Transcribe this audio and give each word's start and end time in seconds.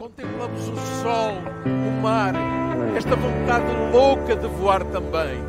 Contemplamos 0.00 0.66
o 0.66 0.76
sol, 1.02 1.34
o 1.66 2.00
mar, 2.00 2.32
esta 2.96 3.14
vontade 3.14 3.66
louca 3.92 4.34
de 4.34 4.46
voar 4.46 4.82
também. 4.84 5.44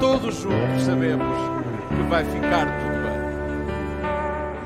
Todos 0.00 0.36
juntos 0.36 0.84
sabemos 0.84 1.36
que 1.90 2.02
vai 2.08 2.24
ficar 2.24 2.66
tudo 2.80 2.96
bem. 3.04 3.20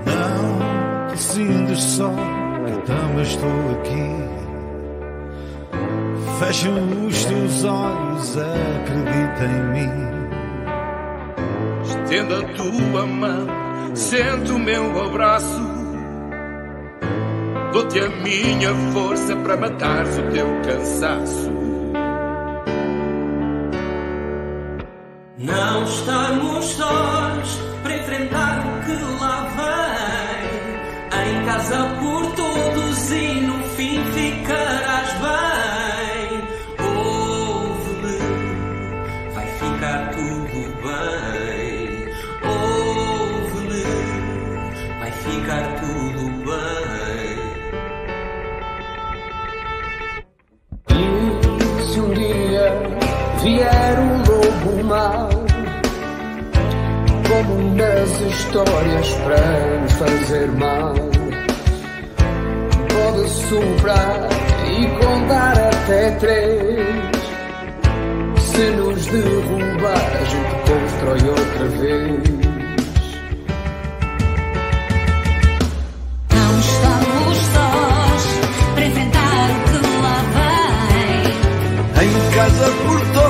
Não 0.07 1.17
sintas 1.17 1.83
só, 1.83 2.11
que 2.11 2.87
também 2.87 3.23
estou 3.23 3.51
aqui. 3.73 4.23
Fecha 6.39 6.71
os 6.71 7.25
teus 7.25 7.65
olhos, 7.65 8.37
acredita 8.39 9.47
em 9.47 9.63
mim. 9.73 9.91
Estenda 11.83 12.39
a 12.39 12.45
tua 12.55 13.05
mão, 13.05 13.49
sente 13.97 14.53
o 14.53 14.61
meu 14.61 15.07
abraço. 15.07 15.84
Dou-te 17.75 17.99
a 17.99 18.09
minha 18.09 18.73
força 18.93 19.35
para 19.35 19.57
matares 19.57 20.17
o 20.17 20.23
teu 20.31 20.47
cansaço. 20.63 21.51
Não 25.37 25.83
estamos 25.83 26.65
sós 26.67 27.61
para 27.83 27.97
enfrentar 27.97 28.65
o 28.65 28.85
que 28.85 28.93
lá 29.21 29.49
vem. 29.57 31.33
Em 31.33 31.45
casa 31.47 31.85
por 31.99 32.14
mau, 54.85 55.29
como 57.29 57.75
nas 57.75 58.21
histórias 58.21 59.09
para 59.25 59.81
nos 59.81 59.93
fazer 59.93 60.49
mal, 60.53 60.95
pode 62.93 63.29
soprar 63.29 64.29
e 64.69 64.87
contar 65.05 65.53
até 65.53 66.11
três. 66.13 67.15
Se 68.39 68.71
nos 68.71 69.07
derrubar, 69.07 70.13
a 70.21 70.25
gente 70.25 70.55
constrói 70.71 71.29
outra 71.31 71.67
vez. 71.81 72.45
Não 76.31 76.59
estamos 76.61 77.37
sós 77.53 78.23
para 78.75 78.87
enfrentar 78.87 79.51
o 79.51 79.59
que 79.65 79.79
lá 80.03 80.19
vem. 80.95 82.07
Em 82.07 82.15
casa 82.35 82.67
por 82.87 83.01
todos 83.13 83.24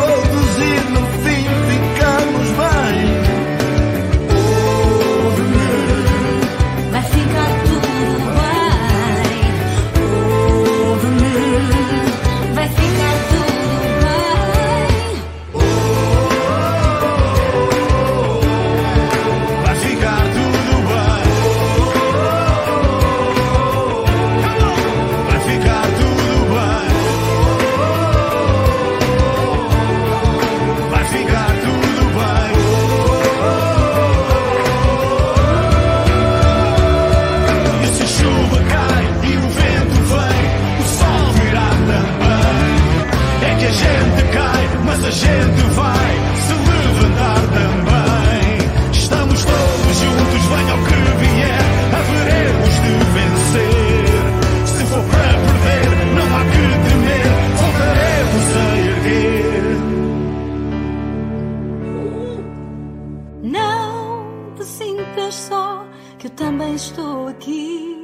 só, 65.34 65.84
que 66.18 66.26
eu 66.28 66.30
também 66.30 66.74
estou 66.74 67.28
aqui. 67.28 67.94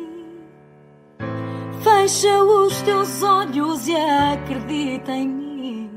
Fecha 1.82 2.42
os 2.42 2.82
teus 2.82 3.22
olhos 3.22 3.88
e 3.88 3.96
acredita 3.96 5.12
em 5.12 5.28
mim. 5.28 5.90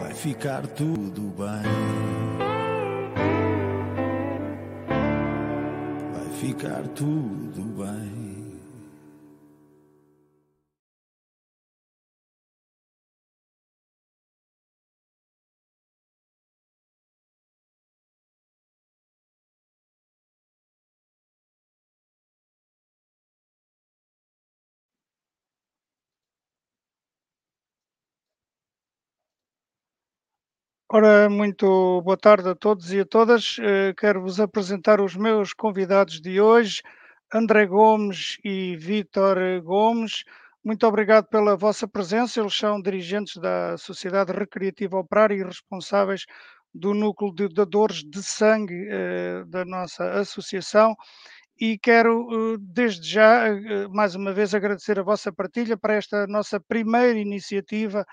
Vai 0.00 0.14
ficar 0.14 0.66
tudo 0.68 1.20
bem. 1.36 1.62
Vai 6.12 6.28
ficar 6.38 6.82
tudo 6.94 7.62
bem. 7.76 8.31
Ora, 30.94 31.28
muito 31.30 32.02
boa 32.02 32.16
tarde 32.18 32.48
a 32.50 32.54
todos 32.54 32.92
e 32.92 33.00
a 33.00 33.04
todas. 33.06 33.56
Eh, 33.60 33.94
Quero-vos 33.96 34.38
apresentar 34.38 35.00
os 35.00 35.16
meus 35.16 35.52
convidados 35.54 36.20
de 36.20 36.38
hoje, 36.40 36.82
André 37.32 37.64
Gomes 37.66 38.36
e 38.44 38.76
Vítor 38.76 39.38
Gomes. 39.62 40.22
Muito 40.62 40.86
obrigado 40.86 41.26
pela 41.28 41.56
vossa 41.56 41.88
presença. 41.88 42.40
Eles 42.40 42.54
são 42.54 42.80
dirigentes 42.80 43.36
da 43.38 43.76
Sociedade 43.78 44.32
Recreativa 44.32 44.98
Operária 44.98 45.34
e 45.34 45.42
responsáveis 45.42 46.26
do 46.74 46.92
núcleo 46.92 47.34
de 47.34 47.48
dadores 47.48 48.02
de 48.04 48.22
sangue 48.22 48.86
eh, 48.90 49.44
da 49.46 49.64
nossa 49.64 50.04
associação. 50.20 50.94
E 51.60 51.78
quero, 51.78 52.28
eh, 52.54 52.56
desde 52.60 53.08
já, 53.08 53.44
mais 53.90 54.14
uma 54.14 54.32
vez, 54.32 54.54
agradecer 54.54 54.98
a 54.98 55.02
vossa 55.02 55.32
partilha 55.32 55.76
para 55.76 55.94
esta 55.94 56.26
nossa 56.26 56.60
primeira 56.60 57.18
iniciativa 57.18 58.04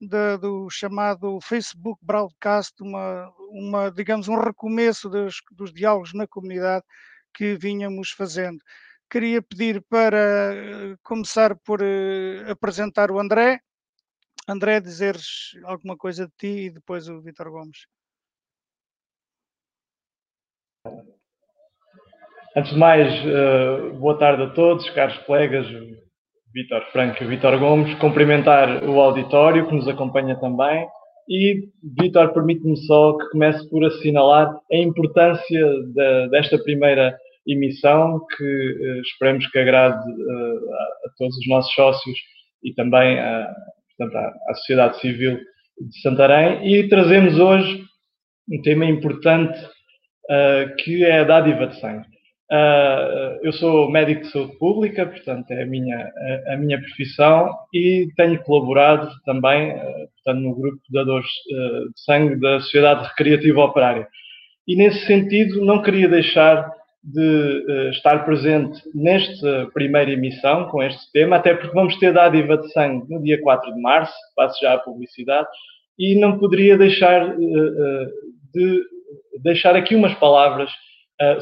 da- 0.00 0.36
do 0.36 0.68
chamado 0.70 1.40
Facebook 1.40 1.98
Broadcast, 2.02 2.74
uma, 2.82 3.32
uma, 3.50 3.90
digamos, 3.90 4.28
um 4.28 4.38
recomeço 4.38 5.08
dos, 5.08 5.36
dos 5.52 5.72
diálogos 5.72 6.12
na 6.12 6.26
comunidade 6.26 6.84
que 7.32 7.56
vínhamos 7.56 8.10
fazendo. 8.10 8.58
Queria 9.10 9.40
pedir 9.40 9.82
para 9.88 10.16
eh, 10.54 10.96
começar 11.02 11.56
por 11.56 11.80
eh, 11.82 12.50
apresentar 12.50 13.10
o 13.10 13.18
André. 13.20 13.60
André, 14.48 14.80
dizeres 14.80 15.52
alguma 15.64 15.96
coisa 15.96 16.26
de 16.26 16.32
ti 16.36 16.66
e 16.66 16.70
depois 16.70 17.08
o 17.08 17.20
Vítor 17.20 17.50
Gomes. 17.50 17.86
Antes 22.56 22.72
de 22.72 22.78
mais, 22.78 23.12
eh, 23.12 23.90
boa 23.98 24.18
tarde 24.18 24.42
a 24.44 24.50
todos, 24.54 24.88
caros 24.90 25.18
colegas, 25.18 25.66
Vítor 26.56 26.86
Franco 26.90 27.22
e 27.22 27.26
Vítor 27.26 27.58
Gomes. 27.58 27.94
Cumprimentar 27.96 28.82
o 28.82 28.98
auditório 28.98 29.68
que 29.68 29.74
nos 29.74 29.86
acompanha 29.86 30.40
também. 30.40 30.86
E, 31.28 31.68
Vítor, 32.00 32.32
permite-me 32.32 32.78
só 32.86 33.14
que 33.18 33.28
comece 33.28 33.68
por 33.68 33.84
assinalar 33.84 34.56
a 34.72 34.76
importância 34.76 35.60
desta 36.30 36.56
primeira 36.56 37.14
emissão, 37.46 38.24
que 38.34 38.44
eh, 38.44 39.00
esperemos 39.00 39.46
que 39.48 39.58
agrade 39.58 40.02
eh, 40.08 40.58
a, 41.06 41.10
todos 41.18 41.36
os 41.36 41.46
nossos 41.46 41.74
sócios 41.74 42.18
e 42.64 42.72
também 42.72 43.18
a, 43.18 43.54
portanto, 43.98 44.16
à, 44.48 44.54
sociedade 44.54 44.98
civil 45.00 45.36
de 45.36 46.00
Santarém. 46.00 46.74
E 46.74 46.88
trazemos 46.88 47.38
hoje 47.38 47.84
um 48.50 48.62
tema 48.62 48.86
importante 48.86 49.58
eh, 50.30 50.74
que 50.78 51.04
é 51.04 51.20
a 51.20 51.24
dádiva 51.24 51.66
de 51.66 51.78
sangue. 51.80 52.15
Uh, 52.50 53.42
eu 53.42 53.52
sou 53.54 53.90
médico 53.90 54.22
de 54.22 54.30
saúde 54.30 54.56
pública, 54.56 55.04
portanto 55.04 55.50
é 55.50 55.64
a 55.64 55.66
minha, 55.66 55.98
a, 56.46 56.54
a 56.54 56.56
minha 56.56 56.80
profissão 56.80 57.50
e 57.74 58.08
tenho 58.16 58.40
colaborado 58.44 59.10
também 59.24 59.72
uh, 59.72 60.08
portanto, 60.14 60.42
no 60.42 60.54
grupo 60.54 60.76
de 60.76 60.92
dadores 60.92 61.26
uh, 61.26 61.92
de 61.92 62.00
sangue 62.04 62.36
da 62.36 62.60
Sociedade 62.60 63.08
Recreativa 63.08 63.64
Operária. 63.64 64.06
E 64.66 64.76
nesse 64.76 65.04
sentido 65.06 65.64
não 65.64 65.82
queria 65.82 66.08
deixar 66.08 66.70
de 67.02 67.90
estar 67.90 68.24
presente 68.24 68.80
nesta 68.92 69.68
primeira 69.72 70.10
emissão 70.10 70.68
com 70.68 70.82
este 70.82 71.10
tema, 71.12 71.36
até 71.36 71.54
porque 71.54 71.74
vamos 71.74 71.96
ter 71.98 72.12
dádiva 72.12 72.58
de 72.58 72.72
sangue 72.72 73.06
no 73.08 73.22
dia 73.22 73.40
4 73.40 73.72
de 73.72 73.80
março, 73.80 74.14
passo 74.34 74.60
já 74.60 74.74
a 74.74 74.78
publicidade, 74.78 75.46
e 75.96 76.18
não 76.18 76.36
poderia 76.36 76.76
deixar 76.76 77.36
de 77.36 78.82
deixar 79.40 79.76
aqui 79.76 79.94
umas 79.94 80.14
palavras 80.14 80.68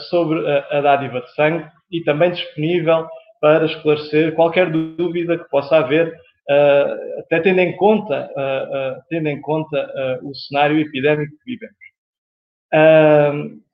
sobre 0.09 0.39
a, 0.71 0.81
dádiva 0.81 1.21
de 1.21 1.35
sangue 1.35 1.67
e 1.91 2.03
também 2.03 2.31
disponível 2.31 3.09
para 3.41 3.67
esclarecer 3.67 4.35
qualquer 4.35 4.71
dúvida 4.71 5.37
que 5.37 5.49
possa 5.51 5.77
haver 5.77 6.09
uh, 6.09 7.21
até 7.21 7.41
tendo 7.41 7.61
em 7.61 7.77
conta, 7.77 8.31
uh, 8.33 9.03
tendo 9.09 9.29
em 9.29 9.41
conta 9.41 10.21
o 10.23 10.35
cenário 10.35 10.79
epidémico 10.79 11.35
que 11.45 11.53
vivemos. 11.53 11.77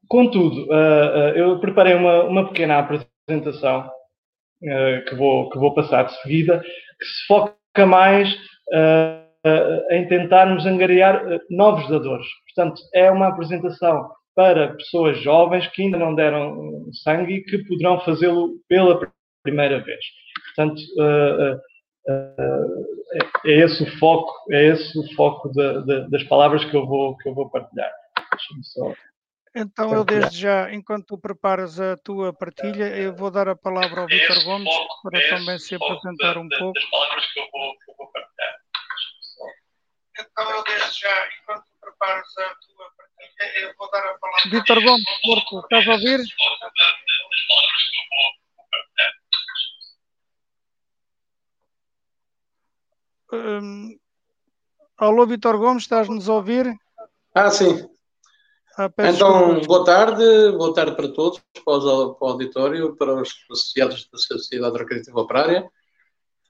contudo, 0.08 0.66
eu 1.36 1.58
preparei 1.60 1.94
uma, 1.94 2.24
uma 2.24 2.48
pequena 2.48 2.78
apresentação 2.78 3.90
que, 5.08 5.14
vou, 5.14 5.48
que 5.50 5.58
vou 5.58 5.72
passar 5.72 6.04
de 6.04 6.20
seguida, 6.20 6.60
que 6.60 7.04
se 7.04 7.26
foca 7.26 7.86
mais 7.86 8.28
em 9.90 10.06
tentarmos 10.08 10.66
angariar 10.66 11.22
novos 11.48 11.88
dadores. 11.88 12.26
Portanto, 12.46 12.82
é 12.92 13.10
uma 13.10 13.28
apresentação 13.28 14.10
para 14.40 14.74
pessoas 14.74 15.20
jovens 15.20 15.66
que 15.66 15.82
ainda 15.82 15.98
não 15.98 16.14
deram 16.14 16.90
sangue 17.04 17.34
e 17.34 17.44
que 17.44 17.58
poderão 17.58 18.00
fazê-lo 18.00 18.58
pela 18.66 18.98
primeira 19.42 19.84
vez. 19.84 20.00
Portanto, 20.46 20.80
uh, 20.98 21.60
é 23.44 23.52
esse 23.52 23.82
o 23.82 23.98
foco, 23.98 24.32
é 24.50 24.68
esse 24.68 24.98
o 24.98 25.14
foco 25.14 25.50
de, 25.50 25.84
de, 25.84 26.08
das 26.08 26.24
palavras 26.24 26.64
que 26.64 26.74
eu 26.74 26.86
vou, 26.86 27.18
que 27.18 27.28
eu 27.28 27.34
vou 27.34 27.50
partilhar. 27.50 27.92
Só 28.62 28.94
então, 29.54 29.92
eu 29.92 30.04
desde 30.04 30.38
já, 30.38 30.72
enquanto 30.72 31.04
tu 31.04 31.18
preparas 31.18 31.78
a 31.78 31.98
tua 31.98 32.32
partilha, 32.32 32.96
eu 32.96 33.14
vou 33.14 33.30
dar 33.30 33.46
a 33.46 33.54
palavra 33.54 34.00
ao 34.00 34.06
Vitor 34.06 34.42
Gomes 34.44 34.74
para 35.02 35.20
também 35.28 35.58
se 35.58 35.74
apresentar 35.74 36.38
um 36.38 36.48
pouco. 36.48 36.72
Das 36.72 36.90
palavras 36.90 37.26
que 37.26 37.40
eu 37.40 37.48
vou, 37.52 37.72
que 37.74 37.90
eu 37.90 37.94
vou 37.98 38.10
partilhar. 38.10 38.56
Então, 40.18 40.50
eu 40.50 40.64
desde 40.64 41.00
já, 41.00 41.28
enquanto 41.42 41.64
tu 42.00 42.06
preparas 42.06 42.26
a 42.38 42.54
tua 42.66 42.86
partilha, 42.96 43.60
eu 43.60 43.74
vou 43.78 43.90
dar 43.90 44.04
a 44.04 44.18
palavra. 44.18 44.50
Vitor 44.50 44.82
Gomes, 44.82 45.04
Porto, 45.22 45.60
estás 45.60 45.86
a 45.86 45.92
ouvir? 45.92 46.20
Hum, 53.32 53.98
alô, 54.96 55.26
Vitor 55.26 55.58
Gomes, 55.58 55.82
estás-nos 55.84 56.28
a 56.28 56.34
ouvir? 56.34 56.74
Ah, 57.34 57.50
sim. 57.50 57.88
Ah, 58.78 58.90
então, 58.98 59.56
desculpa. 59.56 59.66
boa 59.66 59.84
tarde, 59.84 60.52
boa 60.52 60.74
tarde 60.74 60.96
para 60.96 61.08
todos, 61.08 61.42
para, 61.64 61.74
os, 61.74 61.84
para 62.18 62.26
o 62.26 62.30
auditório, 62.30 62.96
para 62.96 63.20
os 63.20 63.34
associados 63.50 64.08
da 64.10 64.18
Sociedade 64.18 64.78
Recreativa 64.78 65.20
Operária. 65.20 65.70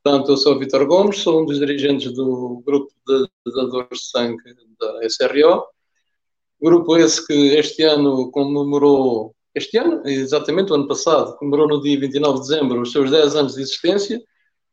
Portanto, 0.02 0.30
eu 0.30 0.36
sou 0.36 0.54
o 0.54 0.58
Vitor 0.58 0.86
Gomes, 0.86 1.18
sou 1.18 1.42
um 1.42 1.44
dos 1.44 1.58
dirigentes 1.58 2.12
do 2.12 2.62
grupo 2.64 2.92
de 3.06 3.29
dadores 3.46 3.98
de 3.98 4.10
sangue 4.10 4.54
da 4.78 5.08
SRO. 5.08 5.64
Grupo 6.60 6.96
esse 6.96 7.26
que 7.26 7.54
este 7.56 7.82
ano 7.82 8.30
comemorou, 8.30 9.34
este 9.54 9.78
ano, 9.78 10.02
exatamente 10.06 10.72
o 10.72 10.74
ano 10.74 10.86
passado, 10.86 11.36
comemorou 11.36 11.66
no 11.68 11.82
dia 11.82 11.98
29 11.98 12.40
de 12.40 12.48
dezembro 12.48 12.82
os 12.82 12.92
seus 12.92 13.10
10 13.10 13.36
anos 13.36 13.54
de 13.54 13.62
existência 13.62 14.22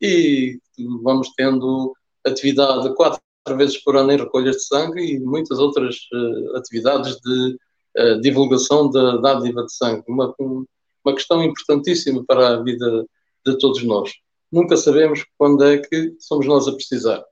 e 0.01 0.59
vamos 1.01 1.31
tendo 1.35 1.93
atividade 2.25 2.93
quatro 2.95 3.21
vezes 3.55 3.81
por 3.83 3.95
ano 3.95 4.11
em 4.11 4.17
recolhas 4.17 4.57
de 4.57 4.63
sangue 4.65 5.01
e 5.01 5.19
muitas 5.19 5.59
outras 5.59 5.95
uh, 6.13 6.57
atividades 6.57 7.17
de 7.21 7.57
uh, 7.97 8.21
divulgação 8.21 8.89
da 8.89 9.15
dádiva 9.17 9.63
de 9.63 9.73
sangue. 9.73 10.03
Uma, 10.09 10.35
uma 10.37 11.15
questão 11.15 11.41
importantíssima 11.41 12.23
para 12.27 12.49
a 12.49 12.63
vida 12.63 13.05
de 13.45 13.57
todos 13.57 13.81
nós. 13.83 14.11
Nunca 14.51 14.75
sabemos 14.75 15.25
quando 15.37 15.63
é 15.63 15.77
que 15.77 16.15
somos 16.19 16.45
nós 16.45 16.67
a 16.67 16.73
precisar. 16.73 17.23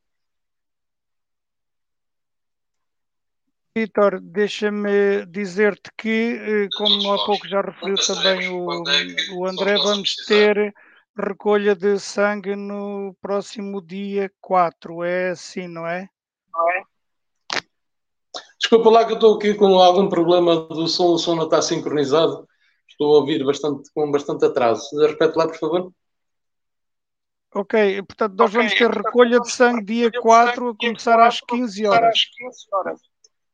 Vitor, 3.77 4.21
deixa-me 4.21 5.25
dizer-te 5.25 5.91
que, 5.97 6.39
eh, 6.39 6.69
como 6.77 7.11
há 7.11 7.25
pouco 7.25 7.45
já 7.45 7.59
referiu 7.59 7.97
também 7.97 8.47
o, 8.47 8.67
o 9.37 9.45
André, 9.45 9.75
vamos 9.75 10.15
ter 10.15 10.73
recolha 11.17 11.75
de 11.75 11.99
sangue 11.99 12.55
no 12.55 13.13
próximo 13.21 13.81
dia 13.81 14.31
4. 14.39 15.03
É 15.03 15.31
assim, 15.31 15.67
não 15.67 15.85
é? 15.85 16.07
Não 16.53 16.71
é? 16.71 16.83
Desculpa 18.57 18.89
lá 18.89 19.03
que 19.03 19.11
eu 19.11 19.15
estou 19.15 19.35
aqui 19.35 19.53
com 19.53 19.77
algum 19.77 20.07
problema 20.07 20.55
do 20.55 20.87
som, 20.87 21.07
o 21.07 21.17
som 21.17 21.35
não 21.35 21.43
está 21.43 21.61
sincronizado. 21.61 22.47
Estou 22.87 23.13
a 23.13 23.19
ouvir 23.19 23.43
bastante, 23.43 23.91
com 23.93 24.09
bastante 24.09 24.45
atraso. 24.45 24.87
Repete 25.05 25.37
lá, 25.37 25.49
por 25.49 25.57
favor. 25.57 25.91
Ok, 27.53 28.03
portanto, 28.03 28.35
nós 28.37 28.51
okay, 28.51 28.61
vamos 28.61 28.73
ter 28.77 28.89
recolha 28.89 29.39
de 29.41 29.51
sangue 29.51 29.83
dia 29.83 30.11
4 30.21 30.69
a 30.69 30.75
começar 30.77 31.19
às 31.19 31.41
15 31.41 31.85
horas. 31.87 32.19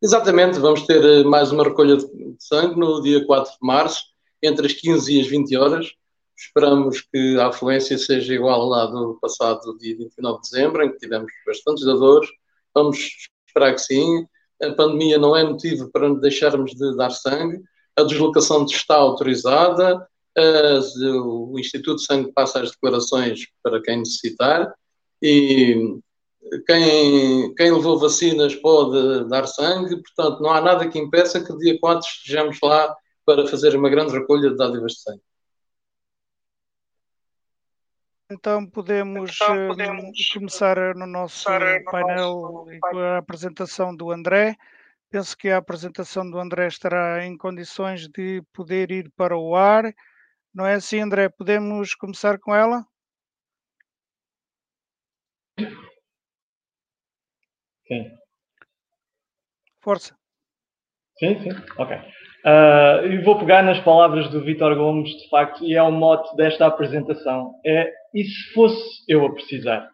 Exatamente, 0.04 0.58
vamos 0.58 0.82
ter 0.88 1.04
eh, 1.06 1.24
mais 1.24 1.52
uma 1.52 1.64
recolha 1.64 1.96
de 1.96 2.36
sangue 2.40 2.76
no 2.80 3.04
dia 3.04 3.24
4 3.24 3.52
de 3.52 3.58
março, 3.62 4.04
entre 4.42 4.66
as 4.66 4.74
15 4.74 5.14
e 5.16 5.22
as 5.22 5.28
20 5.28 5.56
horas. 5.56 5.92
Esperamos 6.36 7.02
que 7.02 7.38
a 7.38 7.50
afluência 7.50 7.96
seja 8.00 8.34
igual 8.34 8.68
lá 8.68 8.88
do 8.88 9.20
passado 9.22 9.78
dia 9.78 9.96
29 9.96 10.42
de 10.42 10.50
dezembro, 10.50 10.84
em 10.84 10.92
que 10.92 10.98
tivemos 10.98 11.32
bastantes 11.46 11.86
dadores. 11.86 12.28
Vamos 12.74 12.98
esperar 13.46 13.76
que 13.76 13.82
sim. 13.82 14.26
A 14.64 14.72
pandemia 14.72 15.20
não 15.20 15.36
é 15.36 15.44
motivo 15.44 15.92
para 15.92 16.12
deixarmos 16.16 16.72
de 16.72 16.98
dar 16.98 17.12
sangue. 17.12 17.62
A 17.96 18.02
deslocação 18.02 18.66
está 18.66 18.96
autorizada. 18.96 20.04
o 20.36 21.60
Instituto 21.60 21.98
de 21.98 22.06
Sangue 22.06 22.32
passa 22.34 22.60
as 22.60 22.72
declarações 22.72 23.42
para 23.62 23.80
quem 23.80 24.00
necessitar. 24.00 24.74
E 25.22 26.00
quem, 26.66 27.54
quem 27.56 27.72
levou 27.72 28.00
vacinas 28.00 28.56
pode 28.56 29.28
dar 29.30 29.48
sangue. 29.48 30.02
Portanto, 30.02 30.42
não 30.42 30.52
há 30.52 30.62
nada 30.62 30.90
que 30.90 31.00
impeça 31.00 31.44
que 31.44 31.56
dia 31.58 31.80
4 31.80 32.08
estejamos 32.08 32.58
lá 32.62 32.96
para 33.26 33.48
fazer 33.48 33.76
uma 33.76 33.90
grande 33.90 34.14
recolha 34.14 34.50
de 34.50 34.58
dádivas 34.58 34.94
de 34.94 35.02
sangue. 35.02 35.22
Então 38.32 38.66
podemos, 38.66 39.36
então 39.36 39.68
podemos 39.68 40.30
começar 40.34 40.96
no 40.96 41.06
nosso 41.06 41.44
começar 41.44 41.84
painel 41.84 42.66
no 42.66 42.80
com 42.80 42.98
a 42.98 43.18
apresentação 43.18 43.94
do 43.94 44.10
André. 44.10 44.56
Penso 45.10 45.36
que 45.36 45.50
a 45.50 45.58
apresentação 45.58 46.30
do 46.30 46.40
André 46.40 46.68
estará 46.68 47.26
em 47.26 47.38
condições 47.38 48.08
de 48.08 48.42
poder 48.54 48.90
ir 48.90 49.12
para 49.18 49.38
o 49.38 49.54
ar. 49.54 49.94
Não 50.54 50.66
é 50.66 50.76
assim, 50.76 51.02
André? 51.02 51.28
Podemos 51.28 51.94
começar 51.94 52.40
com 52.40 52.56
ela? 52.56 52.86
Sim. 57.92 58.10
Força. 59.84 60.16
Sim, 61.20 61.38
sim, 61.42 61.50
ok. 61.78 61.98
Uh, 61.98 63.06
e 63.08 63.22
vou 63.22 63.38
pegar 63.38 63.62
nas 63.64 63.82
palavras 63.82 64.30
do 64.30 64.42
Vitor 64.42 64.74
Gomes, 64.78 65.10
de 65.10 65.28
facto, 65.28 65.66
e 65.66 65.76
é 65.76 65.84
o 65.84 65.92
mote 65.92 66.34
desta 66.38 66.66
apresentação. 66.68 67.52
É 67.66 67.92
e 68.16 68.24
se 68.24 68.54
fosse 68.54 69.04
eu 69.10 69.26
a 69.26 69.34
precisar? 69.34 69.90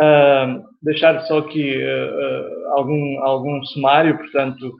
Uh, 0.00 0.62
deixar 0.80 1.20
só 1.22 1.38
aqui 1.38 1.76
uh, 1.76 2.68
algum, 2.76 3.20
algum 3.24 3.64
sumário, 3.64 4.16
portanto, 4.16 4.72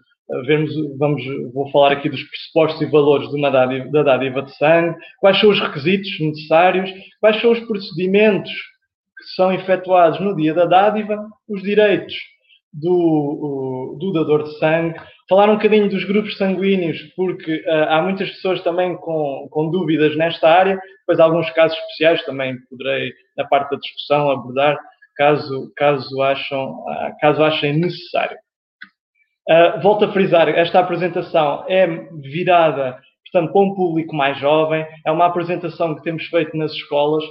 vermos, 0.46 0.72
vamos, 0.96 1.22
vou 1.52 1.68
falar 1.72 1.90
aqui 1.90 2.08
dos 2.08 2.22
pressupostos 2.22 2.82
e 2.82 2.86
valores 2.86 3.28
de 3.30 3.36
uma 3.36 3.50
dádiva, 3.50 3.90
da 3.90 4.02
dádiva 4.04 4.42
de 4.42 4.56
sangue, 4.56 4.96
quais 5.18 5.40
são 5.40 5.50
os 5.50 5.60
requisitos 5.60 6.20
necessários, 6.20 6.88
quais 7.20 7.40
são 7.40 7.50
os 7.50 7.60
procedimentos 7.66 8.52
que 9.18 9.24
são 9.34 9.52
efetuados 9.52 10.20
no 10.20 10.36
dia 10.36 10.54
da 10.54 10.66
dádiva, 10.66 11.18
os 11.48 11.60
direitos 11.60 12.14
do, 12.74 13.96
do 14.00 14.12
dador 14.12 14.42
de 14.44 14.58
sangue, 14.58 14.98
falar 15.28 15.48
um 15.48 15.56
bocadinho 15.56 15.88
dos 15.88 16.04
grupos 16.04 16.36
sanguíneos, 16.36 17.00
porque 17.16 17.64
uh, 17.66 17.84
há 17.88 18.02
muitas 18.02 18.28
pessoas 18.30 18.62
também 18.62 18.96
com, 18.96 19.48
com 19.50 19.70
dúvidas 19.70 20.16
nesta 20.16 20.48
área, 20.48 20.78
depois 21.00 21.20
alguns 21.20 21.48
casos 21.50 21.78
especiais 21.78 22.24
também 22.24 22.56
poderei, 22.68 23.12
na 23.36 23.44
parte 23.44 23.70
da 23.70 23.76
discussão, 23.76 24.30
abordar, 24.30 24.76
caso, 25.16 25.72
caso, 25.76 26.20
acham, 26.22 26.70
uh, 26.70 27.12
caso 27.20 27.42
achem 27.44 27.78
necessário. 27.78 28.36
Uh, 29.48 29.80
volto 29.80 30.06
a 30.06 30.12
frisar, 30.12 30.48
esta 30.48 30.80
apresentação 30.80 31.64
é 31.68 31.86
virada, 32.20 32.98
portanto, 33.30 33.52
para 33.52 33.62
um 33.62 33.74
público 33.74 34.16
mais 34.16 34.38
jovem, 34.38 34.86
é 35.06 35.12
uma 35.12 35.26
apresentação 35.26 35.94
que 35.94 36.02
temos 36.02 36.26
feito 36.26 36.56
nas 36.56 36.72
escolas 36.72 37.24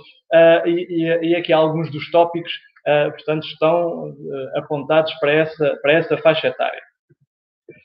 e, 0.65 0.87
e, 0.89 1.29
e 1.29 1.35
aqui 1.35 1.53
alguns 1.53 1.91
dos 1.91 2.09
tópicos 2.09 2.51
uh, 2.87 3.11
portanto, 3.11 3.45
estão 3.45 4.09
uh, 4.09 4.57
apontados 4.57 5.13
para 5.15 5.31
essa, 5.31 5.77
para 5.81 5.93
essa 5.93 6.17
faixa 6.17 6.47
etária. 6.47 6.81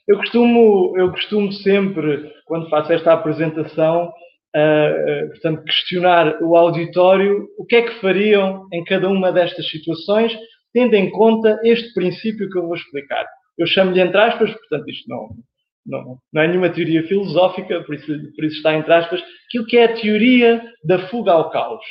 Eu 0.06 0.18
costumo, 0.18 0.94
eu 0.96 1.10
costumo 1.10 1.52
sempre, 1.52 2.32
quando 2.46 2.68
faço 2.68 2.92
esta 2.92 3.12
apresentação, 3.12 4.08
uh, 4.08 5.28
portanto, 5.28 5.64
questionar 5.64 6.42
o 6.42 6.56
auditório 6.56 7.48
o 7.58 7.64
que 7.64 7.76
é 7.76 7.82
que 7.82 8.00
fariam 8.00 8.66
em 8.72 8.84
cada 8.84 9.08
uma 9.08 9.32
destas 9.32 9.68
situações, 9.68 10.36
tendo 10.72 10.94
em 10.94 11.10
conta 11.10 11.60
este 11.62 11.92
princípio 11.94 12.50
que 12.50 12.58
eu 12.58 12.66
vou 12.66 12.74
explicar. 12.74 13.26
Eu 13.56 13.66
chamo-lhe 13.66 14.00
entre 14.00 14.18
aspas, 14.18 14.50
portanto, 14.52 14.88
isto 14.88 15.08
não, 15.08 15.28
não, 15.86 16.18
não 16.32 16.42
é 16.42 16.48
nenhuma 16.48 16.70
teoria 16.70 17.06
filosófica, 17.06 17.82
por 17.82 17.94
isso, 17.94 18.06
por 18.34 18.44
isso 18.44 18.56
está 18.56 18.74
entre 18.74 18.92
aspas, 18.92 19.22
aquilo 19.48 19.66
que 19.66 19.78
é 19.78 19.84
a 19.84 19.94
teoria 19.94 20.62
da 20.84 21.08
fuga 21.08 21.32
ao 21.32 21.50
caos. 21.50 21.84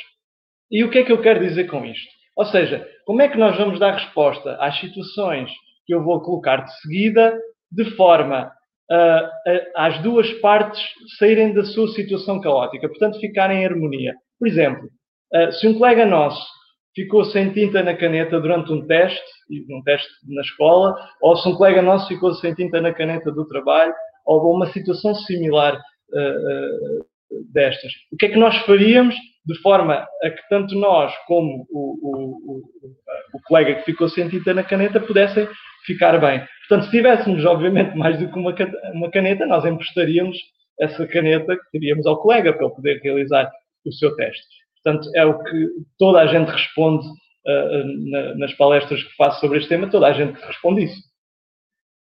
E 0.70 0.84
o 0.84 0.90
que 0.90 0.98
é 0.98 1.04
que 1.04 1.12
eu 1.12 1.20
quero 1.20 1.40
dizer 1.40 1.64
com 1.64 1.84
isto? 1.84 2.17
Ou 2.38 2.46
seja, 2.46 2.86
como 3.04 3.20
é 3.20 3.28
que 3.28 3.36
nós 3.36 3.56
vamos 3.58 3.80
dar 3.80 3.94
resposta 3.94 4.56
às 4.60 4.78
situações 4.78 5.50
que 5.84 5.92
eu 5.92 6.04
vou 6.04 6.20
colocar 6.20 6.58
de 6.58 6.80
seguida, 6.80 7.36
de 7.72 7.84
forma 7.96 8.52
uh, 8.90 9.60
às 9.74 10.00
duas 10.02 10.30
partes 10.34 10.80
saírem 11.18 11.52
da 11.52 11.64
sua 11.64 11.88
situação 11.88 12.40
caótica, 12.40 12.88
portanto 12.88 13.18
ficarem 13.18 13.62
em 13.62 13.66
harmonia. 13.66 14.14
Por 14.38 14.46
exemplo, 14.46 14.88
uh, 15.34 15.52
se 15.52 15.66
um 15.66 15.76
colega 15.76 16.06
nosso 16.06 16.46
ficou 16.94 17.24
sem 17.24 17.52
tinta 17.52 17.82
na 17.82 17.94
caneta 17.96 18.40
durante 18.40 18.72
um 18.72 18.86
teste, 18.86 19.20
um 19.68 19.82
teste 19.82 20.08
na 20.28 20.42
escola, 20.42 20.94
ou 21.20 21.36
se 21.36 21.48
um 21.48 21.56
colega 21.56 21.82
nosso 21.82 22.06
ficou 22.06 22.32
sem 22.34 22.54
tinta 22.54 22.80
na 22.80 22.94
caneta 22.94 23.32
do 23.32 23.48
trabalho, 23.48 23.92
ou 24.24 24.54
uma 24.54 24.68
situação 24.68 25.12
similar 25.12 25.74
uh, 25.76 27.06
destas. 27.52 27.90
O 28.12 28.16
que 28.16 28.26
é 28.26 28.28
que 28.28 28.38
nós 28.38 28.56
faríamos 28.58 29.16
de 29.48 29.58
forma 29.62 30.06
a 30.22 30.30
que 30.30 30.48
tanto 30.50 30.74
nós 30.74 31.12
como 31.26 31.66
o, 31.70 31.98
o, 32.02 32.52
o, 32.52 32.62
o 33.34 33.42
colega 33.46 33.76
que 33.76 33.84
ficou 33.84 34.08
sem 34.08 34.28
na 34.54 34.62
caneta 34.62 35.00
pudessem 35.00 35.48
ficar 35.86 36.18
bem. 36.20 36.46
Portanto, 36.68 36.84
se 36.84 36.90
tivéssemos, 36.90 37.44
obviamente, 37.46 37.96
mais 37.96 38.18
do 38.18 38.30
que 38.30 38.38
uma, 38.38 38.54
uma 38.92 39.10
caneta, 39.10 39.46
nós 39.46 39.64
emprestaríamos 39.64 40.36
essa 40.78 41.06
caneta 41.06 41.56
que 41.56 41.70
teríamos 41.72 42.06
ao 42.06 42.20
colega 42.20 42.52
para 42.52 42.66
ele 42.66 42.74
poder 42.74 43.00
realizar 43.02 43.50
o 43.86 43.92
seu 43.92 44.14
teste. 44.16 44.46
Portanto, 44.82 45.08
é 45.14 45.24
o 45.24 45.42
que 45.42 45.68
toda 45.98 46.20
a 46.20 46.26
gente 46.26 46.50
responde 46.50 47.06
uh, 47.06 48.10
na, 48.10 48.34
nas 48.34 48.52
palestras 48.54 49.02
que 49.02 49.16
faço 49.16 49.40
sobre 49.40 49.58
este 49.58 49.70
tema, 49.70 49.90
toda 49.90 50.08
a 50.08 50.12
gente 50.12 50.38
responde 50.40 50.84
isso. 50.84 51.00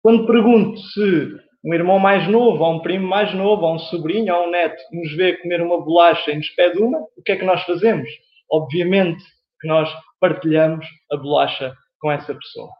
Quando 0.02 0.26
pergunto 0.26 0.78
se 0.78 1.40
um 1.64 1.74
irmão 1.74 1.98
mais 1.98 2.26
novo, 2.28 2.62
ou 2.64 2.74
um 2.74 2.80
primo 2.80 3.06
mais 3.06 3.34
novo, 3.34 3.62
ou 3.62 3.74
um 3.74 3.78
sobrinho, 3.78 4.34
ou 4.34 4.46
um 4.46 4.50
neto, 4.50 4.82
nos 4.92 5.14
vê 5.16 5.36
comer 5.36 5.60
uma 5.60 5.80
bolacha 5.80 6.30
e 6.30 6.36
nos 6.36 6.48
pede 6.50 6.78
uma, 6.78 6.98
o 6.98 7.22
que 7.24 7.32
é 7.32 7.36
que 7.36 7.44
nós 7.44 7.62
fazemos? 7.64 8.08
Obviamente 8.50 9.22
que 9.60 9.68
nós 9.68 9.90
partilhamos 10.20 10.86
a 11.12 11.16
bolacha 11.16 11.74
com 12.00 12.10
essa 12.10 12.34
pessoa. 12.34 12.70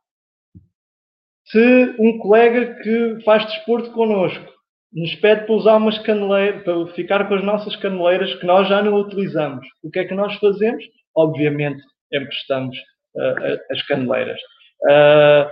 Se 1.47 1.95
um 1.99 2.19
colega 2.19 2.75
que 2.83 3.23
faz 3.25 3.45
desporto 3.47 3.91
connosco 3.93 4.51
nos 4.93 5.15
pede 5.17 5.47
para 5.47 5.55
usar 5.55 5.77
umas 5.77 5.99
caneleiras, 5.99 6.63
para 6.65 6.87
ficar 6.95 7.29
com 7.29 7.35
as 7.35 7.45
nossas 7.45 7.77
caneleiras 7.77 8.35
que 8.37 8.47
nós 8.47 8.69
já 8.69 8.83
não 8.83 8.95
utilizamos, 8.95 9.67
o 9.83 9.91
que 9.91 10.01
é 10.01 10.05
que 10.05 10.15
nós 10.15 10.35
fazemos? 10.37 10.85
Obviamente 11.15 11.83
emprestamos 12.13 12.77
uh, 13.15 13.59
as 13.71 13.83
caneleiras. 13.87 14.41
Uh, 14.83 15.51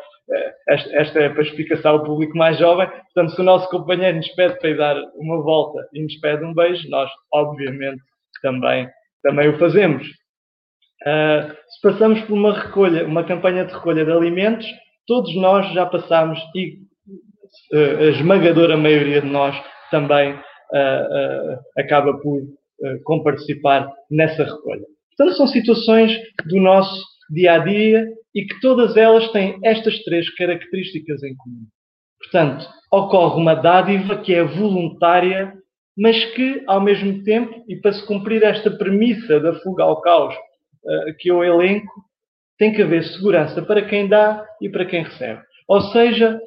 esta, 0.69 0.97
esta, 0.97 1.21
é 1.21 1.29
para 1.29 1.43
explicação 1.43 1.93
ao 1.93 2.05
público 2.05 2.37
mais 2.37 2.59
jovem. 2.59 2.87
Portanto, 2.87 3.35
se 3.35 3.41
o 3.41 3.45
nosso 3.45 3.69
companheiro 3.71 4.17
nos 4.17 4.29
pede 4.29 4.59
para 4.59 4.71
ir 4.71 4.77
dar 4.77 4.97
uma 5.17 5.43
volta 5.43 5.87
e 5.93 6.03
nos 6.03 6.15
pede 6.21 6.45
um 6.45 6.55
beijo, 6.55 6.89
nós, 6.91 7.11
obviamente, 7.33 8.03
também, 8.43 8.89
também 9.23 9.49
o 9.49 9.59
fazemos. 9.59 10.07
Uh, 11.07 11.55
se 11.69 11.81
passamos 11.83 12.21
por 12.23 12.35
uma 12.35 12.53
recolha, 12.53 13.07
uma 13.07 13.25
campanha 13.25 13.65
de 13.65 13.73
recolha 13.73 14.05
de 14.05 14.11
alimentos, 14.11 14.67
todos 15.07 15.35
nós 15.37 15.73
já 15.73 15.87
passamos 15.87 16.39
e 16.55 16.79
uh, 17.73 17.99
a 17.99 18.05
esmagadora 18.11 18.77
maioria 18.77 19.23
de 19.23 19.29
nós 19.29 19.57
também 19.91 20.35
uh, 20.35 21.59
acaba 21.79 22.19
por 22.19 22.43
comparticipar 23.05 23.91
nessa 24.09 24.45
recolha. 24.45 24.85
Portanto, 25.17 25.37
são 25.37 25.49
situações 25.49 26.17
do 26.47 26.61
nosso 26.61 27.03
dia 27.29 27.55
a 27.55 27.59
dia 27.59 28.07
e 28.39 28.47
que 28.47 28.61
todas 28.61 28.97
elas 28.97 29.33
têm 29.33 29.59
estas 29.65 29.99
três 30.05 30.33
características 30.37 31.25
em 31.25 31.35
comum. 31.35 31.67
Portanto, 32.21 32.65
ocorre 32.93 33.41
uma 33.41 33.55
dádiva 33.55 34.17
que 34.19 34.33
é 34.33 34.45
voluntária, 34.45 35.53
mas 35.97 36.25
que, 36.37 36.63
ao 36.69 36.81
mesmo 36.81 37.25
tempo, 37.25 37.65
e 37.69 37.75
para 37.75 37.93
se 37.93 38.07
cumprir 38.07 38.45
esta 38.45 38.71
premissa 38.71 39.41
da 39.41 39.55
fuga 39.55 39.83
ao 39.83 40.01
caos 40.01 40.37
uh, 40.37 41.17
que 41.19 41.29
eu 41.29 41.43
elenco, 41.43 41.93
tem 42.57 42.73
que 42.73 42.81
haver 42.81 43.03
segurança 43.03 43.61
para 43.61 43.83
quem 43.83 44.07
dá 44.07 44.47
e 44.63 44.69
para 44.69 44.87
quem 44.87 45.03
recebe. 45.03 45.43
Ou 45.67 45.81
seja, 45.91 46.41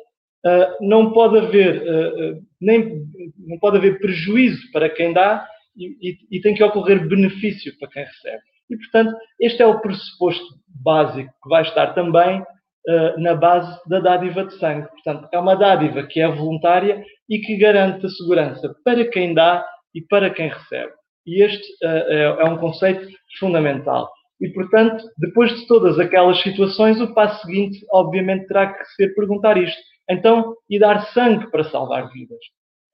uh, 0.46 0.88
não 0.88 1.12
pode 1.12 1.40
haver 1.40 1.82
uh, 1.82 2.42
nem 2.62 3.04
não 3.38 3.60
pode 3.60 3.80
haver 3.80 4.00
prejuízo 4.00 4.72
para 4.72 4.90
quem 4.90 5.12
dá 5.12 5.46
e, 5.76 5.88
e, 6.10 6.38
e 6.38 6.42
tem 6.42 6.56
que 6.56 6.64
ocorrer 6.64 7.06
benefício 7.06 7.78
para 7.78 7.90
quem 7.90 8.06
recebe. 8.06 8.44
E, 8.72 8.78
portanto, 8.78 9.16
este 9.40 9.62
é 9.62 9.66
o 9.66 9.80
pressuposto 9.80 10.46
básico 10.84 11.32
que 11.44 11.50
vai 11.50 11.62
estar 11.62 11.94
também 11.94 12.42
uh, 12.42 13.20
na 13.20 13.36
base 13.36 13.78
da 13.88 14.00
dádiva 14.00 14.46
de 14.46 14.58
sangue. 14.58 14.88
Portanto, 14.88 15.28
é 15.32 15.38
uma 15.38 15.56
dádiva 15.56 16.04
que 16.04 16.22
é 16.22 16.28
voluntária 16.28 17.04
e 17.30 17.40
que 17.40 17.58
garante 17.58 18.06
a 18.06 18.10
segurança 18.10 18.74
para 18.84 19.06
quem 19.10 19.34
dá 19.34 19.66
e 19.94 20.02
para 20.02 20.30
quem 20.30 20.48
recebe. 20.50 20.94
E 21.26 21.44
este 21.44 21.68
uh, 21.84 21.88
é, 21.88 22.24
é 22.24 22.46
um 22.46 22.58
conceito 22.58 23.08
fundamental. 23.38 24.10
E, 24.40 24.50
portanto, 24.50 25.04
depois 25.18 25.54
de 25.54 25.68
todas 25.68 26.00
aquelas 26.00 26.42
situações, 26.42 27.00
o 27.00 27.14
passo 27.14 27.46
seguinte, 27.46 27.86
obviamente, 27.92 28.48
terá 28.48 28.74
que 28.74 28.86
ser 28.96 29.14
perguntar 29.14 29.58
isto. 29.58 29.80
Então, 30.10 30.56
e 30.70 30.80
dar 30.80 31.06
sangue 31.08 31.50
para 31.52 31.64
salvar 31.66 32.10
vidas? 32.10 32.40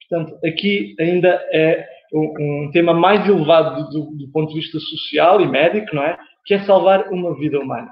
Portanto, 0.10 0.38
aqui 0.46 0.96
ainda 1.00 1.30
é 1.54 1.88
um, 2.14 2.70
tema 2.72 2.94
mais 2.94 3.28
elevado 3.28 3.90
do, 3.90 4.12
do, 4.16 4.32
ponto 4.32 4.50
de 4.50 4.60
vista 4.60 4.80
social 4.80 5.42
e 5.42 5.48
médico, 5.48 5.96
não 5.96 6.04
é? 6.04 6.18
Que 6.46 6.56
é 6.56 6.64
salvar 6.64 7.12
uma 7.12 7.38
vida 7.38 7.60
humana. 7.60 7.92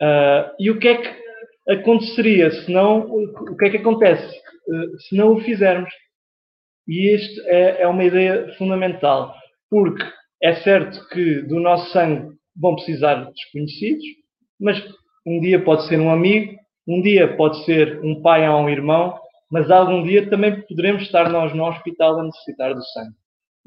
Uh, 0.00 0.54
e 0.60 0.70
o 0.70 0.78
que 0.78 0.88
é 0.88 0.96
que 0.96 1.72
aconteceria 1.72 2.50
se 2.50 2.70
não, 2.70 3.00
o 3.00 3.56
que 3.56 3.66
é 3.66 3.70
que 3.70 3.76
acontece 3.78 4.36
uh, 4.36 5.00
se 5.00 5.16
não 5.16 5.32
o 5.32 5.40
fizermos? 5.40 5.90
E 6.86 7.14
isto 7.14 7.40
é, 7.46 7.82
é 7.82 7.88
uma 7.88 8.04
ideia 8.04 8.54
fundamental, 8.56 9.34
porque 9.68 10.04
é 10.42 10.54
certo 10.56 11.06
que 11.08 11.42
do 11.42 11.60
nosso 11.60 11.92
sangue 11.92 12.34
vão 12.56 12.76
precisar 12.76 13.30
desconhecidos, 13.30 14.04
mas 14.58 14.82
um 15.26 15.40
dia 15.40 15.62
pode 15.62 15.86
ser 15.86 16.00
um 16.00 16.10
amigo, 16.10 16.56
um 16.86 17.02
dia 17.02 17.36
pode 17.36 17.64
ser 17.64 18.00
um 18.02 18.22
pai 18.22 18.48
ou 18.48 18.60
um 18.60 18.68
irmão, 18.68 19.18
mas 19.50 19.70
algum 19.70 20.02
dia 20.02 20.28
também 20.30 20.62
poderemos 20.62 21.02
estar 21.02 21.28
nós 21.28 21.54
no 21.54 21.64
hospital 21.64 22.20
a 22.20 22.24
necessitar 22.24 22.74
do 22.74 22.82
sangue. 22.82 23.14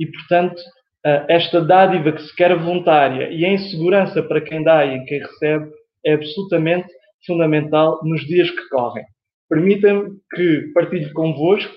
E, 0.01 0.08
portanto, 0.08 0.60
eh, 1.05 1.25
esta 1.29 1.62
dádiva 1.62 2.12
que 2.12 2.24
se 2.24 2.36
quer 2.36 2.58
voluntária 2.58 3.29
e 3.29 3.46
em 3.46 3.55
segurança 3.70 4.24
para 4.24 4.41
quem 4.41 4.63
dá 4.63 4.84
e 4.84 5.05
quem 5.05 5.20
recebe 5.20 5.70
é 6.03 6.13
absolutamente 6.13 6.88
fundamental 7.25 8.00
nos 8.03 8.22
dias 8.25 8.50
que 8.50 8.67
correm. 8.70 9.05
Permitam-me 9.48 10.17
que 10.34 10.72
partilhe 10.74 11.13
convosco 11.13 11.72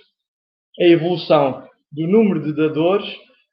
a 0.80 0.84
evolução 0.84 1.68
do 1.92 2.06
número 2.06 2.40
de 2.40 2.54
dadores 2.54 3.06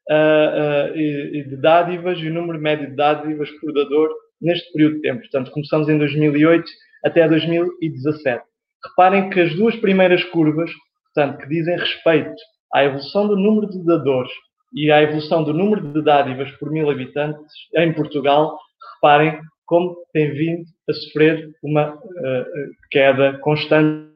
uh, 0.09 0.93
uh, 0.93 0.97
e, 0.97 1.43
de 1.49 1.57
dádivas 1.57 2.17
e 2.19 2.29
o 2.29 2.33
número 2.33 2.57
médio 2.57 2.89
de 2.89 2.95
dádivas 2.95 3.51
por 3.59 3.73
dador 3.73 4.09
neste 4.41 4.71
período 4.71 4.95
de 4.95 5.01
tempo. 5.01 5.19
Portanto, 5.19 5.51
começamos 5.51 5.89
em 5.89 5.97
2008 5.97 6.63
até 7.03 7.27
2017. 7.27 8.41
Reparem 8.89 9.29
que 9.29 9.41
as 9.41 9.53
duas 9.53 9.75
primeiras 9.75 10.23
curvas, 10.23 10.71
portanto, 11.13 11.41
que 11.41 11.49
dizem 11.49 11.77
respeito 11.77 12.41
à 12.73 12.85
evolução 12.85 13.27
do 13.27 13.35
número 13.35 13.69
de 13.69 13.83
dadores 13.83 14.31
e 14.73 14.91
à 14.91 15.01
evolução 15.01 15.43
do 15.43 15.53
número 15.53 15.93
de 15.93 16.01
dádivas 16.01 16.51
por 16.57 16.71
mil 16.71 16.89
habitantes 16.89 17.53
em 17.75 17.93
Portugal, 17.93 18.57
reparem 18.95 19.39
como 19.65 19.95
tem 20.11 20.31
vindo 20.31 20.65
a 20.89 20.93
sofrer 20.93 21.49
uma 21.63 21.95
uh, 21.95 22.45
queda 22.89 23.37
constante 23.39 24.11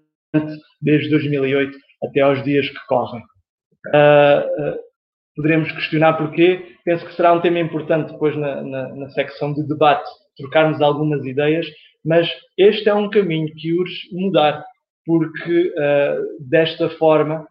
desde 0.81 1.09
2008 1.09 1.77
até 2.03 2.21
aos 2.21 2.43
dias 2.43 2.67
que 2.67 2.88
correm. 2.88 3.21
Uh, 3.88 4.74
uh, 4.74 4.79
poderemos 5.35 5.71
questionar 5.71 6.13
porquê. 6.13 6.75
Penso 6.83 7.05
que 7.05 7.15
será 7.15 7.33
um 7.33 7.41
tema 7.41 7.59
importante 7.59 8.12
depois 8.12 8.35
na, 8.35 8.62
na, 8.62 8.95
na 8.95 9.09
secção 9.12 9.53
de 9.53 9.65
debate, 9.65 10.09
trocarmos 10.38 10.81
algumas 10.81 11.25
ideias, 11.25 11.65
mas 12.03 12.29
este 12.57 12.89
é 12.89 12.93
um 12.93 13.09
caminho 13.09 13.47
que 13.55 13.74
urge 13.74 14.09
mudar, 14.12 14.63
porque 15.05 15.74
desta 16.39 16.89
forma 16.91 17.47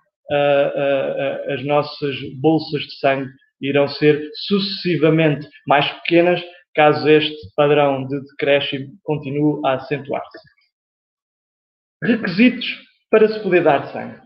as 1.48 1.64
nossas 1.64 2.16
bolsas 2.40 2.82
de 2.82 2.98
sangue 2.98 3.30
irão 3.60 3.88
ser 3.88 4.28
sucessivamente 4.46 5.48
mais 5.66 5.90
pequenas 6.00 6.42
caso 6.74 7.08
este 7.08 7.54
padrão 7.54 8.06
de 8.06 8.20
decréscimo 8.30 8.92
continue 9.04 9.60
a 9.64 9.74
acentuar-se. 9.74 10.38
Requisitos 12.02 12.66
para 13.10 13.28
se 13.28 13.40
poder 13.40 13.62
dar 13.62 13.92
sangue. 13.92 14.20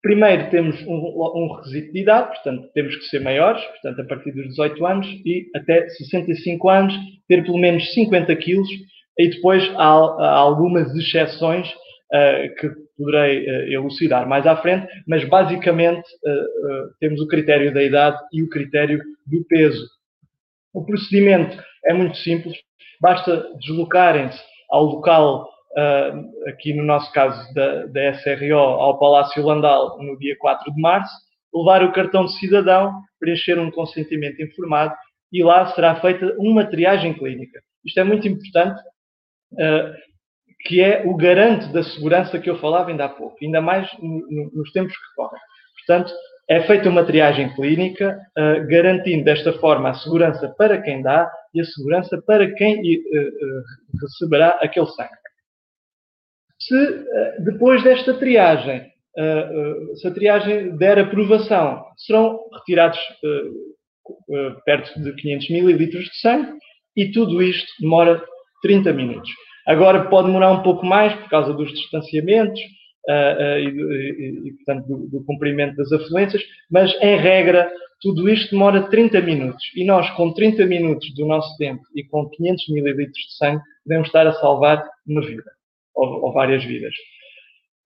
Primeiro 0.00 0.48
temos 0.50 0.80
um, 0.82 0.94
um, 0.94 1.56
requisito 1.56 1.92
de 1.92 2.00
idade, 2.02 2.28
portanto 2.28 2.70
temos 2.72 2.94
que 2.94 3.04
ser 3.06 3.20
maiores, 3.20 3.62
portanto 3.64 4.00
a 4.00 4.04
partir 4.04 4.30
dos 4.30 4.46
18 4.50 4.86
anos 4.86 5.06
e 5.26 5.50
até 5.56 5.88
65 5.88 6.68
anos 6.68 6.94
ter 7.26 7.44
pelo 7.44 7.58
menos 7.58 7.92
50 7.92 8.34
quilos 8.36 8.68
e 9.18 9.28
depois 9.28 9.68
há, 9.74 9.88
há 9.88 10.36
algumas 10.36 10.94
exceções 10.94 11.68
uh, 11.68 12.54
que 12.60 12.70
poderei 12.98 13.46
uh, 13.46 13.72
elucidar 13.72 14.28
mais 14.28 14.46
à 14.46 14.56
frente, 14.56 14.88
mas 15.06 15.24
basicamente 15.24 16.02
uh, 16.02 16.94
temos 16.98 17.20
o 17.20 17.28
critério 17.28 17.72
da 17.72 17.82
idade 17.82 18.18
e 18.32 18.42
o 18.42 18.50
critério 18.50 19.00
do 19.24 19.44
peso. 19.44 19.86
O 20.74 20.84
procedimento 20.84 21.56
é 21.86 21.94
muito 21.94 22.16
simples, 22.18 22.58
basta 23.00 23.48
deslocarem-se 23.60 24.38
ao 24.70 24.84
local 24.84 25.48
aqui 26.48 26.74
no 26.74 26.82
nosso 26.82 27.12
caso 27.12 27.54
da, 27.54 27.86
da 27.86 28.14
SRO, 28.14 28.56
ao 28.56 28.98
Palácio 28.98 29.44
Landal 29.44 29.96
no 30.02 30.18
dia 30.18 30.36
4 30.36 30.74
de 30.74 30.80
março, 30.80 31.14
levar 31.54 31.84
o 31.84 31.92
cartão 31.92 32.24
de 32.24 32.36
cidadão, 32.38 32.92
preencher 33.20 33.58
um 33.60 33.70
consentimento 33.70 34.42
informado 34.42 34.94
e 35.32 35.42
lá 35.42 35.72
será 35.74 36.00
feita 36.00 36.34
uma 36.38 36.64
triagem 36.64 37.14
clínica. 37.14 37.60
Isto 37.84 38.00
é 38.00 38.04
muito 38.04 38.26
importante, 38.26 38.80
que 40.60 40.80
é 40.82 41.02
o 41.06 41.16
garante 41.16 41.72
da 41.72 41.82
segurança 41.82 42.38
que 42.38 42.50
eu 42.50 42.58
falava 42.58 42.90
ainda 42.90 43.04
há 43.04 43.08
pouco, 43.08 43.36
ainda 43.42 43.60
mais 43.60 43.88
nos 44.00 44.72
tempos 44.72 44.92
que 44.92 45.14
correm. 45.14 45.40
Portanto, 45.86 46.12
é 46.48 46.62
feita 46.62 46.88
uma 46.88 47.04
triagem 47.04 47.54
clínica, 47.54 48.18
uh, 48.36 48.66
garantindo 48.68 49.24
desta 49.24 49.52
forma 49.54 49.90
a 49.90 49.94
segurança 49.94 50.48
para 50.56 50.80
quem 50.80 51.02
dá 51.02 51.30
e 51.54 51.60
a 51.60 51.64
segurança 51.64 52.20
para 52.26 52.50
quem 52.54 52.80
uh, 52.80 53.62
receberá 54.00 54.58
aquele 54.60 54.86
sangue. 54.86 55.10
Se 56.60 57.04
depois 57.44 57.84
desta 57.84 58.14
triagem, 58.14 58.92
se 59.94 60.08
a 60.08 60.10
triagem 60.10 60.76
der 60.76 60.98
aprovação, 60.98 61.84
serão 61.96 62.40
retirados 62.52 62.98
perto 64.64 65.00
de 65.00 65.14
500 65.14 65.50
mililitros 65.50 66.04
de 66.06 66.20
sangue 66.20 66.58
e 66.96 67.12
tudo 67.12 67.40
isto 67.40 67.68
demora 67.80 68.20
30 68.60 68.92
minutos. 68.92 69.30
Agora 69.68 70.08
pode 70.08 70.28
demorar 70.28 70.50
um 70.50 70.62
pouco 70.62 70.86
mais 70.86 71.14
por 71.14 71.28
causa 71.28 71.52
dos 71.52 71.70
distanciamentos 71.72 72.58
uh, 73.06 73.58
e, 73.58 73.68
e, 73.68 74.48
e, 74.48 74.52
portanto, 74.54 74.86
do, 74.86 75.08
do, 75.10 75.24
cumprimento 75.26 75.76
das 75.76 75.92
afluências, 75.92 76.42
mas 76.70 76.90
em 77.02 77.18
regra 77.18 77.70
tudo 78.00 78.30
isto 78.30 78.52
demora 78.52 78.88
30 78.88 79.20
minutos 79.20 79.62
e 79.76 79.84
nós 79.84 80.08
com 80.12 80.32
30 80.32 80.64
minutos 80.64 81.12
do 81.14 81.26
nosso 81.26 81.54
tempo 81.58 81.82
e 81.94 82.02
com 82.02 82.30
500 82.30 82.68
mililitros 82.70 83.18
de 83.18 83.36
sangue 83.36 83.62
podemos 83.84 84.08
estar 84.08 84.26
a 84.26 84.32
salvar 84.32 84.82
uma 85.06 85.20
vida 85.20 85.50
ou, 85.94 86.24
ou 86.24 86.32
várias 86.32 86.64
vidas. 86.64 86.94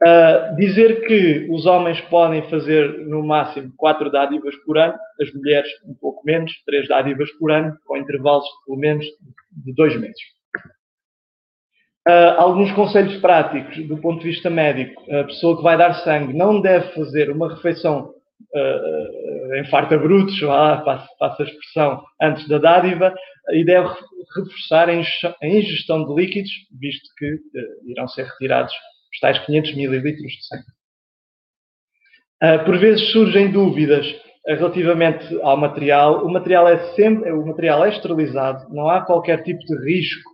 Uh, 0.05 0.57
dizer 0.57 1.07
que 1.07 1.49
os 1.51 1.67
homens 1.67 2.01
podem 2.03 2.43
fazer 2.49 3.07
no 3.07 3.25
máximo 3.25 3.73
quatro 3.77 4.11
dádivas 4.11 4.55
por 4.65 4.79
ano, 4.79 4.95
as 5.21 5.33
mulheres 5.33 5.71
um 5.85 5.95
pouco 5.95 6.23
menos, 6.25 6.53
três 6.65 6.87
dádivas 6.87 7.31
por 7.39 7.51
ano, 7.51 7.77
com 7.87 7.97
intervalos 7.97 8.45
de 8.45 8.65
pelo 8.67 8.79
menos 8.79 9.07
de 9.65 9.73
dois 9.75 9.99
meses. 9.99 10.21
Uh, 12.09 12.35
alguns 12.37 12.73
conselhos 12.73 13.21
práticos 13.21 13.87
do 13.87 13.97
ponto 13.97 14.23
de 14.23 14.31
vista 14.31 14.51
médico. 14.51 15.03
A 15.15 15.23
pessoa 15.23 15.57
que 15.57 15.63
vai 15.63 15.79
dar 15.79 15.95
sangue 16.03 16.33
não 16.33 16.61
deve 16.61 16.93
fazer 16.95 17.31
uma 17.31 17.55
refeição 17.55 18.13
uh, 18.53 19.55
em 19.55 19.65
farta 19.71 19.97
brutos, 19.97 20.41
passa, 20.41 21.09
a 21.21 21.43
expressão, 21.45 22.03
antes 22.21 22.49
da 22.49 22.59
dádiva, 22.59 23.15
e 23.53 23.65
deve 23.65 23.89
reforçar 24.35 24.89
a 24.89 25.47
ingestão 25.47 26.05
de 26.05 26.13
líquidos, 26.21 26.51
visto 26.81 27.09
que 27.17 27.35
uh, 27.35 27.91
irão 27.91 28.09
ser 28.09 28.25
retirados 28.25 28.73
os 29.13 29.21
tais 29.21 29.39
500 29.47 29.77
mililitros 29.77 30.33
de 30.33 30.47
sangue. 30.47 30.65
Por 32.65 32.77
vezes 32.79 33.13
surgem 33.13 33.53
dúvidas 33.53 34.05
relativamente 34.45 35.39
ao 35.43 35.57
material. 35.57 36.27
O 36.27 36.33
material 36.33 36.67
é 36.67 36.93
sempre, 36.95 37.31
o 37.31 37.47
material 37.47 37.85
é 37.85 37.91
esterilizado, 37.91 38.67
não 38.75 38.89
há 38.89 39.03
qualquer 39.03 39.45
tipo 39.45 39.61
de 39.61 39.77
risco 39.85 40.32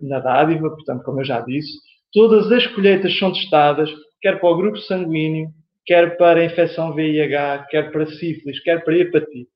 na 0.00 0.20
dádiva, 0.20 0.70
portanto, 0.70 1.02
como 1.04 1.20
eu 1.20 1.24
já 1.24 1.40
disse. 1.40 1.72
Todas 2.12 2.50
as 2.50 2.66
colheitas 2.68 3.16
são 3.18 3.32
testadas, 3.32 3.90
quer 4.20 4.40
para 4.40 4.48
o 4.48 4.56
grupo 4.56 4.78
sanguíneo, 4.78 5.48
quer 5.84 6.16
para 6.16 6.40
a 6.40 6.44
infecção 6.44 6.94
VIH, 6.94 7.66
quer 7.70 7.92
para 7.92 8.06
sífilis, 8.06 8.60
quer 8.62 8.82
para 8.84 8.96
hepatite. 8.96 9.48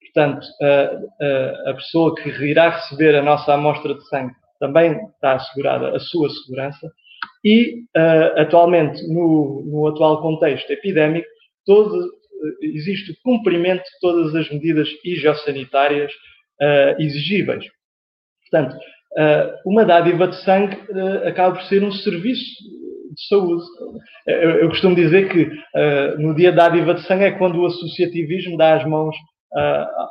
Portanto, 0.00 0.44
a 1.66 1.74
pessoa 1.74 2.14
que 2.16 2.28
irá 2.44 2.70
receber 2.70 3.14
a 3.14 3.22
nossa 3.22 3.54
amostra 3.54 3.94
de 3.94 4.08
sangue 4.08 4.34
também 4.58 4.92
está 5.14 5.34
assegurada 5.34 5.96
a 5.96 6.00
sua 6.00 6.28
segurança 6.30 6.90
e, 7.44 7.84
uh, 7.96 8.40
atualmente, 8.40 9.02
no, 9.08 9.62
no, 9.64 9.86
atual 9.88 10.20
contexto 10.20 10.70
epidémico, 10.70 11.26
todo, 11.64 11.96
uh, 11.96 12.10
existe 12.60 13.12
o 13.12 13.16
cumprimento 13.22 13.82
de 13.82 13.98
todas 14.00 14.34
as 14.34 14.50
medidas 14.50 14.88
higiosanitárias 15.04 16.12
uh, 16.12 17.00
exigíveis. 17.00 17.64
Portanto, 18.42 18.76
uma 19.64 19.84
dádiva 19.84 20.28
de 20.28 20.42
sangue 20.44 20.76
acaba 21.26 21.56
por 21.56 21.64
ser 21.64 21.82
um 21.82 21.92
serviço 21.92 22.44
de 23.12 23.26
saúde. 23.28 23.62
Eu, 24.26 24.68
costumo 24.68 24.94
dizer 24.94 25.28
que 25.28 25.50
no 26.18 26.34
dia 26.34 26.52
da 26.52 26.68
dádiva 26.68 26.94
de 26.94 27.06
sangue 27.06 27.24
é 27.24 27.32
quando 27.32 27.60
o 27.60 27.66
associativismo 27.66 28.56
dá 28.56 28.76
as 28.76 28.86
mãos 28.86 29.16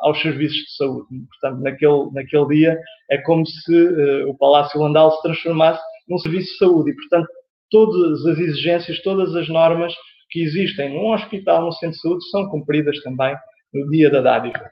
aos 0.01 0.21
serviços 0.21 0.57
de 0.57 0.75
saúde. 0.75 1.07
Portanto, 1.29 1.61
naquele, 1.61 2.11
naquele 2.13 2.47
dia 2.47 2.77
é 3.09 3.17
como 3.19 3.45
se 3.45 3.87
o 4.27 4.37
Palácio 4.37 4.79
Landal 4.81 5.11
se 5.11 5.21
transformasse 5.21 5.81
num 6.07 6.17
serviço 6.17 6.51
de 6.51 6.57
saúde 6.57 6.91
e, 6.91 6.95
portanto, 6.95 7.27
todas 7.71 8.25
as 8.25 8.37
exigências, 8.39 9.01
todas 9.01 9.35
as 9.35 9.47
normas 9.47 9.93
que 10.29 10.41
existem 10.41 10.89
num 10.89 11.13
hospital, 11.13 11.61
num 11.63 11.71
centro 11.71 11.95
de 11.95 12.01
saúde, 12.01 12.29
são 12.29 12.49
cumpridas 12.49 13.01
também 13.01 13.35
no 13.73 13.89
dia 13.89 14.09
da 14.09 14.21
dádiva. 14.21 14.69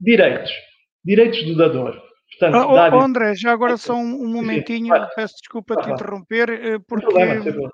Direitos. 0.00 0.50
Direitos 1.04 1.44
do 1.44 1.56
dador. 1.56 2.07
Portanto, 2.30 2.68
oh, 2.68 2.74
dádiva... 2.74 3.04
André, 3.04 3.34
já 3.34 3.52
agora 3.52 3.76
só 3.76 3.94
um, 3.94 4.24
um 4.24 4.28
momentinho, 4.28 4.94
Sim, 4.94 5.02
peço 5.16 5.34
desculpa 5.36 5.76
te 5.76 5.90
interromper, 5.90 6.50
eh, 6.50 6.78
porque 6.86 7.06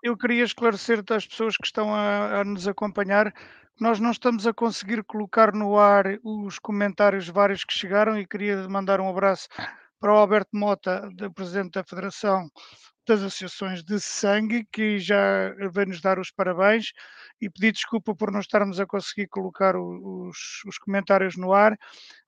eu 0.02 0.16
queria 0.16 0.44
esclarecer 0.44 1.02
às 1.10 1.26
pessoas 1.26 1.56
que 1.56 1.66
estão 1.66 1.92
a, 1.92 2.40
a 2.40 2.44
nos 2.44 2.68
acompanhar 2.68 3.32
nós 3.80 3.98
não 3.98 4.12
estamos 4.12 4.46
a 4.46 4.54
conseguir 4.54 5.02
colocar 5.02 5.52
no 5.52 5.76
ar 5.76 6.18
os 6.22 6.58
comentários 6.58 7.28
vários 7.28 7.64
que 7.64 7.74
chegaram 7.74 8.18
e 8.18 8.26
queria 8.26 8.68
mandar 8.68 9.00
um 9.00 9.08
abraço 9.08 9.48
para 9.98 10.12
o 10.12 10.16
Alberto 10.16 10.56
Mota, 10.56 11.08
Presidente 11.34 11.72
da 11.72 11.84
Federação 11.84 12.48
das 13.06 13.22
Associações 13.22 13.82
de 13.82 14.00
Sangue, 14.00 14.66
que 14.72 14.98
já 14.98 15.50
vem 15.72 15.86
nos 15.86 16.00
dar 16.00 16.18
os 16.18 16.30
parabéns 16.30 16.92
e 17.40 17.50
pedir 17.50 17.72
desculpa 17.72 18.14
por 18.14 18.30
não 18.30 18.40
estarmos 18.40 18.80
a 18.80 18.86
conseguir 18.86 19.28
colocar 19.28 19.76
os, 19.76 20.62
os 20.66 20.78
comentários 20.78 21.36
no 21.36 21.52
ar, 21.52 21.76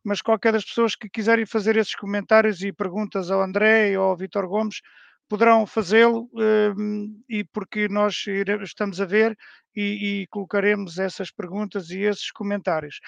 mas 0.04 0.20
qualquer 0.20 0.52
das 0.52 0.64
pessoas 0.64 0.94
que 0.94 1.08
quiserem 1.08 1.46
fazer 1.46 1.76
esses 1.76 1.94
comentários 1.94 2.62
e 2.62 2.72
perguntas 2.72 3.30
ao 3.30 3.42
André 3.42 3.98
ou 3.98 4.04
ao 4.04 4.16
Vitor 4.16 4.46
Gomes, 4.46 4.80
poderão 5.28 5.66
fazê-lo 5.66 6.30
um, 6.34 7.22
e 7.28 7.44
porque 7.44 7.88
nós 7.88 8.24
estamos 8.62 9.00
a 9.00 9.04
ver 9.04 9.36
e, 9.74 10.22
e, 10.22 10.26
colocaremos 10.28 10.98
essas 10.98 11.30
perguntas 11.30 11.90
e 11.90 12.00
esses 12.00 12.30
comentários. 12.30 13.00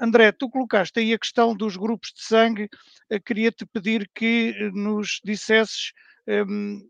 André, 0.00 0.32
tu 0.32 0.48
colocaste 0.48 1.00
aí 1.00 1.12
a 1.12 1.18
questão 1.18 1.54
dos 1.54 1.76
grupos 1.76 2.12
de 2.14 2.22
sangue, 2.22 2.68
uh, 3.12 3.20
queria-te 3.24 3.66
pedir 3.66 4.08
que 4.14 4.54
eh, 4.56 4.70
nos 4.72 5.20
dissesses 5.22 5.92
um, 6.26 6.80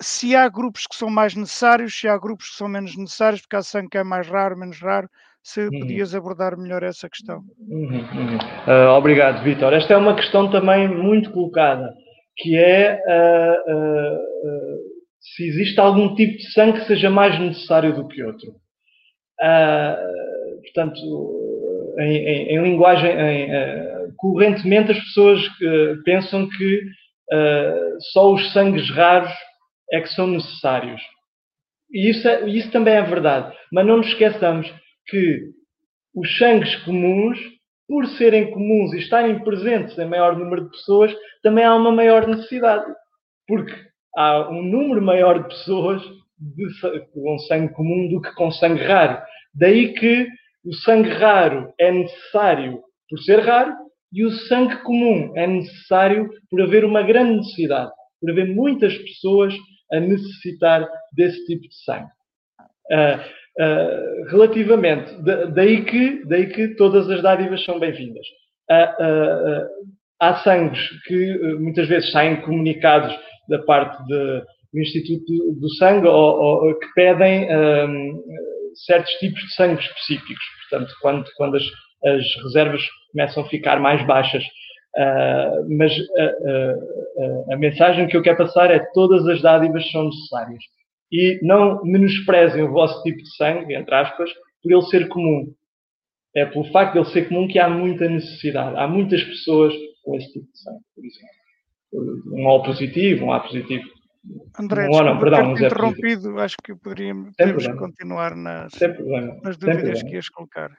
se 0.00 0.34
há 0.34 0.48
grupos 0.48 0.86
que 0.86 0.96
são 0.96 1.08
mais 1.08 1.34
necessários, 1.34 1.98
se 1.98 2.08
há 2.08 2.18
grupos 2.18 2.50
que 2.50 2.56
são 2.56 2.68
menos 2.68 2.96
necessários, 2.96 3.40
porque 3.40 3.56
há 3.56 3.62
sangue 3.62 3.90
que 3.90 3.98
é 3.98 4.04
mais 4.04 4.28
raro, 4.28 4.56
menos 4.56 4.80
raro, 4.80 5.08
se 5.42 5.60
uhum. 5.60 5.80
podias 5.80 6.14
abordar 6.14 6.56
melhor 6.56 6.82
essa 6.82 7.08
questão. 7.08 7.42
Uhum, 7.68 7.98
uhum. 7.98 8.38
Uh, 8.66 8.90
obrigado, 8.96 9.42
Vitor. 9.44 9.72
Esta 9.72 9.94
é 9.94 9.96
uma 9.96 10.16
questão 10.16 10.50
também 10.50 10.88
muito 10.88 11.30
colocada 11.30 11.94
que 12.36 12.56
é 12.56 13.00
uh, 13.06 13.72
uh, 13.72 14.78
se 15.20 15.46
existe 15.46 15.78
algum 15.78 16.14
tipo 16.14 16.38
de 16.38 16.50
sangue 16.52 16.80
que 16.80 16.86
seja 16.86 17.08
mais 17.08 17.38
necessário 17.38 17.94
do 17.94 18.08
que 18.08 18.22
outro. 18.22 18.52
portanto, 20.62 21.00
em, 21.98 22.16
em, 22.16 22.56
em 22.56 22.62
linguagem, 22.62 23.10
em, 23.10 23.48
correntemente 24.16 24.92
as 24.92 24.98
pessoas 24.98 25.40
pensam 26.04 26.48
que 26.48 26.82
só 28.12 28.32
os 28.32 28.52
sangues 28.52 28.90
raros 28.90 29.32
é 29.94 30.00
que 30.00 30.08
são 30.08 30.26
necessários. 30.26 31.00
E 31.90 32.10
isso, 32.10 32.26
é, 32.28 32.48
isso 32.48 32.70
também 32.70 32.94
é 32.94 33.02
verdade. 33.02 33.54
Mas 33.72 33.86
não 33.86 33.98
nos 33.98 34.08
esqueçamos 34.08 34.72
que 35.06 35.50
os 36.14 36.38
sangues 36.38 36.74
comuns 36.84 37.38
por 37.86 38.06
serem 38.06 38.50
comuns 38.50 38.92
e 38.92 38.98
estarem 38.98 39.38
presentes 39.40 39.98
em 39.98 40.06
maior 40.06 40.36
número 40.38 40.64
de 40.64 40.70
pessoas, 40.70 41.14
também 41.42 41.64
há 41.64 41.74
uma 41.74 41.92
maior 41.92 42.26
necessidade. 42.26 42.86
Porque 43.46 43.74
há 44.16 44.48
um 44.48 44.62
número 44.62 45.02
maior 45.02 45.42
de 45.42 45.48
pessoas 45.48 46.02
de, 46.38 46.66
com 47.12 47.38
sangue 47.40 47.72
comum 47.74 48.08
do 48.08 48.20
que 48.20 48.34
com 48.34 48.50
sangue 48.50 48.82
raro. 48.82 49.22
Daí 49.54 49.92
que 49.94 50.26
o 50.64 50.72
sangue 50.72 51.10
raro 51.10 51.72
é 51.78 51.92
necessário 51.92 52.80
por 53.08 53.18
ser 53.20 53.40
raro 53.40 53.74
e 54.12 54.24
o 54.24 54.30
sangue 54.30 54.76
comum 54.82 55.32
é 55.36 55.46
necessário 55.46 56.30
por 56.50 56.62
haver 56.62 56.84
uma 56.84 57.02
grande 57.02 57.36
necessidade, 57.36 57.90
por 58.20 58.30
haver 58.30 58.54
muitas 58.54 58.96
pessoas 58.96 59.54
a 59.92 60.00
necessitar 60.00 60.88
desse 61.12 61.44
tipo 61.46 61.62
de 61.68 61.84
sangue. 61.84 62.10
Uh, 62.90 63.44
Uh, 63.56 64.28
relativamente, 64.30 65.14
daí 65.52 65.84
que, 65.84 66.24
daí 66.26 66.48
que 66.48 66.74
todas 66.74 67.08
as 67.08 67.22
dádivas 67.22 67.64
são 67.64 67.78
bem-vindas. 67.78 68.26
Uh, 68.68 69.64
há 70.20 70.34
sangues 70.42 70.80
que 71.04 71.38
muitas 71.60 71.86
vezes 71.86 72.10
saem 72.10 72.40
comunicados 72.40 73.16
da 73.48 73.60
parte 73.60 74.04
de, 74.06 74.40
do 74.72 74.80
Instituto 74.80 75.52
do 75.60 75.68
Sangue 75.76 76.08
ou, 76.08 76.64
ou 76.66 76.74
que 76.74 76.86
pedem 76.96 77.46
certos 78.86 79.12
tipos 79.20 79.40
de 79.40 79.54
sangue 79.54 79.80
específicos. 79.80 80.44
Portanto, 80.68 80.92
quando, 81.00 81.24
quando 81.36 81.56
as, 81.56 81.64
as, 82.06 82.42
reservas 82.42 82.82
começam 83.12 83.44
a 83.44 83.48
ficar 83.48 83.78
mais 83.78 84.04
baixas. 84.04 84.42
Uh, 84.96 85.76
mas 85.76 85.92
uh, 85.98 87.52
a 87.52 87.56
mensagem 87.56 88.06
que 88.06 88.16
eu 88.16 88.22
quero 88.22 88.38
passar 88.38 88.70
é 88.70 88.78
que 88.78 88.92
todas 88.92 89.26
as 89.26 89.42
dádivas 89.42 89.90
são 89.90 90.04
necessárias. 90.04 90.62
E 91.10 91.38
não 91.42 91.82
menosprezem 91.84 92.62
o 92.62 92.70
vosso 92.70 93.02
tipo 93.02 93.18
de 93.18 93.36
sangue, 93.36 93.74
entre 93.74 93.94
aspas, 93.94 94.30
por 94.62 94.72
ele 94.72 94.82
ser 94.82 95.08
comum. 95.08 95.52
É 96.34 96.44
pelo 96.46 96.64
facto 96.72 96.94
de 96.94 96.98
ele 97.00 97.10
ser 97.10 97.28
comum 97.28 97.46
que 97.46 97.58
há 97.58 97.68
muita 97.68 98.08
necessidade. 98.08 98.76
Há 98.76 98.86
muitas 98.86 99.22
pessoas 99.22 99.74
com 100.04 100.16
esse 100.16 100.32
tipo 100.32 100.46
de 100.50 100.58
sangue, 100.58 100.84
por 100.94 101.04
exemplo. 101.04 101.44
Um 102.32 102.46
O 102.46 102.62
positivo, 102.62 103.26
um 103.26 103.32
A 103.32 103.40
positivo. 103.40 103.88
André, 104.58 104.88
um 104.88 105.02
não, 105.02 105.18
perdão, 105.18 105.50
um 105.50 105.52
interrompido, 105.52 106.38
acho 106.40 106.56
que 106.64 106.74
poderíamos 106.74 107.34
continuar 107.78 108.34
nas, 108.34 108.72
nas 109.42 109.56
dúvidas 109.56 110.02
que 110.02 110.14
ias 110.14 110.28
colocar. 110.28 110.70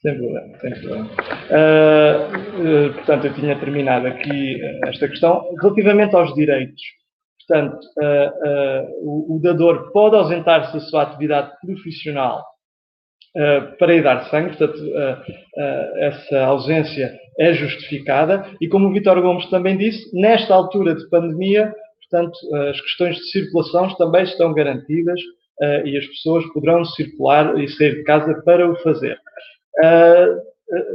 Sem 0.00 0.16
problema, 0.16 0.58
sem 0.58 0.70
problema. 0.74 1.06
Uh, 1.50 2.88
uh, 2.88 2.94
portanto, 2.94 3.26
eu 3.26 3.34
tinha 3.34 3.58
terminado 3.58 4.06
aqui 4.06 4.60
esta 4.86 5.08
questão. 5.08 5.44
Relativamente 5.60 6.14
aos 6.14 6.32
direitos, 6.34 6.80
portanto, 7.46 7.84
uh, 7.98 8.86
o, 9.02 9.36
o, 9.36 9.40
dador 9.40 9.90
pode 9.90 10.14
ausentar-se 10.14 10.72
da 10.72 10.80
sua 10.80 11.02
atividade 11.02 11.50
profissional 11.60 12.44
para 13.78 13.94
ir 13.94 14.02
dar 14.02 14.24
sangue, 14.30 14.56
portanto, 14.56 14.82
essa 15.98 16.40
ausência 16.44 17.14
é 17.38 17.52
justificada 17.52 18.44
e, 18.60 18.66
como 18.66 18.88
o 18.88 18.92
Vitor 18.92 19.20
Gomes 19.20 19.48
também 19.48 19.76
disse, 19.76 20.10
nesta 20.18 20.54
altura 20.54 20.96
de 20.96 21.08
pandemia, 21.08 21.72
portanto, 22.00 22.36
as 22.68 22.80
questões 22.80 23.16
de 23.16 23.30
circulação 23.30 23.94
também 23.96 24.24
estão 24.24 24.52
garantidas 24.52 25.20
e 25.84 25.96
as 25.96 26.06
pessoas 26.06 26.44
poderão 26.52 26.84
circular 26.84 27.56
e 27.60 27.68
sair 27.68 27.96
de 27.96 28.02
casa 28.02 28.42
para 28.44 28.68
o 28.68 28.74
fazer. 28.82 29.20
Uh, 29.78 30.48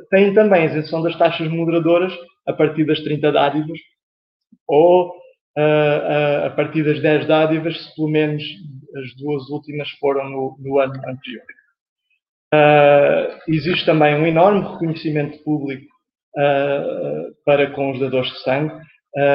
tem 0.09 0.33
também 0.33 0.65
isenção 0.65 1.01
das 1.01 1.17
taxas 1.17 1.47
moderadoras 1.47 2.13
a 2.45 2.53
partir 2.53 2.85
das 2.85 2.99
30 2.99 3.31
dádivas 3.31 3.79
ou 4.67 5.09
uh, 5.57 6.45
a 6.45 6.49
partir 6.51 6.83
das 6.83 7.01
10 7.01 7.27
dádivas, 7.27 7.77
se 7.77 7.95
pelo 7.95 8.09
menos 8.09 8.43
as 8.95 9.15
duas 9.15 9.49
últimas 9.49 9.89
foram 9.99 10.29
no, 10.29 10.57
no 10.59 10.79
ano 10.79 10.93
anterior. 11.07 11.45
Uh, 12.53 13.39
existe 13.47 13.85
também 13.85 14.15
um 14.15 14.27
enorme 14.27 14.61
reconhecimento 14.61 15.43
público 15.43 15.91
para 17.45 17.69
com 17.69 17.91
os 17.91 17.99
dadores 17.99 18.27
de 18.31 18.39
sangue. 18.39 18.73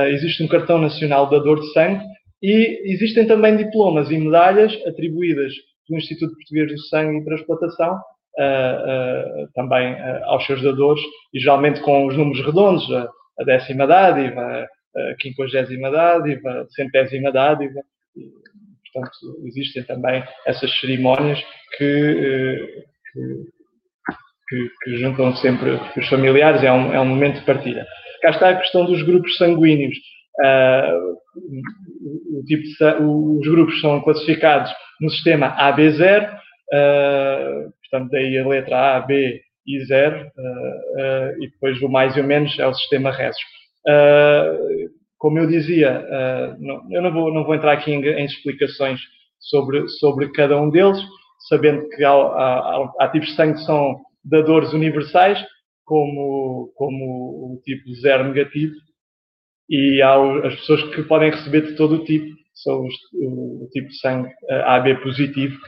existe 0.09 0.43
um 0.43 0.49
cartão 0.49 0.79
nacional 0.79 1.31
dador 1.31 1.61
de 1.61 1.73
sangue 1.73 2.05
e 2.43 2.93
existem 2.93 3.25
também 3.25 3.57
diplomas 3.57 4.11
e 4.11 4.19
medalhas 4.19 4.75
atribuídas 4.85 5.53
pelo 5.87 6.01
Instituto 6.01 6.35
Português 6.35 6.73
do 6.73 6.79
Sangue 6.89 7.21
e 7.21 7.25
Transplantação 7.25 8.01
uh, 8.39 9.49
também 9.55 9.95
uh, 9.95 10.25
aos 10.25 10.47
seus 10.47 10.63
dadores, 10.63 11.03
e 11.35 11.41
geralmente 11.41 11.81
com 11.81 12.07
os 12.07 12.17
números 12.17 12.45
redondos, 12.45 12.91
a, 12.93 13.45
décima 13.45 13.87
dádiva, 13.87 14.67
a 14.97 15.15
quinquagésima 15.21 15.91
dádiva, 15.91 16.63
a 16.63 16.67
centésima 16.71 17.31
dádiva. 17.31 17.81
E, 18.17 18.23
portanto, 18.93 19.47
existem 19.47 19.83
também 19.85 20.25
essas 20.47 20.71
cerimónias 20.81 21.39
que, 21.77 22.83
que, 23.13 23.45
que, 24.49 24.71
que 24.83 24.97
juntam 24.99 25.37
sempre 25.37 25.79
os 25.97 26.09
familiares, 26.09 26.63
é 26.65 26.73
um, 26.73 26.93
é 26.93 27.01
um 27.01 27.07
momento 27.07 27.39
de 27.39 27.47
partilha. 27.47 27.87
Cá 28.23 28.31
está 28.31 28.51
a 28.51 28.57
questão 28.57 28.85
dos 28.85 29.03
grupos 29.03 29.37
sanguíneos. 29.37 29.97
Uh, 30.41 31.19
o 32.39 32.45
tipo 32.45 32.63
de, 32.63 33.03
os 33.03 33.49
grupos 33.49 33.81
são 33.81 34.01
classificados 34.01 34.73
no 35.01 35.11
sistema 35.11 35.57
AB0, 35.57 36.33
uh, 36.33 37.73
Portanto, 37.91 38.11
daí 38.11 38.39
a 38.39 38.47
letra 38.47 38.97
A, 38.97 39.01
B 39.01 39.41
e 39.69 39.85
0, 39.85 40.17
uh, 40.17 40.21
uh, 40.21 41.43
e 41.43 41.51
depois 41.51 41.81
o 41.83 41.89
mais 41.89 42.17
e 42.17 42.21
o 42.21 42.25
menos 42.25 42.59
é 42.59 42.67
o 42.67 42.75
sistema 42.75 43.11
Rezos. 43.11 43.41
Uh, 43.87 44.89
como 45.19 45.39
eu 45.39 45.49
dizia, 45.49 46.07
não, 46.61 46.81
eu 46.93 47.03
não 47.03 47.13
vou, 47.13 47.35
não 47.35 47.43
vou 47.43 47.53
entrar 47.53 47.73
aqui 47.73 47.91
em, 47.91 48.07
em, 48.07 48.25
explicações 48.25 49.01
sobre, 49.41 49.89
sobre 49.89 50.31
cada 50.31 50.57
um 50.57 50.71
deles, 50.71 50.97
sabendo 51.49 51.89
que 51.89 52.05
há, 52.05 52.13
há, 52.13 52.93
há 53.01 53.09
tipos 53.09 53.31
de 53.31 53.35
sangue 53.35 53.55
que 53.55 53.65
são 53.65 54.01
dadores 54.25 54.73
universais, 54.73 55.45
como, 55.85 56.73
como 56.77 57.55
o 57.55 57.63
tipo 57.65 57.93
0 57.95 58.29
negativo, 58.29 58.75
e 59.69 60.01
há 60.01 60.15
as 60.47 60.55
pessoas 60.55 60.85
que 60.95 61.03
podem 61.03 61.33
receber 61.33 61.63
de 61.63 61.75
todo 61.75 61.97
o 61.97 62.05
tipo, 62.05 62.37
são 62.55 62.87
o, 63.15 63.65
o 63.65 63.69
tipo 63.73 63.89
de 63.89 63.99
sangue 63.99 64.31
AB 64.49 65.03
positivo, 65.03 65.59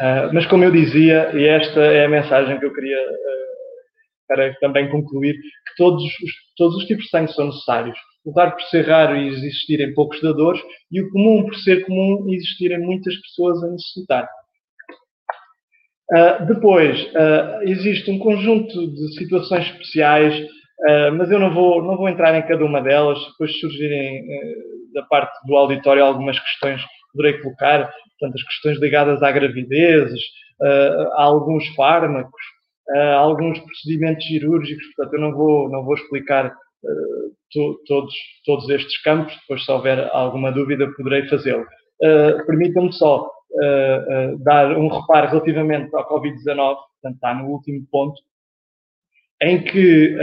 Uh, 0.00 0.32
mas 0.32 0.46
como 0.46 0.64
eu 0.64 0.70
dizia, 0.70 1.30
e 1.34 1.46
esta 1.46 1.78
é 1.78 2.06
a 2.06 2.08
mensagem 2.08 2.58
que 2.58 2.64
eu 2.64 2.72
queria 2.72 2.96
uh, 2.96 4.26
para 4.26 4.54
também 4.54 4.88
concluir, 4.88 5.34
que 5.34 5.76
todos 5.76 6.02
os, 6.02 6.32
todos 6.56 6.76
os 6.78 6.86
tipos 6.86 7.04
de 7.04 7.10
sangue 7.10 7.32
são 7.34 7.46
necessários. 7.46 7.98
O 8.24 8.30
raro 8.32 8.52
por 8.52 8.62
ser 8.62 8.86
raro 8.86 9.14
e 9.14 9.28
existirem 9.28 9.92
poucos 9.92 10.18
dadores, 10.22 10.62
e 10.90 11.02
o 11.02 11.10
comum 11.10 11.44
por 11.44 11.54
ser 11.56 11.84
comum 11.84 12.26
e 12.30 12.36
existirem 12.36 12.78
muitas 12.78 13.14
pessoas 13.20 13.62
a 13.62 13.70
necessitar. 13.70 14.26
Uh, 16.12 16.46
depois, 16.46 17.06
existe 17.62 18.10
um 18.10 18.18
conjunto 18.18 18.90
de 18.92 19.14
situações 19.14 19.66
especiais, 19.66 20.34
mas 21.16 21.30
eu 21.30 21.38
não 21.38 21.52
vou, 21.52 21.82
não 21.82 21.96
vou 21.96 22.08
entrar 22.08 22.34
em 22.34 22.42
cada 22.42 22.64
uma 22.64 22.80
delas, 22.80 23.18
depois 23.32 23.60
surgirem 23.60 24.24
da 24.92 25.02
parte 25.02 25.32
do 25.46 25.54
auditório 25.56 26.04
algumas 26.04 26.38
questões 26.40 26.82
que 26.82 26.88
poderei 27.12 27.40
colocar, 27.40 27.92
portanto, 28.20 28.36
as 28.36 28.42
questões 28.44 28.78
ligadas 28.78 29.22
à 29.22 29.32
gravidez, 29.32 30.12
uh, 30.60 31.12
a 31.14 31.22
alguns 31.22 31.66
fármacos, 31.74 32.40
a 32.94 33.14
alguns 33.14 33.58
procedimentos 33.60 34.26
cirúrgicos, 34.26 34.84
portanto, 34.94 35.14
eu 35.14 35.20
não 35.20 35.32
vou, 35.32 35.68
não 35.70 35.84
vou 35.84 35.94
explicar 35.94 36.46
uh, 36.46 37.30
to, 37.50 37.80
todos, 37.86 38.14
todos 38.44 38.68
estes 38.68 39.00
campos, 39.02 39.34
depois 39.40 39.64
se 39.64 39.72
houver 39.72 40.08
alguma 40.12 40.52
dúvida 40.52 40.92
poderei 40.96 41.26
fazê-lo. 41.28 41.66
Permitam-me 42.46 42.92
só 42.94 43.30
dar 44.38 44.74
um 44.78 44.88
reparo 44.88 45.28
relativamente 45.28 45.94
ao 45.94 46.08
Covid-19, 46.08 46.54
portanto, 46.56 47.14
está 47.14 47.34
no 47.34 47.50
último 47.50 47.84
ponto, 47.90 48.18
em 49.42 49.62
que, 49.62 50.16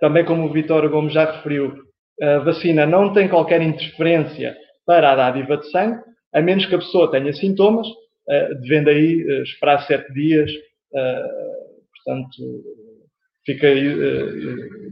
também 0.00 0.24
como 0.24 0.46
o 0.46 0.52
Vitor 0.52 0.88
Gomes 0.88 1.12
já 1.12 1.24
referiu, 1.24 1.82
a 2.22 2.38
vacina 2.38 2.86
não 2.86 3.12
tem 3.12 3.28
qualquer 3.28 3.62
interferência 3.62 4.54
para 4.86 5.10
a 5.10 5.16
dádiva 5.16 5.56
de 5.56 5.70
sangue, 5.70 6.00
a 6.32 6.40
menos 6.40 6.66
que 6.66 6.74
a 6.74 6.78
pessoa 6.78 7.10
tenha 7.10 7.32
sintomas, 7.32 7.86
uh, 7.86 8.60
devendo 8.60 8.88
aí 8.88 9.24
uh, 9.24 9.42
esperar 9.42 9.86
sete 9.86 10.12
dias, 10.12 10.50
uh, 10.50 11.80
portanto, 11.94 12.36
fica 13.44 13.66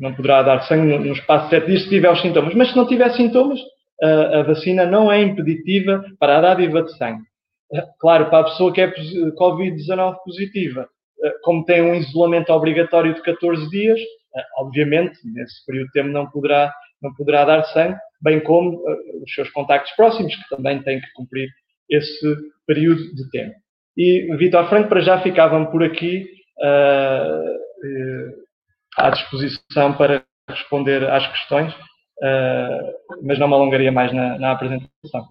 não 0.01 0.15
poderá 0.15 0.43
dar 0.43 0.63
sangue 0.63 0.99
no, 0.99 1.13
espaço 1.13 1.45
de 1.45 1.51
sete 1.51 1.67
dias 1.67 1.83
se 1.83 1.89
tiver 1.89 2.11
os 2.11 2.21
sintomas. 2.21 2.55
Mas 2.55 2.71
se 2.71 2.77
não 2.77 2.87
tiver 2.87 3.11
sintomas, 3.11 3.61
a 4.03 4.43
vacina 4.43 4.87
não 4.87 5.13
é 5.13 5.21
impeditiva 5.21 6.05
para 6.19 6.39
a 6.39 6.41
dádiva 6.41 6.83
de 6.83 6.97
sangue. 6.97 7.25
Claro, 8.01 8.31
para 8.31 8.41
a 8.41 8.45
pessoa 8.45 8.73
que 8.73 8.81
é 8.81 8.91
Covid-19 8.91 10.17
positiva, 10.25 10.89
como 11.43 11.65
tem 11.65 11.83
um 11.83 11.95
isolamento 11.95 12.51
obrigatório 12.51 13.15
de 13.15 13.23
14 13.23 13.69
dias, 13.71 14.01
obviamente, 14.57 15.19
nesse 15.25 15.65
período 15.67 15.87
de 15.87 15.93
tempo 15.93 16.09
não 16.09 16.31
poderá, 16.31 16.73
não 17.03 17.15
poderá 17.15 17.45
dar 17.45 17.65
sangue, 17.65 17.97
bem 18.21 18.41
como 18.41 18.77
uh, 18.77 19.23
os 19.25 19.33
seus 19.35 19.51
contactos 19.51 19.93
próximos, 19.93 20.35
que 20.35 20.57
também 20.57 20.83
têm 20.83 21.01
que 21.01 21.13
cumprir 21.15 21.49
esse 21.89 22.37
período 22.67 23.03
de 23.15 23.31
tempo. 23.31 23.55
E, 23.97 24.35
Vitor 24.37 24.69
Franco, 24.69 24.89
para 24.89 25.01
já 25.01 25.21
ficavam 25.21 25.67
por 25.67 25.83
aqui 25.83 26.29
uh, 26.61 27.55
uh, 27.55 28.33
à 28.97 29.11
disposição 29.11 29.97
para 29.97 30.25
responder 30.49 31.09
às 31.09 31.27
questões, 31.29 31.75
mas 33.23 33.39
não 33.39 33.47
me 33.47 33.55
alongaria 33.55 33.93
mais 33.93 34.13
na, 34.13 34.39
na 34.39 34.53
apresentação. 34.53 35.29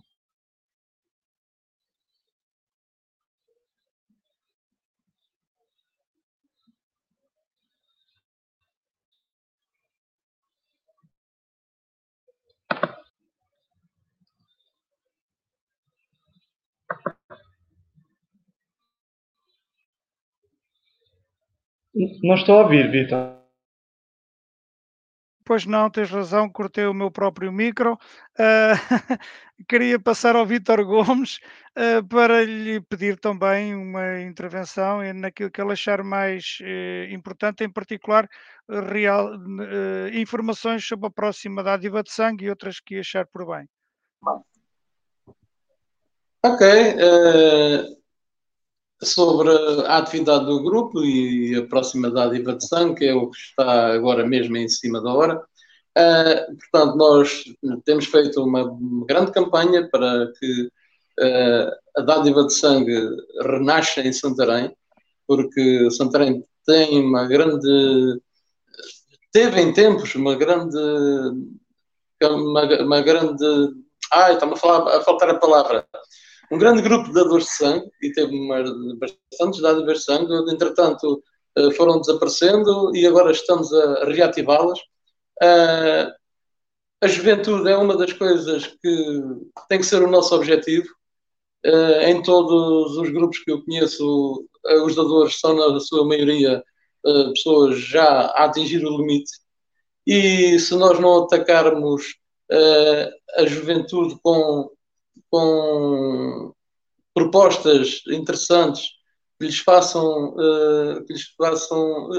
Não 22.24 22.36
estou 22.36 22.60
a 22.60 22.64
ouvir, 22.64 22.92
Vitor. 22.92 23.38
Pois 25.44 25.66
não, 25.66 25.90
tens 25.90 26.12
razão, 26.12 26.50
cortei 26.50 26.86
o 26.86 26.94
meu 26.94 27.10
próprio 27.10 27.52
micro. 27.54 27.94
Uh, 27.94 28.76
queria 29.68 29.98
passar 29.98 30.36
ao 30.36 30.46
Vítor 30.46 30.84
Gomes 30.86 31.40
uh, 31.78 32.06
para 32.08 32.44
lhe 32.44 32.82
pedir 32.82 33.18
também 33.18 33.74
uma 33.74 34.20
intervenção 34.20 35.02
naquilo 35.14 35.50
que 35.50 35.62
ele 35.62 35.72
achar 35.72 36.04
mais 36.04 36.60
uh, 36.62 37.14
importante, 37.14 37.64
em 37.64 37.72
particular 37.72 38.28
real, 38.92 39.32
informações 40.12 40.86
sobre 40.86 41.08
a 41.08 41.12
próxima 41.12 41.64
dádiva 41.64 42.04
de 42.04 42.12
sangue 42.12 42.46
e 42.46 42.50
outras 42.50 42.82
que 42.82 43.00
achar 43.00 43.26
por 43.26 43.48
bem. 43.48 43.66
Ok 46.44 46.68
sobre 49.04 49.50
a 49.86 49.98
atividade 49.98 50.46
do 50.46 50.64
grupo 50.64 51.04
e 51.04 51.56
a 51.56 51.68
próxima 51.68 52.10
de 52.10 52.68
sangue, 52.68 52.96
que 52.96 53.06
é 53.06 53.14
o 53.14 53.30
que 53.30 53.38
está 53.38 53.94
agora 53.94 54.26
mesmo 54.26 54.58
em 54.58 54.68
cima 54.68 55.02
da 55.02 55.14
hora. 55.14 55.44
Uh, 55.98 56.56
portanto, 56.58 56.96
nós 56.96 57.44
temos 57.84 58.06
feito 58.06 58.44
uma 58.44 58.78
grande 59.08 59.32
campanha 59.32 59.88
para 59.90 60.32
que 60.40 60.64
uh, 61.20 61.72
a 61.98 62.02
dádiva 62.02 62.46
de 62.46 62.54
sangue 62.54 63.10
renasça 63.42 64.02
em 64.02 64.14
Santarém, 64.14 64.76
porque 65.28 65.90
Santarém 65.92 66.44
tem 66.66 67.04
uma 67.04 67.26
grande. 67.26 68.22
teve 69.32 69.60
em 69.62 69.74
tempos 69.74 70.14
uma 70.16 70.36
grande. 70.36 70.78
uma, 72.22 72.82
uma 72.82 73.02
grande. 73.02 73.46
Ai, 74.12 74.34
está-me 74.34 74.54
a, 74.54 74.56
falar, 74.56 74.98
a 74.98 75.02
faltar 75.02 75.30
a 75.30 75.40
palavra. 75.40 75.88
Um 76.52 76.58
grande 76.58 76.82
grupo 76.82 77.08
de 77.08 77.14
dadores 77.14 77.46
de 77.46 77.52
sangue 77.52 77.92
e 78.02 78.12
teve 78.12 78.34
bastantes 78.98 79.62
dádivas 79.62 80.00
de 80.00 80.04
sangue, 80.06 80.52
entretanto 80.52 81.22
uh, 81.58 81.72
foram 81.72 82.00
desaparecendo 82.00 82.96
e 82.96 83.06
agora 83.06 83.32
estamos 83.32 83.74
a 83.74 84.06
reativá-las 84.06 84.80
Uh, 85.42 86.12
a 87.00 87.08
juventude 87.08 87.70
é 87.70 87.78
uma 87.78 87.96
das 87.96 88.12
coisas 88.14 88.66
que 88.66 89.22
tem 89.70 89.80
que 89.80 89.86
ser 89.86 90.02
o 90.02 90.10
nosso 90.10 90.36
objetivo. 90.36 90.88
Uh, 91.66 92.02
em 92.06 92.22
todos 92.22 92.98
os 92.98 93.10
grupos 93.10 93.40
que 93.40 93.52
eu 93.52 93.64
conheço, 93.64 94.48
os 94.84 94.96
dadores 94.96 95.40
são, 95.40 95.56
na 95.56 95.80
sua 95.80 96.06
maioria, 96.06 96.64
pessoas 97.04 97.80
já 97.80 98.04
a 98.04 98.46
atingir 98.46 98.84
o 98.84 98.98
limite. 98.98 99.32
E 100.06 100.60
se 100.60 100.76
nós 100.76 101.00
não 101.00 101.24
atacarmos 101.24 102.16
a 103.36 103.46
juventude 103.46 104.18
com, 104.22 104.70
com 105.30 106.54
propostas 107.14 108.02
interessantes 108.08 108.84
que 109.40 109.46
lhes 109.46 109.60
façam, 109.60 110.36
que 111.06 111.14
lhes 111.14 111.34
façam 111.38 112.10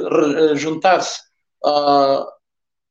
juntar-se 0.57 1.21
a 1.65 2.27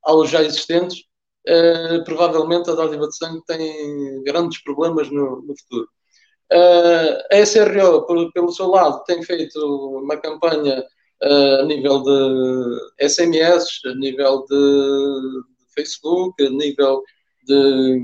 aos 0.08 0.30
já 0.30 0.42
existentes, 0.42 1.04
uh, 1.48 2.04
provavelmente 2.06 2.70
a 2.70 2.76
dádiva 2.76 3.08
de 3.08 3.18
sangue 3.18 3.44
tem 3.46 4.24
grandes 4.24 4.64
problemas 4.64 5.12
no, 5.12 5.42
no 5.42 5.54
futuro. 5.60 5.90
Uh, 6.52 7.36
a 7.36 7.46
SRO, 7.46 8.06
por, 8.06 8.32
pelo 8.32 8.52
seu 8.52 8.68
lado, 8.68 9.04
tem 9.04 9.22
feito 9.22 9.60
uma 9.98 10.16
campanha 10.16 10.82
uh, 11.24 11.62
a 11.62 11.64
nível 11.64 12.02
de 12.04 13.10
SMS, 13.10 13.82
a 13.86 13.94
nível 13.96 14.46
de 14.50 15.42
Facebook, 15.76 16.42
a 16.42 16.50
nível 16.50 17.04
de 17.44 18.02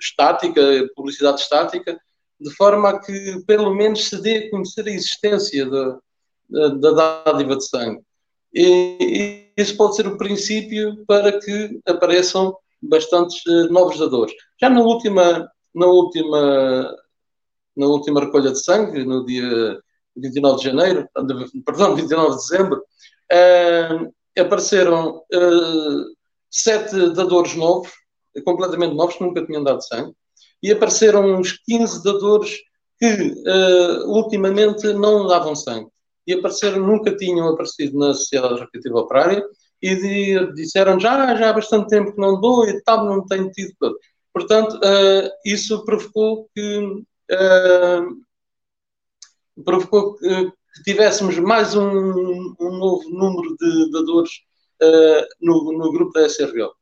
estática, 0.00 0.60
publicidade 0.94 1.40
estática, 1.40 1.98
de 2.40 2.54
forma 2.54 2.90
a 2.90 3.00
que 3.00 3.42
pelo 3.46 3.74
menos 3.74 4.08
se 4.08 4.20
dê 4.20 4.38
a 4.38 4.50
conhecer 4.50 4.86
a 4.86 4.90
existência 4.90 5.68
da, 5.68 5.98
da 6.68 7.22
dádiva 7.24 7.56
de 7.56 7.66
sangue. 7.66 8.02
E, 8.54 9.46
isso 9.56 9.76
pode 9.76 9.96
ser 9.96 10.06
o 10.06 10.18
princípio 10.18 11.04
para 11.06 11.38
que 11.40 11.80
apareçam 11.86 12.56
bastantes 12.82 13.44
uh, 13.46 13.72
novos 13.72 13.98
dadores. 13.98 14.34
Já 14.60 14.68
na 14.68 14.80
última, 14.80 15.50
na 15.74 15.86
última, 15.86 16.94
na 17.76 17.86
última 17.86 18.20
recolha 18.20 18.52
de 18.52 18.62
sangue, 18.62 19.04
no 19.04 19.24
dia 19.24 19.80
29 20.16 20.58
de 20.58 20.64
janeiro, 20.64 21.08
perdão, 21.64 21.94
29 21.94 22.30
de 22.30 22.36
dezembro, 22.36 22.82
uh, 23.32 24.14
apareceram 24.38 25.18
uh, 25.18 26.16
sete 26.50 27.10
dadores 27.14 27.54
novos, 27.54 27.90
completamente 28.44 28.94
novos, 28.94 29.16
que 29.16 29.24
nunca 29.24 29.44
tinham 29.44 29.64
dado 29.64 29.82
sangue, 29.82 30.14
e 30.62 30.72
apareceram 30.72 31.38
uns 31.38 31.52
15 31.52 32.02
dadores 32.02 32.56
que 32.98 33.34
ultimamente 34.06 34.92
não 34.94 35.26
davam 35.26 35.54
sangue 35.54 35.90
e 36.26 36.34
apareceram, 36.34 36.84
nunca 36.84 37.16
tinham 37.16 37.48
aparecido 37.48 37.98
na 37.98 38.12
Sociedade 38.12 38.60
Recreativa 38.60 38.98
Operária 38.98 39.44
e 39.80 40.52
disseram 40.54 40.98
já, 40.98 41.34
já 41.36 41.50
há 41.50 41.52
bastante 41.52 41.88
tempo 41.88 42.12
que 42.12 42.20
não 42.20 42.40
dou 42.40 42.66
e 42.66 42.82
tal, 42.82 43.04
não 43.04 43.24
tenho 43.24 43.50
tido. 43.50 43.74
Portanto, 44.32 44.76
uh, 44.76 45.30
isso 45.44 45.84
provocou 45.84 46.48
que, 46.54 46.78
uh, 47.32 48.16
provocou 49.64 50.16
que, 50.16 50.28
que, 50.28 50.82
tivéssemos 50.84 51.38
mais 51.38 51.74
um, 51.74 52.54
um, 52.60 52.70
novo 52.78 53.08
número 53.08 53.56
de 53.56 53.90
dadores 53.92 54.30
uh, 54.82 55.26
no, 55.40 55.72
no 55.72 55.92
grupo 55.92 56.12
da 56.12 56.28
SRO. 56.28 56.74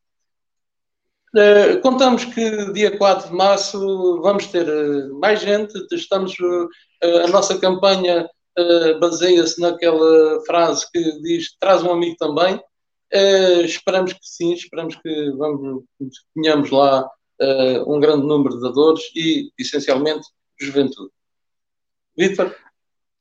Uh, 1.35 1.81
contamos 1.81 2.25
que 2.25 2.73
dia 2.73 2.97
4 2.97 3.29
de 3.29 3.35
março 3.35 4.21
vamos 4.23 4.47
ter 4.47 4.69
uh, 4.69 5.19
mais 5.19 5.41
gente. 5.41 5.75
Estamos, 5.91 6.33
uh, 6.39 6.69
a 7.25 7.27
nossa 7.27 7.59
campanha 7.59 8.29
baseia-se 9.01 9.61
naquela 9.61 10.41
frase 10.47 10.89
que 10.93 11.21
diz 11.23 11.57
traz 11.59 11.83
um 11.83 11.91
amigo 11.91 12.15
também. 12.17 12.63
Esperamos 13.65 14.13
que 14.13 14.21
sim, 14.23 14.53
esperamos 14.53 14.95
que 14.95 15.31
vamos, 15.33 15.83
tenhamos 16.37 16.71
lá 16.71 17.05
um 17.89 17.99
grande 17.99 18.25
número 18.25 18.55
de 18.55 18.63
dadores 18.63 19.03
e, 19.17 19.51
essencialmente, 19.59 20.25
juventude. 20.61 21.11
Vítor? 22.17 22.55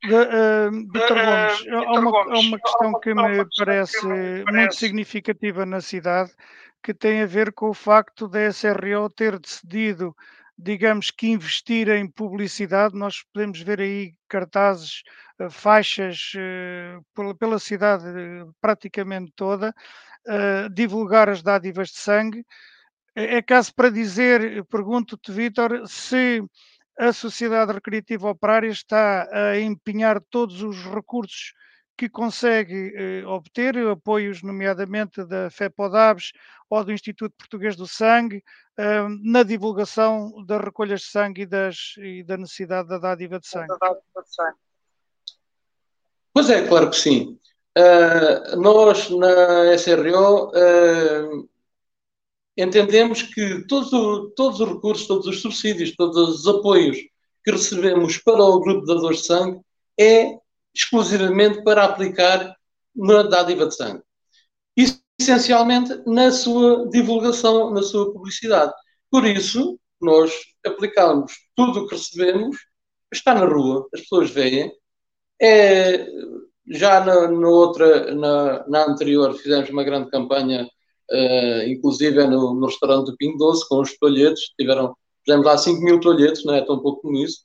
Uh, 0.05 0.69
Vítor 0.93 1.17
Gomes, 1.17 1.67
há 1.67 1.99
uma, 1.99 2.35
há 2.35 2.39
uma 2.39 2.59
questão 2.59 2.99
que 2.99 3.13
me 3.15 3.45
parece 3.57 4.05
muito 4.05 4.75
significativa 4.75 5.65
na 5.65 5.81
cidade, 5.81 6.31
que 6.83 6.93
tem 6.93 7.21
a 7.21 7.25
ver 7.25 7.53
com 7.53 7.69
o 7.69 7.73
facto 7.73 8.27
da 8.27 8.51
SRO 8.51 9.09
ter 9.09 9.39
decidido 9.39 10.15
digamos 10.57 11.11
que 11.11 11.27
investir 11.27 11.89
em 11.89 12.07
publicidade, 12.07 12.95
nós 12.95 13.23
podemos 13.33 13.59
ver 13.61 13.81
aí 13.81 14.13
cartazes, 14.27 15.03
eh, 15.39 15.49
faixas 15.49 16.33
eh, 16.37 16.99
pela 17.39 17.59
cidade 17.59 18.05
eh, 18.07 18.45
praticamente 18.61 19.31
toda, 19.35 19.73
divulgar 20.73 21.27
as 21.27 21.43
dádivas 21.43 21.89
de 21.89 21.97
sangue. 21.97 22.45
É, 23.15 23.37
é 23.37 23.41
caso 23.41 23.73
para 23.75 23.89
dizer, 23.89 24.63
pergunto-te, 24.65 25.31
Vítor, 25.31 25.85
se 25.87 26.41
a 26.97 27.11
Sociedade 27.11 27.73
Recreativa 27.73 28.29
Operária 28.29 28.69
está 28.69 29.27
a 29.31 29.59
empenhar 29.59 30.21
todos 30.29 30.61
os 30.61 30.85
recursos 30.85 31.53
que 31.97 32.09
consegue 32.09 32.93
eh, 32.95 33.25
obter, 33.25 33.77
apoios 33.87 34.41
nomeadamente 34.41 35.23
da 35.23 35.49
FEPODABS 35.49 36.31
ou 36.69 36.83
do 36.83 36.91
Instituto 36.91 37.35
Português 37.37 37.75
do 37.75 37.87
Sangue, 37.87 38.43
eh, 38.77 39.07
na 39.21 39.43
divulgação 39.43 40.43
das 40.45 40.61
recolhas 40.61 41.01
de 41.01 41.07
sangue 41.07 41.43
e, 41.43 41.45
das, 41.45 41.93
e 41.97 42.23
da 42.23 42.37
necessidade 42.37 42.87
da 42.87 42.97
dádiva 42.97 43.39
de 43.39 43.47
sangue. 43.47 43.73
Pois 46.33 46.49
é, 46.49 46.67
claro 46.67 46.89
que 46.89 46.95
sim. 46.95 47.39
Uh, 47.75 48.55
nós 48.59 49.09
na 49.09 49.73
SRO 49.77 50.49
uh, 50.49 51.49
entendemos 52.55 53.23
que 53.23 53.65
todos, 53.67 53.89
todos 54.35 54.59
os 54.59 54.69
recursos, 54.69 55.07
todos 55.07 55.25
os 55.25 55.41
subsídios, 55.41 55.95
todos 55.95 56.39
os 56.39 56.47
apoios 56.47 56.97
que 57.43 57.51
recebemos 57.51 58.17
para 58.19 58.43
o 58.43 58.59
grupo 58.59 58.81
de 58.81 58.93
dadores 58.93 59.21
de 59.21 59.25
sangue 59.25 59.61
é 59.99 60.37
exclusivamente 60.73 61.63
para 61.63 61.85
aplicar 61.85 62.55
na 62.95 63.23
dádiva 63.23 63.67
de 63.67 63.75
sangue. 63.75 64.03
Isso, 64.75 65.01
essencialmente, 65.19 66.01
na 66.05 66.31
sua 66.31 66.87
divulgação, 66.89 67.71
na 67.71 67.81
sua 67.83 68.11
publicidade. 68.11 68.73
Por 69.09 69.25
isso, 69.25 69.79
nós 70.01 70.31
aplicamos 70.65 71.33
tudo 71.55 71.81
o 71.81 71.87
que 71.87 71.95
recebemos, 71.95 72.57
está 73.11 73.33
na 73.33 73.45
rua, 73.45 73.87
as 73.93 74.01
pessoas 74.01 74.29
veem. 74.31 74.71
É, 75.41 76.05
já 76.67 77.03
na, 77.03 77.27
na 77.27 77.47
outra, 77.47 78.13
na, 78.13 78.67
na, 78.67 78.85
anterior, 78.85 79.33
fizemos 79.35 79.69
uma 79.69 79.83
grande 79.83 80.09
campanha, 80.09 80.67
uh, 81.11 81.67
inclusive 81.67 82.25
no, 82.27 82.53
no, 82.55 82.65
restaurante 82.67 83.07
do 83.07 83.17
Pingo 83.17 83.37
Doce, 83.37 83.67
com 83.67 83.81
os 83.81 83.97
toalhetes, 83.97 84.49
tiveram, 84.59 84.95
fizemos 85.25 85.45
lá 85.45 85.57
5 85.57 85.81
mil 85.81 85.99
toalhetes, 85.99 86.45
não 86.45 86.53
é 86.53 86.65
tão 86.65 86.79
pouco 86.79 87.01
como 87.01 87.17
isso. 87.17 87.41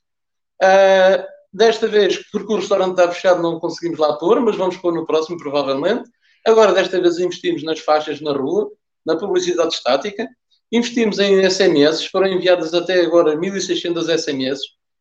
Uh, 0.61 1.23
Desta 1.51 1.87
vez, 1.87 2.29
porque 2.31 2.53
o 2.53 2.57
restaurante 2.57 2.91
está 2.91 3.11
fechado, 3.11 3.41
não 3.41 3.59
conseguimos 3.59 3.97
lá 3.97 4.17
pôr, 4.17 4.39
mas 4.39 4.55
vamos 4.55 4.77
pôr 4.77 4.93
no 4.93 5.05
próximo, 5.05 5.37
provavelmente. 5.37 6.09
Agora, 6.45 6.73
desta 6.73 7.01
vez, 7.01 7.17
investimos 7.17 7.63
nas 7.63 7.79
faixas 7.79 8.21
na 8.21 8.31
rua, 8.31 8.71
na 9.05 9.17
publicidade 9.17 9.73
estática, 9.73 10.27
investimos 10.71 11.17
em 11.17 11.43
SMS, 11.49 12.05
foram 12.05 12.27
enviadas 12.27 12.73
até 12.73 13.01
agora 13.01 13.35
1.600 13.35 14.17
SMS, 14.17 14.59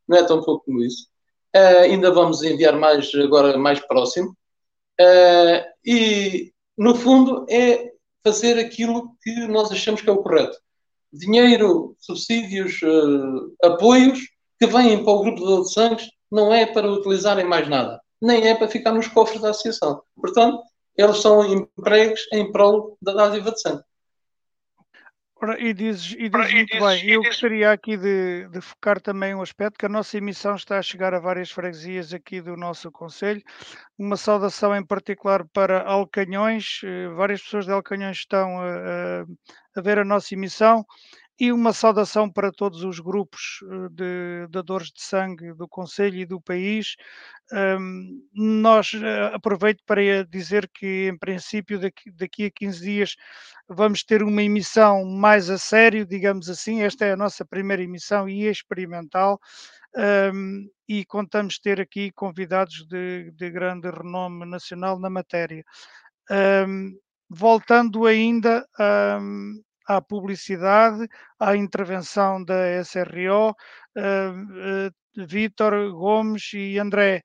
não 0.08 0.18
é 0.18 0.24
tão 0.24 0.42
pouco 0.42 0.64
como 0.64 0.82
isso. 0.82 1.06
Uh, 1.54 1.82
ainda 1.82 2.11
vamos 2.11 2.42
enviar 2.42 2.76
mais 2.76 3.14
agora 3.14 3.56
mais 3.58 3.80
próximo. 3.80 4.37
Uh, 5.00 5.64
e, 5.84 6.52
no 6.76 6.94
fundo, 6.94 7.44
é 7.48 7.92
fazer 8.24 8.58
aquilo 8.58 9.16
que 9.22 9.46
nós 9.46 9.70
achamos 9.70 10.00
que 10.00 10.08
é 10.08 10.12
o 10.12 10.22
correto. 10.22 10.56
Dinheiro, 11.12 11.94
subsídios, 12.00 12.80
uh, 12.82 13.54
apoios 13.62 14.20
que 14.58 14.66
vêm 14.66 15.02
para 15.04 15.12
o 15.12 15.22
grupo 15.22 15.62
de 15.62 15.72
sangues 15.72 16.08
não 16.30 16.52
é 16.52 16.66
para 16.66 16.90
utilizarem 16.90 17.44
mais 17.44 17.68
nada, 17.68 18.00
nem 18.20 18.48
é 18.48 18.54
para 18.54 18.68
ficar 18.68 18.92
nos 18.92 19.08
cofres 19.08 19.40
da 19.40 19.50
associação. 19.50 20.02
Portanto, 20.16 20.62
eles 20.96 21.18
são 21.18 21.44
empregos 21.44 22.20
em 22.32 22.50
prol 22.50 22.96
da 23.00 23.12
dádiva 23.12 23.52
de 23.52 23.60
sangue. 23.60 23.82
Ora, 25.40 25.56
e 25.60 25.72
dizes, 25.72 26.16
e 26.18 26.28
dizes 26.28 26.52
muito 26.52 26.72
dizes, 26.72 26.88
bem, 26.88 27.10
eu 27.10 27.20
dizes... 27.20 27.36
gostaria 27.36 27.70
aqui 27.70 27.96
de, 27.96 28.48
de, 28.48 28.60
focar 28.60 29.00
também 29.00 29.36
um 29.36 29.40
aspecto, 29.40 29.78
que 29.78 29.86
a 29.86 29.88
nossa 29.88 30.18
emissão 30.18 30.56
está 30.56 30.78
a 30.78 30.82
chegar 30.82 31.14
a 31.14 31.20
várias 31.20 31.48
freguesias 31.52 32.12
aqui 32.12 32.40
do 32.40 32.56
nosso 32.56 32.90
Conselho. 32.90 33.40
Uma 33.96 34.16
saudação 34.16 34.74
em 34.74 34.84
particular 34.84 35.46
para 35.52 35.82
Alcanhões, 35.82 36.80
eh, 36.82 37.06
várias 37.10 37.40
pessoas 37.40 37.66
de 37.66 37.70
Alcanhões 37.70 38.16
estão 38.16 38.58
a, 38.60 38.66
a, 38.66 39.24
a 39.76 39.80
ver 39.80 40.00
a 40.00 40.04
nossa 40.04 40.34
emissão 40.34 40.84
e 41.40 41.53
uma 41.53 41.72
saudação 41.72 42.29
para 42.29 42.51
todos 42.51 42.83
os 42.83 42.98
grupos 42.98 43.61
eh, 43.62 43.88
de 43.92 44.48
dadores 44.51 44.88
de 44.88 45.01
sangue 45.01 45.55
do 45.55 45.68
Conselho 45.68 46.18
e 46.18 46.27
do 46.27 46.40
país. 46.40 46.96
Um, 47.53 48.22
nós 48.35 48.92
uh, 48.92 49.33
aproveito 49.33 49.83
para 49.87 50.24
dizer 50.24 50.68
que, 50.68 51.09
em 51.09 51.16
princípio, 51.16 51.79
daqui, 51.79 52.11
daqui, 52.11 52.44
a 52.46 52.51
15 52.51 52.81
dias 52.85 53.16
vamos 53.68 54.03
ter 54.03 54.22
uma 54.22 54.42
emissão 54.42 55.05
mais 55.05 55.48
a 55.48 55.59
sério, 55.59 56.05
digamos 56.05 56.48
assim. 56.51 56.83
Esta 56.83 57.05
é 57.07 57.12
a 57.12 57.16
nossa 57.16 57.44
primeira 57.44 57.83
emissão 57.83 58.29
e 58.29 58.46
experimental. 58.46 59.40
Um, 59.96 60.68
e 60.88 61.05
contamos 61.05 61.59
ter 61.59 61.81
aqui 61.81 62.11
convidados 62.12 62.87
de, 62.87 63.31
de 63.33 63.51
grande 63.51 63.90
renome 63.90 64.44
nacional 64.44 64.98
na 64.98 65.09
matéria. 65.09 65.64
Um, 66.31 66.98
voltando 67.31 68.07
ainda 68.07 68.66
à 69.88 70.03
publicidade, 70.03 71.09
à 71.40 71.57
intervenção 71.57 72.44
da 72.44 72.85
SRO, 72.85 73.51
uh, 73.51 74.87
uh, 74.87 75.27
Vítor 75.27 75.90
Gomes 75.92 76.53
e 76.53 76.79
André. 76.79 77.22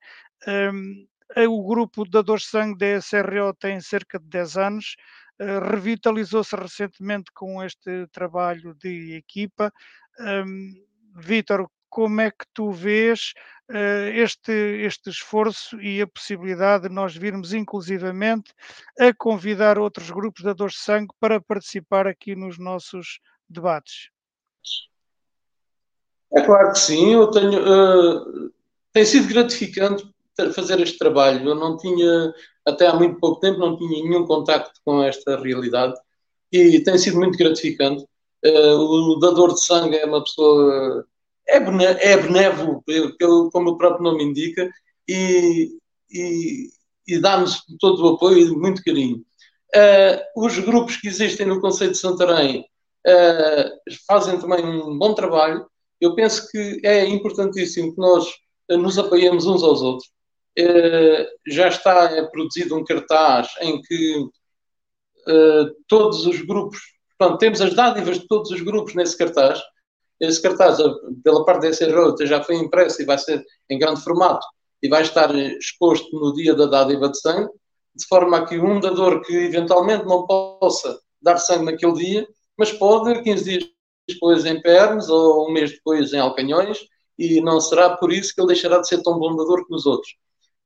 Um, 0.48 1.06
o 1.48 1.66
grupo 1.66 2.04
de 2.04 2.10
Dadores 2.10 2.46
Sangue 2.46 2.78
da 2.78 3.00
SRO 3.00 3.52
tem 3.54 3.80
cerca 3.80 4.18
de 4.18 4.26
10 4.28 4.56
anos, 4.56 4.96
uh, 5.40 5.60
revitalizou-se 5.70 6.56
recentemente 6.56 7.30
com 7.34 7.62
este 7.62 8.06
trabalho 8.10 8.74
de 8.74 9.14
equipa. 9.14 9.70
Um, 10.18 10.72
Vítor, 11.16 11.68
como 11.94 12.20
é 12.20 12.28
que 12.28 12.44
tu 12.52 12.72
vês 12.72 13.34
uh, 13.70 14.08
este, 14.12 14.50
este 14.50 15.10
esforço 15.10 15.80
e 15.80 16.02
a 16.02 16.08
possibilidade 16.08 16.88
de 16.88 16.92
nós 16.92 17.16
virmos 17.16 17.52
inclusivamente 17.52 18.52
a 18.98 19.14
convidar 19.14 19.78
outros 19.78 20.10
grupos 20.10 20.40
de 20.40 20.46
dadores 20.46 20.74
de 20.74 20.80
sangue 20.80 21.14
para 21.20 21.40
participar 21.40 22.08
aqui 22.08 22.34
nos 22.34 22.58
nossos 22.58 23.20
debates? 23.48 24.10
É 26.34 26.42
claro 26.42 26.72
que 26.72 26.80
sim, 26.80 27.12
eu 27.12 27.30
tenho, 27.30 27.60
uh, 27.62 28.52
tem 28.92 29.04
sido 29.04 29.28
gratificante 29.28 30.04
fazer 30.52 30.80
este 30.80 30.98
trabalho. 30.98 31.48
Eu 31.48 31.54
não 31.54 31.76
tinha, 31.76 32.34
até 32.66 32.88
há 32.88 32.94
muito 32.94 33.20
pouco 33.20 33.38
tempo, 33.38 33.60
não 33.60 33.76
tinha 33.76 34.02
nenhum 34.02 34.26
contacto 34.26 34.80
com 34.84 35.00
esta 35.00 35.40
realidade 35.40 35.94
e 36.50 36.80
tem 36.80 36.98
sido 36.98 37.18
muito 37.18 37.38
gratificante. 37.38 38.04
Uh, 38.44 39.12
o 39.12 39.18
dador 39.20 39.54
de 39.54 39.64
sangue 39.64 39.96
é 39.96 40.04
uma 40.04 40.24
pessoa 40.24 41.06
é, 41.48 41.56
é 41.56 42.16
benévolo, 42.16 42.82
pelo, 43.18 43.50
como 43.50 43.70
o 43.70 43.78
próprio 43.78 44.04
nome 44.04 44.24
indica, 44.24 44.70
e, 45.08 45.70
e, 46.10 46.68
e 47.06 47.18
dá-nos 47.18 47.62
todo 47.78 48.04
o 48.04 48.14
apoio 48.14 48.38
e 48.38 48.50
muito 48.50 48.82
carinho. 48.82 49.24
Uh, 49.74 50.44
os 50.44 50.58
grupos 50.60 50.96
que 50.96 51.08
existem 51.08 51.46
no 51.46 51.60
Conselho 51.60 51.92
de 51.92 51.98
Santarém 51.98 52.60
uh, 53.06 53.94
fazem 54.06 54.38
também 54.38 54.64
um 54.64 54.96
bom 54.96 55.14
trabalho. 55.14 55.66
Eu 56.00 56.14
penso 56.14 56.48
que 56.50 56.80
é 56.84 57.04
importantíssimo 57.06 57.92
que 57.92 58.00
nós 58.00 58.26
nos 58.70 58.98
apoiemos 58.98 59.46
uns 59.46 59.62
aos 59.62 59.82
outros. 59.82 60.08
Uh, 60.56 61.26
já 61.48 61.68
está 61.68 62.24
produzido 62.30 62.76
um 62.76 62.84
cartaz 62.84 63.48
em 63.60 63.82
que 63.82 64.28
todos 65.88 66.26
os 66.26 66.42
grupos, 66.42 66.78
portanto, 67.18 67.38
temos 67.38 67.60
as 67.62 67.74
dádivas 67.74 68.20
de 68.20 68.28
todos 68.28 68.50
os 68.50 68.60
grupos 68.60 68.94
nesse 68.94 69.16
cartaz, 69.16 69.58
esse 70.28 70.42
cartaz, 70.42 70.78
pela 71.22 71.44
parte 71.44 71.62
da 71.62 71.72
SRO, 71.72 72.14
já 72.26 72.42
foi 72.42 72.56
impresso 72.56 73.02
e 73.02 73.04
vai 73.04 73.18
ser 73.18 73.44
em 73.70 73.78
grande 73.78 74.02
formato 74.02 74.46
e 74.82 74.88
vai 74.88 75.02
estar 75.02 75.34
exposto 75.34 76.14
no 76.18 76.34
dia 76.34 76.54
da 76.54 76.66
dádiva 76.66 77.08
de 77.08 77.18
sangue, 77.18 77.50
de 77.94 78.06
forma 78.06 78.38
a 78.38 78.44
que 78.44 78.58
um 78.58 78.80
dador 78.80 79.22
que 79.22 79.34
eventualmente 79.34 80.04
não 80.04 80.26
possa 80.26 80.98
dar 81.22 81.38
sangue 81.38 81.64
naquele 81.64 81.94
dia, 81.94 82.28
mas 82.58 82.72
pode 82.72 83.22
15 83.22 83.44
dias 83.44 83.64
depois 84.06 84.44
em 84.44 84.60
Pernes 84.60 85.08
ou 85.08 85.48
um 85.48 85.52
mês 85.52 85.70
depois 85.70 86.12
em 86.12 86.18
Alcanhões, 86.18 86.78
e 87.18 87.40
não 87.40 87.60
será 87.60 87.96
por 87.96 88.12
isso 88.12 88.34
que 88.34 88.40
ele 88.40 88.48
deixará 88.48 88.78
de 88.80 88.88
ser 88.88 89.02
tão 89.02 89.18
bom 89.18 89.34
dador 89.34 89.66
que 89.66 89.74
os 89.74 89.86
outros. 89.86 90.14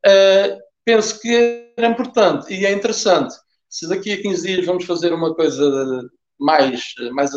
Uh, 0.04 0.58
penso 0.84 1.20
que 1.20 1.72
era 1.76 1.88
importante 1.88 2.52
e 2.52 2.64
é 2.64 2.72
interessante. 2.72 3.34
Se 3.68 3.88
daqui 3.88 4.12
a 4.12 4.20
15 4.20 4.46
dias 4.46 4.66
vamos 4.66 4.84
fazer 4.84 5.12
uma 5.12 5.34
coisa 5.34 6.08
mais, 6.38 6.82
mais 7.12 7.34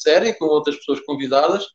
série, 0.00 0.34
com 0.34 0.46
outras 0.46 0.76
pessoas 0.76 1.00
convidadas. 1.00 1.66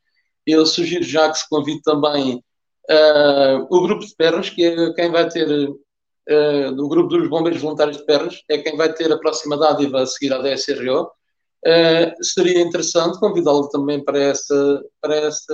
Eu 0.46 0.66
sugiro 0.66 1.04
já 1.04 1.30
que 1.30 1.38
se 1.38 1.50
convide 1.50 1.82
também 1.82 2.44
uh, 2.90 3.68
o 3.70 3.82
grupo 3.82 4.06
de 4.06 4.16
pernas, 4.16 4.50
que 4.50 4.64
é 4.64 4.94
quem 4.94 5.12
vai 5.12 5.28
ter, 5.28 5.48
uh, 5.50 6.76
do 6.76 6.88
grupo 6.88 7.10
dos 7.10 7.30
bombeiros 7.30 7.62
voluntários 7.62 7.98
de 7.98 8.06
pernas, 8.06 8.42
é 8.50 8.58
quem 8.58 8.78
vai 8.78 8.94
ter 8.94 9.12
a 9.12 9.18
próxima 9.18 9.58
dádiva 9.58 10.02
a 10.02 10.06
seguir 10.06 10.34
à 10.34 10.40
DSRO. 10.40 11.04
Uh, 11.04 11.68
ah, 11.68 12.14
seria 12.22 12.62
interessante 12.62 13.20
convidá-lo 13.20 13.68
também 13.70 14.04
para 14.04 14.20
essa, 14.20 14.84
para 15.02 15.16
essa 15.16 15.54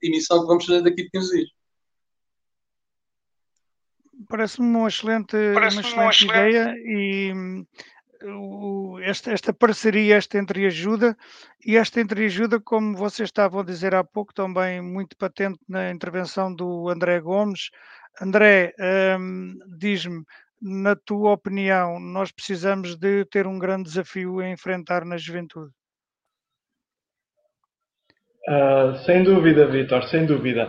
emissão 0.00 0.40
que 0.40 0.46
vamos 0.46 0.64
fazer 0.64 0.82
daqui 0.82 1.02
a 1.02 1.18
15 1.18 1.36
dias. 1.36 1.48
Parece-me 4.28 4.68
uma 4.68 4.88
excelente, 4.88 5.36
Parece 5.52 5.76
uma 5.78 5.82
excelente, 5.82 5.98
uma 5.98 6.10
excelente 6.10 6.24
ideia 6.30 6.74
e 6.86 7.32
esta, 9.02 9.32
esta 9.32 9.52
parceria, 9.52 10.16
esta 10.16 10.38
entreajuda, 10.38 11.16
e 11.64 11.76
esta 11.76 12.00
entreajuda, 12.00 12.60
como 12.60 12.96
vocês 12.96 13.28
estavam 13.28 13.60
a 13.60 13.64
dizer 13.64 13.94
há 13.94 14.04
pouco, 14.04 14.34
também 14.34 14.80
muito 14.80 15.16
patente 15.16 15.58
na 15.68 15.90
intervenção 15.90 16.54
do 16.54 16.88
André 16.88 17.20
Gomes. 17.20 17.70
André, 18.20 18.74
um, 19.18 19.58
diz-me, 19.78 20.22
na 20.60 20.94
tua 20.94 21.32
opinião, 21.32 21.98
nós 21.98 22.30
precisamos 22.30 22.96
de 22.96 23.24
ter 23.26 23.46
um 23.46 23.58
grande 23.58 23.84
desafio 23.84 24.38
a 24.40 24.48
enfrentar 24.48 25.04
na 25.04 25.16
juventude? 25.16 25.70
Uh, 28.48 28.96
sem 29.04 29.22
dúvida, 29.22 29.66
Vitor, 29.66 30.02
sem 30.04 30.26
dúvida. 30.26 30.66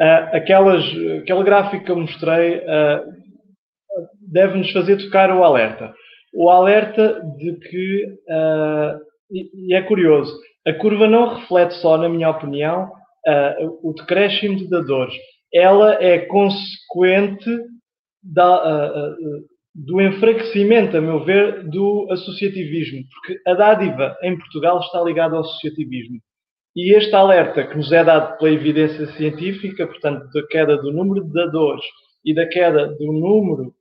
Uh, 0.00 0.36
aquelas, 0.36 0.84
aquele 1.22 1.44
gráfico 1.44 1.84
que 1.84 1.90
eu 1.90 1.96
mostrei 1.96 2.58
uh, 2.58 3.26
deve-nos 4.20 4.70
fazer 4.72 4.96
tocar 4.98 5.30
o 5.30 5.42
alerta 5.42 5.92
o 6.36 6.50
alerta 6.50 7.22
de 7.38 7.54
que, 7.54 8.04
uh, 8.28 9.00
e, 9.30 9.70
e, 9.70 9.74
é 9.74 9.80
curioso, 9.80 10.38
a 10.66 10.72
curva 10.74 11.08
não 11.08 11.34
reflete 11.34 11.72
só, 11.76 11.96
na 11.96 12.10
minha 12.10 12.28
opinião, 12.28 12.92
uh, 13.26 13.80
o 13.82 13.94
decréscimo 13.94 14.58
de 14.58 14.68
dadores. 14.68 15.14
Ela 15.52 15.94
é 15.94 16.18
consequente 16.26 17.50
da, 18.22 19.08
uh, 19.08 19.16
do 19.74 19.98
enfraquecimento, 20.02 20.98
a 20.98 21.00
meu 21.00 21.24
ver, 21.24 21.66
do 21.70 22.06
associativismo, 22.10 23.02
porque 23.10 23.40
a 23.48 23.54
dádiva 23.54 24.14
em 24.22 24.36
Portugal 24.36 24.80
está 24.80 25.02
ligada 25.02 25.36
ao 25.36 25.40
associativismo. 25.40 26.18
E 26.76 26.94
este 26.94 27.14
alerta 27.14 27.66
que 27.66 27.78
nos 27.78 27.90
é 27.90 28.04
dado 28.04 28.36
pela 28.36 28.50
evidência 28.50 29.06
científica, 29.12 29.86
portanto, 29.86 30.30
da 30.34 30.46
queda 30.48 30.76
do 30.76 30.92
número 30.92 31.24
de 31.24 31.32
dadores 31.32 31.84
e 32.22 32.34
da 32.34 32.46
queda 32.46 32.88
do 32.88 33.10
número 33.10 33.72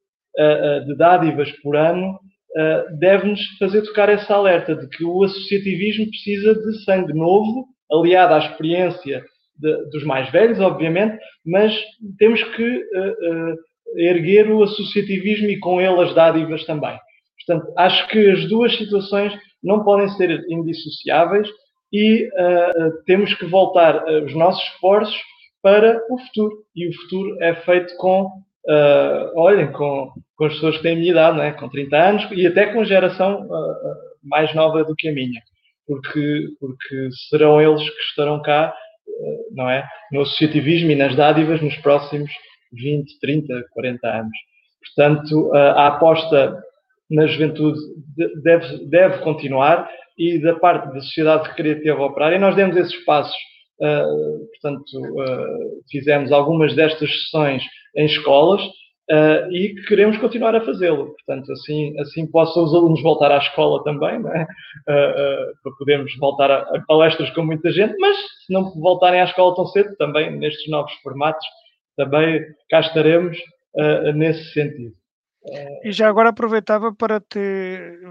de 0.86 0.96
dádivas 0.98 1.50
por 1.62 1.78
ano, 1.78 2.20
uh, 2.56 2.98
deve-nos 2.98 3.42
fazer 3.58 3.82
tocar 3.84 4.10
essa 4.10 4.34
alerta 4.34 4.76
de 4.76 4.88
que 4.88 5.04
o 5.04 5.24
associativismo 5.24 6.08
precisa 6.10 6.56
de 6.56 6.84
sangue 6.84 7.14
novo, 7.14 7.68
aliado 7.92 8.34
à 8.34 8.40
experiência 8.40 9.24
de, 9.58 9.90
dos 9.90 10.04
mais 10.04 10.30
velhos, 10.32 10.60
obviamente, 10.60 11.18
mas 11.46 11.78
temos 12.18 12.42
que 12.56 12.64
uh, 12.64 13.54
uh, 13.54 14.00
erguer 14.00 14.50
o 14.50 14.64
associativismo 14.64 15.48
e 15.48 15.60
com 15.60 15.80
ele 15.80 16.02
as 16.02 16.14
dádivas 16.16 16.66
também. 16.66 16.98
Portanto, 17.46 17.72
acho 17.78 18.08
que 18.08 18.30
as 18.32 18.50
duas 18.50 18.76
situações 18.76 19.34
não 19.62 19.84
podem 19.84 20.10
ser 20.10 20.44
indissociáveis 20.50 21.48
e 21.94 22.28
temos 23.06 23.34
que 23.36 23.46
voltar 23.46 24.04
os 24.24 24.34
nossos 24.34 24.64
esforços 24.74 25.16
para 25.62 26.02
o 26.10 26.18
futuro. 26.18 26.58
E 26.76 26.88
o 26.88 26.94
futuro 26.94 27.42
é 27.42 27.56
feito 27.56 27.96
com 27.98 28.30
uh, 28.68 29.32
olhem, 29.40 29.72
com, 29.72 30.12
com 30.36 30.46
as 30.46 30.54
pessoas 30.54 30.78
que 30.78 30.84
têm 30.84 30.94
a 30.94 30.96
minha 30.96 31.12
idade, 31.12 31.38
né? 31.38 31.52
com 31.54 31.70
30 31.70 31.98
anos, 31.98 32.28
e 32.32 32.48
até 32.48 32.68
com 32.68 32.84
geração 32.84 33.46
uh, 33.46 33.96
mais 34.24 34.54
nova 34.54 34.84
do 34.84 34.96
que 34.96 35.08
a 35.08 35.14
minha, 35.14 35.42
porque, 35.88 36.48
porque 36.60 37.10
serão 37.30 37.62
eles 37.62 37.82
que 37.82 38.02
estarão 38.10 38.42
cá, 38.42 38.74
uh, 39.08 39.56
não 39.56 39.70
é? 39.70 39.88
No 40.12 40.22
associativismo 40.22 40.92
e 40.92 40.96
nas 40.96 41.16
dádivas 41.16 41.62
nos 41.62 41.76
próximos 41.78 42.32
20, 42.74 43.20
30, 43.20 43.66
40 43.72 44.08
anos. 44.08 44.38
Portanto, 44.96 45.52
a 45.54 45.88
aposta 45.88 46.62
na 47.10 47.26
juventude 47.26 47.80
deve, 48.44 48.86
deve 48.86 49.18
continuar 49.20 49.90
e 50.18 50.38
da 50.38 50.54
parte 50.56 50.94
da 50.94 51.02
sociedade 51.02 51.48
recreativa 51.50 52.04
operária 52.04 52.38
nós 52.38 52.56
demos 52.56 52.78
esses 52.78 53.04
passos 53.04 53.36
portanto, 53.78 54.86
fizemos 55.90 56.32
algumas 56.32 56.76
destas 56.76 57.10
sessões 57.10 57.64
em 57.96 58.06
escolas 58.06 58.62
Uh, 59.12 59.52
e 59.52 59.76
queremos 59.88 60.18
continuar 60.18 60.56
a 60.56 60.66
fazê-lo. 60.66 61.14
Portanto, 61.14 61.52
assim, 61.52 61.96
assim 62.00 62.26
possam 62.26 62.64
os 62.64 62.74
alunos 62.74 63.04
voltar 63.04 63.32
à 63.32 63.38
escola 63.38 63.84
também, 63.84 64.20
uh, 64.20 64.24
para 64.84 65.72
podermos 65.78 66.12
voltar 66.18 66.50
a, 66.50 66.62
a, 66.62 66.84
palestras 66.88 67.30
com 67.30 67.44
muita 67.44 67.72
gente, 67.72 67.96
mas 68.00 68.18
se 68.18 68.52
não 68.52 68.72
voltarem 68.74 69.22
à 69.22 69.26
escola 69.26 69.56
tão 69.56 69.68
cedo, 69.68 69.96
também 69.98 70.36
nestes 70.36 70.68
novos 70.72 70.92
formatos, 71.04 71.46
também 71.96 72.44
cá 72.70 72.80
estaremos 72.80 73.38
nesse 74.16 74.54
sentido. 74.54 74.94
E 75.84 75.92
já 75.92 76.08
agora 76.08 76.30
aproveitava 76.30 76.94
para 76.94 77.20
te, 77.20 77.40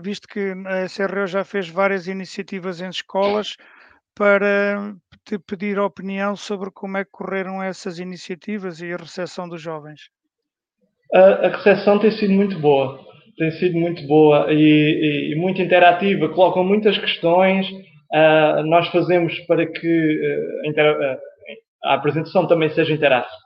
visto 0.03 0.29
que 0.29 0.53
a 0.67 0.87
SRO 0.89 1.27
já 1.27 1.43
fez 1.43 1.69
várias 1.69 2.07
iniciativas 2.07 2.81
em 2.81 2.89
escolas, 2.89 3.57
para 4.15 4.95
te 5.25 5.39
pedir 5.39 5.79
opinião 5.79 6.37
sobre 6.37 6.71
como 6.71 6.97
é 6.99 7.05
que 7.05 7.11
correram 7.11 7.63
essas 7.63 7.99
iniciativas 7.99 8.81
e 8.81 8.93
a 8.93 8.97
recepção 8.97 9.49
dos 9.49 9.61
jovens 9.63 10.11
a, 11.15 11.47
a 11.47 11.49
recepção 11.57 11.99
tem 11.99 12.11
sido 12.11 12.33
muito 12.33 12.59
boa. 12.59 12.99
Tem 13.39 13.51
sido 13.53 13.79
muito 13.79 14.07
boa 14.07 14.53
e, 14.53 15.33
e 15.33 15.37
muito 15.37 15.63
interativa. 15.63 16.29
Colocam 16.29 16.65
muitas 16.65 16.99
questões. 16.99 17.69
Uh, 18.13 18.65
nós 18.67 18.89
fazemos 18.89 19.39
para 19.41 19.67
que 19.67 20.21
uh, 20.67 21.19
a 21.85 21.95
apresentação 21.95 22.47
também 22.47 22.71
seja 22.71 22.95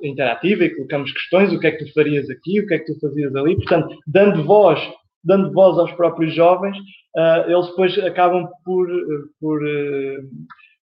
interativa 0.03 0.65
e 0.65 0.75
colocamos 0.75 1.13
questões, 1.13 1.53
o 1.53 1.59
que 1.59 1.67
é 1.67 1.73
que 1.73 1.85
tu 1.85 1.93
farias 1.93 2.29
aqui, 2.31 2.61
o 2.61 2.67
que 2.67 2.75
é 2.75 2.79
que 2.79 2.93
tu 2.93 3.01
fazias 3.01 3.35
ali, 3.35 3.57
portanto, 3.57 3.89
dando 4.07 4.45
voz, 4.45 4.79
dando 5.25 5.53
voz 5.53 5.79
aos 5.79 5.91
próprios 5.93 6.35
jovens, 6.35 6.77
uh, 7.17 7.51
eles 7.51 7.67
depois 7.69 7.99
acabam 7.99 8.47
por, 8.65 8.87
por, 9.41 9.63
uh, 9.63 10.29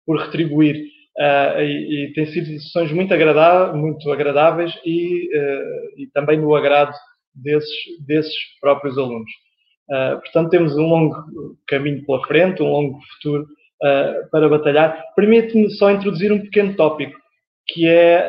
por 0.05 0.19
retribuir. 0.19 0.93
Uh, 1.17 1.61
e, 1.61 2.05
e 2.07 2.13
tem 2.13 2.25
sido 2.25 2.47
sessões 2.59 2.91
muito, 2.91 3.13
agradáveis, 3.13 3.79
muito 3.79 4.11
agradáveis 4.11 4.73
e, 4.83 5.29
uh, 5.37 6.01
e 6.01 6.07
também 6.11 6.39
no 6.39 6.55
agrado 6.55 6.93
desses, 7.35 7.69
desses 8.07 8.33
próprios 8.59 8.97
alunos. 8.97 9.29
Uh, 9.91 10.19
portanto, 10.21 10.49
temos 10.49 10.75
um 10.75 10.87
longo 10.87 11.15
caminho 11.67 12.03
pela 12.05 12.25
frente, 12.25 12.63
um 12.63 12.71
longo 12.71 12.99
futuro 13.13 13.45
para 14.31 14.47
batalhar. 14.47 15.03
Permite-me 15.13 15.69
só 15.71 15.91
introduzir 15.91 16.31
um 16.31 16.39
pequeno 16.39 16.73
tópico, 16.73 17.19
que 17.67 17.85
é 17.85 18.25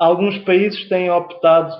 alguns 0.00 0.36
países 0.38 0.88
têm 0.88 1.08
optado, 1.08 1.72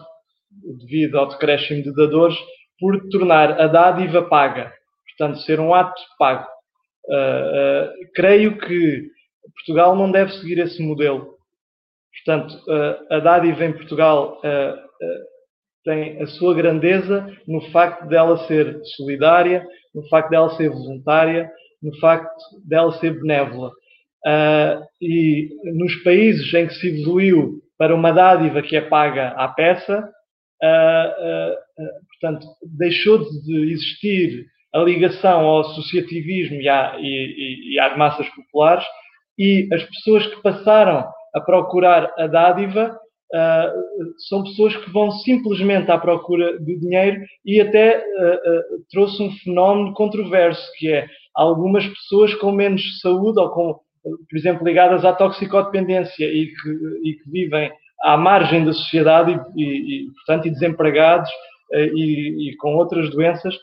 devido 0.78 1.18
ao 1.18 1.28
decréscimo 1.28 1.82
de 1.82 1.92
dadores, 1.92 2.36
por 2.78 3.08
tornar 3.08 3.60
a 3.60 3.66
dádiva 3.66 4.22
paga, 4.22 4.72
portanto, 5.08 5.40
ser 5.40 5.58
um 5.58 5.74
ato 5.74 6.00
pago. 6.20 6.46
Creio 8.14 8.58
que 8.58 9.08
Portugal 9.54 9.96
não 9.96 10.10
deve 10.10 10.32
seguir 10.32 10.58
esse 10.58 10.82
modelo. 10.82 11.36
Portanto, 12.24 12.54
a 13.10 13.18
dádiva 13.20 13.64
em 13.64 13.72
Portugal 13.72 14.40
tem 15.84 16.20
a 16.20 16.26
sua 16.26 16.54
grandeza 16.54 17.30
no 17.46 17.60
facto 17.70 18.08
dela 18.08 18.38
ser 18.46 18.80
solidária, 18.96 19.64
no 19.94 20.06
facto 20.08 20.30
dela 20.30 20.50
ser 20.56 20.68
voluntária, 20.68 21.50
no 21.82 21.96
facto 21.98 22.34
dela 22.66 22.92
ser 22.98 23.12
benévola. 23.20 23.70
e 25.00 25.48
nos 25.64 25.94
países 26.02 26.52
em 26.52 26.66
que 26.66 26.74
se 26.74 26.88
evoluiu 26.88 27.62
para 27.78 27.94
uma 27.94 28.12
dádiva 28.12 28.62
que 28.62 28.76
é 28.76 28.80
paga 28.80 29.28
à 29.28 29.48
peça, 29.48 30.10
portanto, 32.08 32.46
deixou 32.76 33.18
de 33.18 33.72
existir 33.72 34.46
a 34.76 34.84
ligação 34.84 35.40
ao 35.40 35.60
associativismo 35.60 36.60
e, 36.60 36.68
à, 36.68 36.96
e, 36.98 37.74
e 37.74 37.80
às 37.80 37.96
massas 37.96 38.28
populares 38.28 38.84
e 39.38 39.68
as 39.72 39.82
pessoas 39.84 40.26
que 40.26 40.42
passaram 40.42 41.04
a 41.34 41.40
procurar 41.40 42.12
a 42.18 42.26
dádiva 42.26 42.98
uh, 43.34 44.20
são 44.28 44.42
pessoas 44.44 44.76
que 44.76 44.90
vão 44.90 45.10
simplesmente 45.10 45.90
à 45.90 45.98
procura 45.98 46.58
de 46.58 46.78
dinheiro 46.78 47.22
e 47.44 47.60
até 47.60 47.98
uh, 47.98 48.34
uh, 48.34 48.84
trouxe 48.90 49.22
um 49.22 49.30
fenómeno 49.32 49.94
controverso, 49.94 50.70
que 50.78 50.92
é 50.92 51.06
algumas 51.34 51.86
pessoas 51.86 52.34
com 52.34 52.52
menos 52.52 53.00
saúde 53.00 53.38
ou 53.38 53.50
com, 53.50 53.74
por 54.02 54.36
exemplo, 54.36 54.66
ligadas 54.66 55.04
à 55.04 55.12
toxicodependência 55.12 56.24
e 56.24 56.46
que, 56.46 56.70
e 57.04 57.14
que 57.14 57.30
vivem 57.30 57.70
à 58.02 58.16
margem 58.16 58.64
da 58.64 58.72
sociedade 58.72 59.38
e, 59.56 59.62
e, 59.62 60.04
e 60.04 60.06
portanto, 60.12 60.50
desempregados 60.50 61.30
e, 61.72 62.50
e, 62.50 62.56
com 62.56 62.76
outras 62.76 63.10
doenças, 63.10 63.56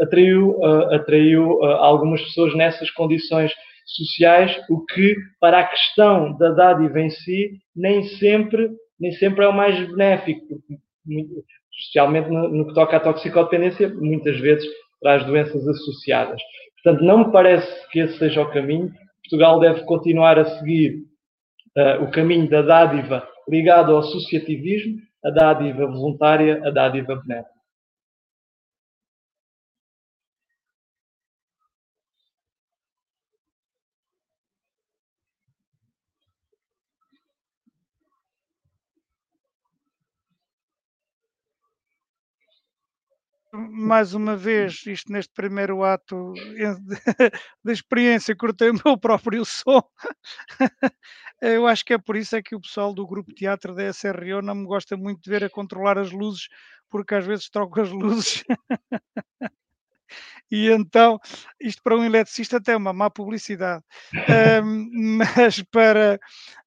atraiu, 0.00 0.62
atraiu 0.92 1.62
algumas 1.64 2.20
pessoas 2.22 2.54
nessas 2.54 2.90
condições 2.90 3.52
sociais, 3.86 4.56
o 4.68 4.84
que, 4.84 5.16
para 5.40 5.60
a 5.60 5.66
questão 5.66 6.36
da 6.36 6.50
dádiva 6.50 7.00
em 7.00 7.10
si, 7.10 7.52
nem 7.74 8.02
sempre, 8.02 8.70
nem 8.98 9.12
sempre 9.12 9.44
é 9.44 9.48
o 9.48 9.52
mais 9.52 9.78
benéfico, 9.88 10.60
especialmente 11.72 12.28
no, 12.28 12.48
no 12.48 12.66
que 12.66 12.74
toca 12.74 12.96
à 12.96 13.00
toxicodependência, 13.00 13.88
muitas 13.88 14.38
vezes 14.40 14.66
traz 15.00 15.24
doenças 15.24 15.66
associadas. 15.68 16.40
Portanto, 16.82 17.04
não 17.04 17.18
me 17.18 17.32
parece 17.32 17.88
que 17.90 18.00
esse 18.00 18.18
seja 18.18 18.42
o 18.42 18.50
caminho. 18.50 18.90
Portugal 19.22 19.60
deve 19.60 19.84
continuar 19.84 20.38
a 20.38 20.44
seguir 20.44 21.04
uh, 21.76 22.02
o 22.02 22.10
caminho 22.10 22.48
da 22.48 22.62
dádiva 22.62 23.26
ligado 23.48 23.92
ao 23.92 23.98
associativismo, 23.98 24.98
a 25.24 25.30
dádiva 25.30 25.86
voluntária, 25.86 26.60
a 26.66 26.70
dádiva 26.70 27.16
benéfica. 27.16 27.55
Mais 43.52 44.14
uma 44.14 44.36
vez, 44.36 44.84
isto 44.86 45.12
neste 45.12 45.32
primeiro 45.32 45.82
ato 45.84 46.32
da 47.64 47.72
experiência, 47.72 48.36
cortei 48.36 48.70
o 48.70 48.74
meu 48.84 48.98
próprio 49.00 49.44
som. 49.44 49.82
Eu 51.40 51.66
acho 51.66 51.84
que 51.84 51.94
é 51.94 51.98
por 51.98 52.16
isso 52.16 52.36
é 52.36 52.42
que 52.42 52.54
o 52.54 52.60
pessoal 52.60 52.94
do 52.94 53.06
grupo 53.06 53.32
teatro 53.32 53.74
da 53.74 53.84
SRO 53.92 54.42
não 54.42 54.54
me 54.54 54.66
gosta 54.66 54.96
muito 54.96 55.22
de 55.22 55.30
ver 55.30 55.44
a 55.44 55.50
controlar 55.50 55.98
as 55.98 56.10
luzes, 56.10 56.48
porque 56.90 57.14
às 57.14 57.26
vezes 57.26 57.50
troco 57.50 57.80
as 57.80 57.90
luzes. 57.92 58.44
E 60.50 60.70
então, 60.70 61.18
isto 61.60 61.82
para 61.82 61.96
um 61.96 62.04
eletricista 62.04 62.58
até 62.58 62.72
é 62.72 62.76
uma 62.76 62.92
má 62.92 63.10
publicidade. 63.10 63.82
um, 64.64 65.18
mas 65.18 65.62
para, 65.62 66.18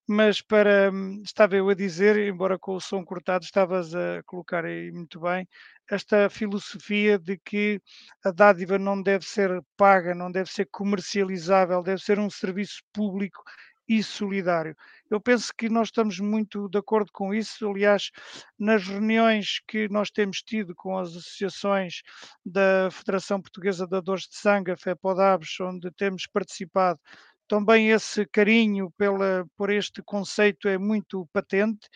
mas 0.08 0.42
para, 0.42 0.92
estava 1.24 1.56
eu 1.56 1.70
a 1.70 1.74
dizer, 1.74 2.18
embora 2.18 2.60
com 2.60 2.76
o 2.76 2.82
som 2.82 3.04
cortado, 3.06 3.46
estavas 3.46 3.96
a 3.96 4.22
colocar 4.26 4.66
aí 4.66 4.92
muito 4.92 5.20
bem, 5.22 5.48
esta 5.90 6.30
filosofia 6.30 7.18
de 7.18 7.38
que 7.38 7.82
a 8.24 8.32
dádiva 8.32 8.78
não 8.78 9.02
deve 9.02 9.26
ser 9.26 9.62
paga, 9.76 10.14
não 10.14 10.32
deve 10.32 10.52
ser 10.52 10.68
comercializável, 10.72 11.82
deve 11.82 12.02
ser 12.02 12.20
um 12.20 12.30
serviço 12.30 12.82
público 12.94 13.44
e 13.88 14.04
solidário. 14.04 14.76
Eu 15.10 15.20
penso 15.20 15.52
que 15.58 15.68
nós 15.68 15.88
estamos 15.88 16.20
muito 16.20 16.70
de 16.70 16.78
acordo 16.78 17.12
com 17.12 17.34
isso. 17.34 17.68
Aliás, 17.68 18.12
nas 18.58 18.88
reuniões 18.88 19.60
que 19.68 19.90
nós 19.90 20.12
temos 20.12 20.44
tido 20.44 20.76
com 20.76 20.96
as 20.96 21.10
associações 21.10 22.04
da 22.46 22.90
Federação 22.92 23.42
Portuguesa 23.42 23.88
de 23.88 24.00
Dores 24.00 24.28
de 24.28 24.36
Sangue, 24.36 24.72
a 24.72 25.66
onde 25.68 25.92
temos 25.98 26.28
participado, 26.28 27.00
também 27.48 27.90
esse 27.90 28.28
carinho 28.28 28.92
pela, 28.96 29.44
por 29.58 29.72
este 29.72 30.04
conceito 30.04 30.68
é 30.68 30.78
muito 30.78 31.28
patente, 31.34 31.90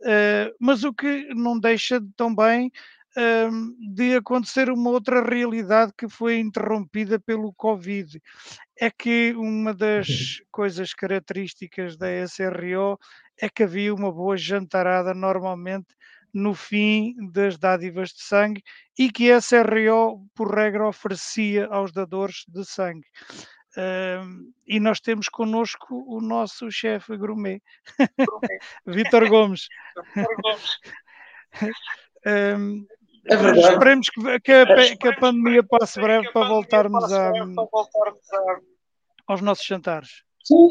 uh, 0.00 0.50
mas 0.58 0.82
o 0.82 0.94
que 0.94 1.28
não 1.34 1.60
deixa 1.60 2.00
também 2.16 2.72
de 3.94 4.16
acontecer 4.16 4.68
uma 4.70 4.90
outra 4.90 5.22
realidade 5.22 5.92
que 5.96 6.08
foi 6.08 6.38
interrompida 6.38 7.18
pelo 7.20 7.52
Covid. 7.54 8.20
É 8.78 8.90
que 8.90 9.32
uma 9.36 9.72
das 9.72 10.08
uhum. 10.08 10.46
coisas 10.50 10.92
características 10.92 11.96
da 11.96 12.08
SRO 12.26 12.98
é 13.40 13.48
que 13.48 13.62
havia 13.62 13.94
uma 13.94 14.12
boa 14.12 14.36
jantarada 14.36 15.14
normalmente 15.14 15.94
no 16.32 16.52
fim 16.52 17.14
das 17.30 17.56
dádivas 17.56 18.10
de 18.10 18.22
sangue 18.24 18.62
e 18.98 19.10
que 19.10 19.30
a 19.30 19.40
SRO, 19.40 20.26
por 20.34 20.52
regra, 20.52 20.88
oferecia 20.88 21.66
aos 21.66 21.92
dadores 21.92 22.44
de 22.48 22.64
sangue. 22.64 23.06
e 24.66 24.80
nós 24.80 25.00
temos 25.00 25.28
connosco 25.28 26.04
o 26.08 26.20
nosso 26.20 26.70
chefe 26.72 27.16
gourmet, 27.16 27.62
Vitor 28.86 29.28
Gomes. 29.28 29.68
um, 32.26 32.84
É 33.26 33.36
verdade. 33.36 33.72
Esperemos 33.72 34.10
que, 34.10 34.40
que, 34.40 34.52
a, 34.52 34.96
que 34.96 35.08
a 35.08 35.16
pandemia 35.16 35.62
passe 35.62 36.00
breve 36.00 36.30
para 36.32 36.48
voltarmos, 36.48 37.12
a, 37.12 37.32
aos 39.26 39.40
nossos 39.40 39.64
jantares. 39.64 40.10
Sim, 40.42 40.68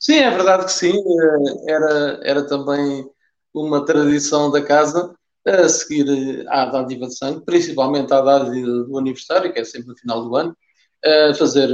sim, 0.00 0.16
é 0.16 0.30
verdade 0.30 0.64
que 0.64 0.72
sim. 0.72 0.96
Eh, 0.96 1.72
era, 1.72 2.20
era 2.24 2.46
também 2.46 3.08
uma 3.52 3.84
tradição 3.84 4.50
da 4.50 4.60
casa 4.60 5.14
a 5.46 5.68
seguir 5.68 6.44
à 6.48 6.64
dádiva 6.64 7.06
de 7.06 7.16
sangue, 7.16 7.44
principalmente 7.44 8.12
à 8.12 8.20
dádiva 8.20 8.66
do 8.84 8.98
aniversário, 8.98 9.52
que 9.52 9.60
é 9.60 9.64
sempre 9.64 9.88
no 9.88 9.96
final 9.96 10.24
do 10.24 10.34
ano, 10.34 10.56
a 11.04 11.34
fazer 11.34 11.70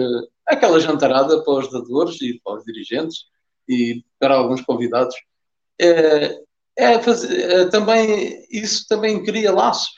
aquela 0.46 0.78
jantarada 0.80 1.42
para 1.42 1.54
os 1.54 1.70
dadores 1.70 2.20
e 2.20 2.38
para 2.44 2.58
os 2.58 2.64
dirigentes 2.64 3.24
e 3.68 4.04
para 4.18 4.34
alguns 4.34 4.60
convidados. 4.60 5.14
É, 5.80 6.38
é 6.82 7.02
fazer, 7.02 7.68
também, 7.70 8.46
isso 8.50 8.86
também 8.88 9.22
cria 9.22 9.52
laços 9.52 9.88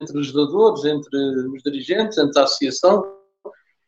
entre 0.00 0.18
os 0.18 0.32
doadores, 0.32 0.84
entre 0.84 1.16
os 1.48 1.62
dirigentes, 1.62 2.18
entre 2.18 2.38
a 2.38 2.44
associação. 2.44 3.02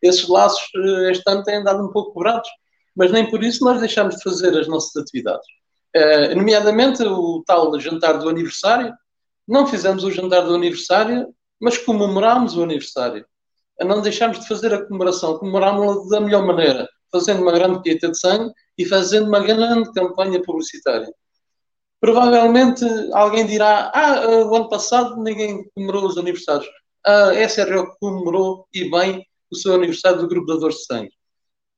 Esses 0.03 0.29
laços 0.29 0.63
este 1.11 1.23
ano 1.27 1.43
têm 1.43 1.57
andado 1.57 1.85
um 1.85 1.93
pouco 1.93 2.13
quebrados, 2.13 2.49
mas 2.95 3.11
nem 3.11 3.29
por 3.29 3.43
isso 3.43 3.65
nós 3.65 3.81
deixamos 3.81 4.17
de 4.17 4.23
fazer 4.23 4.57
as 4.59 4.69
nossas 4.69 4.97
atividades. 4.97 5.47
nomeadamente 6.35 7.03
o 7.03 7.43
tal 7.47 7.79
jantar 7.81 8.19
do 8.19 8.29
aniversário. 8.29 8.93
Não 9.47 9.67
fizemos 9.67 10.03
o 10.05 10.11
jantar 10.11 10.43
do 10.43 10.55
aniversário, 10.55 11.29
mas 11.61 11.79
comemorámos 11.79 12.57
o 12.57 12.63
aniversário. 12.63 13.25
Não 13.81 14.01
deixámos 14.01 14.41
de 14.41 14.49
fazer 14.49 14.73
a 14.75 14.85
comemoração, 14.85 15.39
comemorámos-la 15.39 16.09
da 16.09 16.21
melhor 16.21 16.45
maneira, 16.45 16.89
fazendo 17.13 17.43
uma 17.43 17.53
grande 17.53 17.79
colheita 17.79 18.09
de 18.09 18.19
sangue 18.19 18.53
e 18.79 18.85
fazendo 18.85 19.29
uma 19.29 19.41
grande 19.41 19.93
campanha 19.93 20.43
publicitária. 20.43 21.09
Provavelmente 22.07 22.85
alguém 23.13 23.45
dirá: 23.45 23.91
Ah, 23.93 24.29
o 24.29 24.55
ano 24.55 24.69
passado 24.69 25.21
ninguém 25.21 25.69
comemorou 25.75 26.07
os 26.07 26.17
aniversários. 26.17 26.69
A 27.05 27.35
SRO 27.49 27.97
comemorou 27.99 28.65
e 28.73 28.89
bem 28.89 29.27
o 29.51 29.57
seu 29.57 29.75
aniversário 29.75 30.21
do 30.21 30.29
Grupo 30.29 30.53
de 30.53 30.61
Dores 30.61 30.77
de 30.77 30.85
Sangue. 30.85 31.11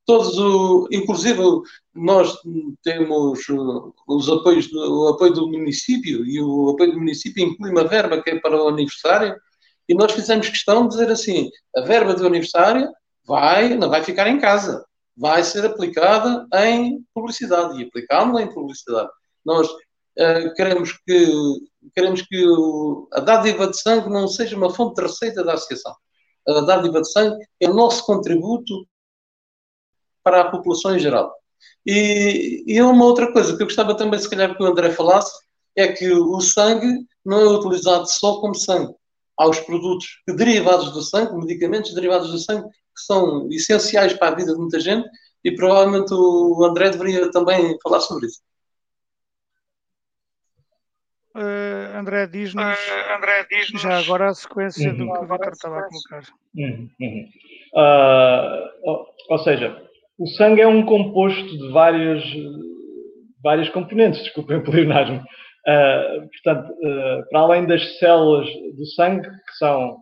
Todos 0.05 0.37
o, 0.37 0.87
inclusive 0.91 1.41
nós 1.95 2.37
temos 2.83 3.39
os 4.07 4.29
apoios, 4.29 4.71
o 4.71 5.07
apoio 5.07 5.33
do 5.33 5.47
município 5.47 6.23
e 6.23 6.39
o 6.39 6.69
apoio 6.69 6.91
do 6.91 6.99
município 6.99 7.43
inclui 7.43 7.71
uma 7.71 7.85
verba 7.85 8.21
que 8.21 8.29
é 8.29 8.39
para 8.39 8.63
o 8.63 8.67
aniversário 8.67 9.35
e 9.87 9.95
nós 9.95 10.11
fizemos 10.11 10.47
questão 10.47 10.83
de 10.83 10.89
dizer 10.89 11.09
assim: 11.09 11.49
a 11.75 11.81
verba 11.81 12.13
do 12.13 12.27
aniversário 12.27 12.87
vai, 13.25 13.73
não 13.73 13.89
vai 13.89 14.03
ficar 14.03 14.27
em 14.27 14.39
casa, 14.39 14.85
vai 15.17 15.43
ser 15.43 15.65
aplicada 15.65 16.45
em 16.67 17.03
publicidade 17.15 17.81
e 17.81 17.85
aplicámos-la 17.87 18.43
em 18.43 18.53
publicidade. 18.53 19.09
Nós 19.43 19.67
uh, 20.19 20.53
queremos 20.55 20.93
que, 21.05 21.31
queremos 21.95 22.21
que 22.21 22.45
o, 22.45 23.07
a 23.13 23.19
dádiva 23.19 23.67
de 23.67 23.79
sangue 23.79 24.09
não 24.09 24.27
seja 24.27 24.55
uma 24.55 24.73
fonte 24.73 24.95
de 24.95 25.03
receita 25.03 25.43
da 25.43 25.53
associação. 25.53 25.95
A 26.47 26.61
dádiva 26.61 27.01
de 27.01 27.11
sangue 27.11 27.45
é 27.59 27.69
o 27.69 27.73
nosso 27.73 28.05
contributo 28.05 28.87
para 30.23 30.41
a 30.41 30.51
população 30.51 30.95
em 30.95 30.99
geral. 30.99 31.33
E, 31.85 32.63
e 32.67 32.81
uma 32.81 33.05
outra 33.05 33.31
coisa 33.31 33.55
que 33.55 33.63
eu 33.63 33.67
gostava 33.67 33.95
também, 33.95 34.19
se 34.19 34.29
calhar, 34.29 34.55
que 34.55 34.63
o 34.63 34.65
André 34.65 34.91
falasse, 34.91 35.31
é 35.75 35.87
que 35.87 36.11
o 36.11 36.39
sangue 36.41 37.05
não 37.25 37.39
é 37.39 37.47
utilizado 37.47 38.05
só 38.07 38.39
como 38.39 38.55
sangue. 38.55 38.93
Há 39.37 39.47
os 39.47 39.59
produtos 39.61 40.21
derivados 40.27 40.91
do 40.91 41.01
sangue, 41.01 41.35
medicamentos 41.37 41.93
derivados 41.93 42.31
do 42.31 42.37
sangue, 42.37 42.67
que 42.67 43.01
são 43.05 43.47
essenciais 43.49 44.13
para 44.13 44.29
a 44.29 44.35
vida 44.35 44.53
de 44.53 44.59
muita 44.59 44.79
gente, 44.79 45.07
e 45.43 45.55
provavelmente 45.55 46.13
o 46.13 46.63
André 46.65 46.89
deveria 46.89 47.31
também 47.31 47.77
falar 47.81 48.01
sobre 48.01 48.27
isso. 48.27 48.41
Uh, 51.35 51.95
André 51.95 52.25
diz-nos 52.25 52.65
uh, 52.65 53.47
diz 53.49 53.81
já 53.81 53.99
agora 53.99 54.29
a 54.29 54.33
sequência 54.33 54.91
uhum. 54.91 54.97
do 54.97 55.13
que 55.13 55.19
o 55.19 55.27
Vitor 55.27 55.51
estava 55.53 55.79
a 55.79 55.83
colocar. 55.83 56.23
Uhum. 56.55 56.89
Uhum. 56.99 57.29
Uh, 57.75 58.69
ou, 58.83 59.05
ou, 59.29 59.39
seja, 59.39 59.79
o 60.17 60.27
sangue 60.27 60.61
é 60.61 60.67
um 60.67 60.83
composto 60.83 61.45
de 61.45 61.71
várias, 61.71 62.23
várias 63.43 63.69
componentes, 63.69 64.23
desculpem 64.23 64.57
o 64.57 64.63
pleonasmo. 64.63 65.23
portanto, 65.63 66.73
para 67.29 67.39
além 67.39 67.67
das 67.67 67.99
células 67.99 68.47
do 68.75 68.85
sangue, 68.87 69.29
que 69.29 69.57
são 69.59 69.97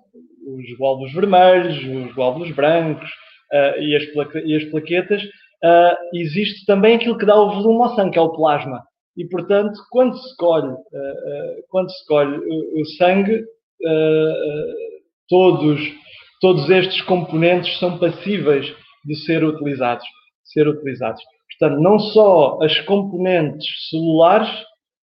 os 0.48 0.78
glóbulos 0.78 1.14
vermelhos, 1.14 1.78
os 2.08 2.16
glóbulos 2.16 2.52
brancos 2.52 3.10
e 3.80 3.96
as, 3.98 4.04
e, 4.46 4.56
as 4.56 4.64
plaquetas, 4.72 5.22
existe 6.14 6.66
também 6.66 6.96
aquilo 6.96 7.18
que 7.18 7.26
dá 7.26 7.36
o 7.36 7.52
volume 7.62 7.84
ao 7.84 7.96
sangue, 7.96 8.12
que 8.12 8.20
é 8.20 8.22
o 8.22 8.32
plasma. 8.32 8.82
E, 9.18 9.26
portanto, 9.26 9.74
quando 9.89 10.15
se 10.15 10.38
colhe, 10.38 10.68
uh, 10.68 10.76
uh, 10.76 11.63
quando 11.70 11.89
se 11.89 12.05
colhe 12.05 12.38
o, 12.38 12.86
sangue, 12.97 13.39
uh, 13.39 14.74
todos, 15.28 15.82
todos 16.39 16.70
estes 16.70 17.01
componentes 17.01 17.80
são 17.80 17.97
passíveis 17.97 18.72
de 19.03 19.15
ser 19.26 19.43
utilizados. 19.43 20.05
Ser 20.43 20.68
utilizados. 20.68 21.22
Portanto, 21.59 21.82
não 21.82 21.97
só 21.97 22.59
as 22.61 22.80
componentes 22.82 23.65
celulares, 23.89 24.49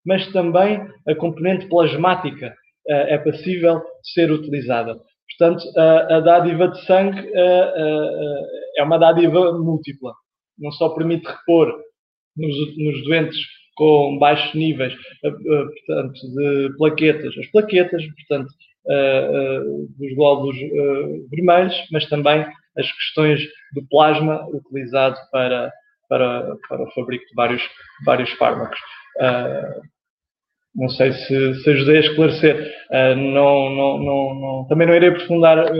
mas 0.07 0.31
também 0.33 0.81
a 1.09 1.15
componente 1.17 1.67
plasmática 1.69 2.55
é 2.87 3.17
passível 3.17 3.79
de 3.79 4.13
ser 4.13 4.31
utilizada. 4.31 4.95
Portanto, 5.39 5.65
a, 5.77 6.17
a 6.17 6.21
dádiva 6.21 6.69
de 6.69 6.85
sangue 6.85 7.31
é 7.35 8.83
uma 8.83 8.99
dádiva 8.99 9.53
múltipla. 9.59 10.13
Não 10.59 10.71
só 10.71 10.91
permite 10.91 11.27
repor 11.27 11.75
nos, 12.37 12.55
nos 12.77 13.05
doentes 13.05 13.39
com 13.77 14.19
baixos 14.19 14.55
níveis 14.55 14.95
eh, 15.25 15.29
eh, 15.29 15.33
portanto, 15.87 16.21
de 16.35 16.77
plaquetas, 16.77 17.37
as 17.39 17.47
plaquetas, 17.49 18.03
portanto, 18.07 18.53
eh, 18.89 19.61
dos 19.99 20.15
glóbulos 20.15 20.57
vermelhos, 21.31 21.75
mas 21.91 22.09
também 22.09 22.47
as 22.77 22.93
questões 22.93 23.41
do 23.75 23.87
plasma 23.89 24.47
utilizado 24.49 25.17
para, 25.31 25.73
para, 26.09 26.57
para 26.69 26.83
o 26.83 26.91
fabrico 26.93 27.25
de 27.27 27.35
vários, 27.35 27.63
vários 28.05 28.31
fármacos. 28.33 28.79
Não 30.75 30.89
sei 30.89 31.13
se, 31.13 31.63
se 31.63 31.71
ajudei 31.71 31.99
a 31.99 32.01
esclarecer. 32.01 32.75
não, 33.17 33.71
não, 33.71 33.99
não, 33.99 34.35
não, 34.35 34.67
também 34.69 34.89
não 34.89 34.95
irei 34.95 35.11
aprofundar 35.11 35.71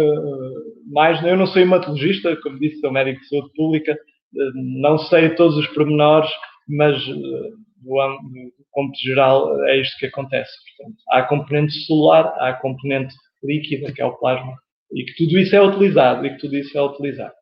mais. 0.87 1.21
Eu 1.25 1.37
não 1.37 1.49
sou 1.49 1.61
hematologista, 1.61 2.37
como 2.37 2.61
disse, 2.61 2.81
sou 2.81 2.93
médico 2.93 3.21
de 3.21 3.29
saúde 3.29 3.51
pública. 3.57 3.99
não 4.55 4.97
sei 4.99 5.31
todos 5.31 5.57
os 5.57 5.67
pormenores, 5.75 6.31
mas 6.69 6.97
do, 7.85 8.83
do 8.89 8.93
geral 9.03 9.65
é 9.67 9.81
isto 9.81 9.99
que 9.99 10.07
acontece. 10.07 10.53
Portanto, 10.77 11.03
há 11.11 11.19
a 11.19 11.27
componente 11.27 11.87
celular, 11.87 12.27
há 12.39 12.51
a 12.51 12.55
componente 12.55 13.15
líquida, 13.43 13.93
que 13.93 14.03
é 14.03 14.05
o 14.05 14.17
plasma, 14.17 14.57
e 14.93 15.05
que 15.05 15.15
tudo 15.17 15.39
isso 15.39 15.55
é 15.55 15.63
utilizado, 15.63 16.27
e 16.27 16.31
que 16.31 16.39
tudo 16.39 16.57
isso 16.57 16.77
é 16.77 16.83
utilizado. 16.83 17.35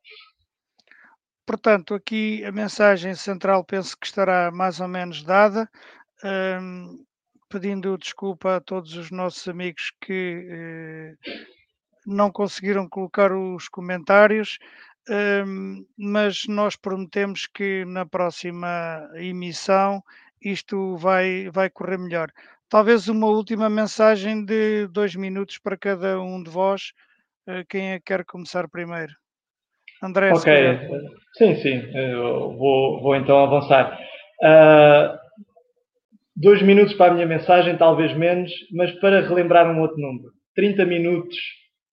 Portanto, 1.46 1.94
aqui 1.94 2.44
a 2.44 2.52
mensagem 2.52 3.14
central 3.14 3.64
penso 3.64 3.96
que 3.98 4.06
estará 4.06 4.50
mais 4.50 4.80
ou 4.80 4.88
menos 4.88 5.22
dada. 5.22 5.68
Um, 6.24 7.04
pedindo 7.52 7.98
desculpa 7.98 8.56
a 8.56 8.60
todos 8.60 8.96
os 8.96 9.10
nossos 9.10 9.46
amigos 9.46 9.92
que 10.00 10.48
eh, 10.48 11.14
não 12.06 12.32
conseguiram 12.32 12.88
colocar 12.88 13.30
os 13.30 13.68
comentários, 13.68 14.58
um, 15.46 15.84
mas 15.98 16.46
nós 16.48 16.76
prometemos 16.76 17.46
que 17.46 17.84
na 17.84 18.06
próxima 18.06 19.06
emissão 19.16 20.02
isto 20.44 20.96
vai, 20.96 21.48
vai 21.50 21.70
correr 21.70 21.98
melhor. 21.98 22.30
Talvez 22.68 23.08
uma 23.08 23.26
última 23.26 23.68
mensagem 23.68 24.44
de 24.44 24.86
dois 24.88 25.14
minutos 25.14 25.58
para 25.58 25.76
cada 25.76 26.20
um 26.20 26.42
de 26.42 26.50
vós. 26.50 26.92
Eh, 27.46 27.64
quem 27.68 27.92
é 27.92 27.98
que 27.98 28.06
quer 28.06 28.24
começar 28.24 28.68
primeiro? 28.68 29.12
André, 30.02 30.32
Ok, 30.32 30.78
sim, 31.36 31.54
sim, 31.56 31.90
Eu 31.94 32.56
vou, 32.56 33.00
vou 33.00 33.14
então 33.14 33.44
avançar. 33.44 33.98
Uh, 34.42 35.16
dois 36.34 36.60
minutos 36.62 36.94
para 36.94 37.12
a 37.12 37.14
minha 37.14 37.26
mensagem, 37.26 37.76
talvez 37.76 38.16
menos, 38.16 38.50
mas 38.72 38.90
para 39.00 39.20
relembrar 39.20 39.70
um 39.70 39.80
outro 39.80 39.98
número. 39.98 40.32
30 40.56 40.84
minutos, 40.84 41.36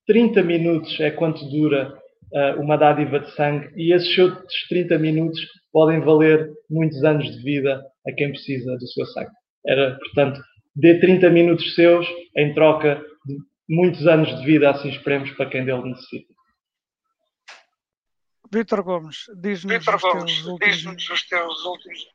30 0.08 0.42
minutos 0.44 1.00
é 1.00 1.12
quanto 1.12 1.46
dura 1.52 1.94
uh, 2.34 2.62
uma 2.62 2.78
dádiva 2.78 3.20
de 3.20 3.30
sangue 3.36 3.70
e 3.76 3.94
esses 3.94 4.18
outros 4.18 4.68
30 4.70 4.98
minutos 4.98 5.40
podem 5.72 6.00
valer 6.00 6.50
muitos 6.70 7.04
anos 7.04 7.26
de 7.26 7.44
vida 7.44 7.82
a 8.10 8.16
quem 8.16 8.32
precisa 8.32 8.78
do 8.78 8.88
seu 8.88 9.06
sangue. 9.08 9.32
Era, 9.66 9.98
portanto, 9.98 10.42
dê 10.76 11.00
30 11.00 11.30
minutos 11.30 11.76
seus 11.76 12.08
em 12.36 12.54
troca 12.54 13.04
de 13.26 13.38
muitos 13.68 14.08
anos 14.08 14.30
de 14.40 14.46
vida, 14.46 14.70
assim 14.70 14.90
esperemos, 14.90 15.32
para 15.32 15.50
quem 15.50 15.66
dele 15.66 15.90
necessita. 15.90 16.34
Vítor 18.52 18.84
Gomes, 18.84 19.26
diz-nos 19.40 19.88
os, 19.88 20.60
diz 20.60 21.10
os 21.10 21.28
teus 21.28 21.66
últimos. 21.66 22.08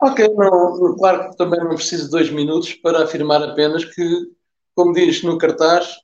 Ok, 0.00 0.28
não, 0.28 0.96
claro 0.96 1.30
que 1.30 1.36
também 1.36 1.58
não 1.60 1.74
preciso 1.74 2.04
de 2.04 2.10
dois 2.10 2.30
minutos 2.30 2.74
para 2.74 3.02
afirmar 3.02 3.42
apenas 3.42 3.84
que, 3.84 4.30
como 4.74 4.92
diz 4.92 5.22
no 5.22 5.38
cartaz, 5.38 5.96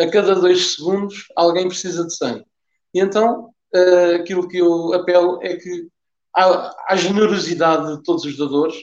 a 0.00 0.06
cada 0.08 0.34
dois 0.36 0.74
segundos 0.74 1.26
alguém 1.36 1.68
precisa 1.68 2.06
de 2.06 2.16
sangue. 2.16 2.44
E 2.94 3.00
então, 3.00 3.50
uh, 3.74 4.14
aquilo 4.14 4.48
que 4.48 4.58
eu 4.58 4.94
apelo 4.94 5.42
é 5.42 5.56
que 5.56 5.88
há, 6.34 6.96
generosidade 6.96 7.96
de 7.96 8.02
todos 8.02 8.24
os 8.24 8.36
doadores 8.36 8.76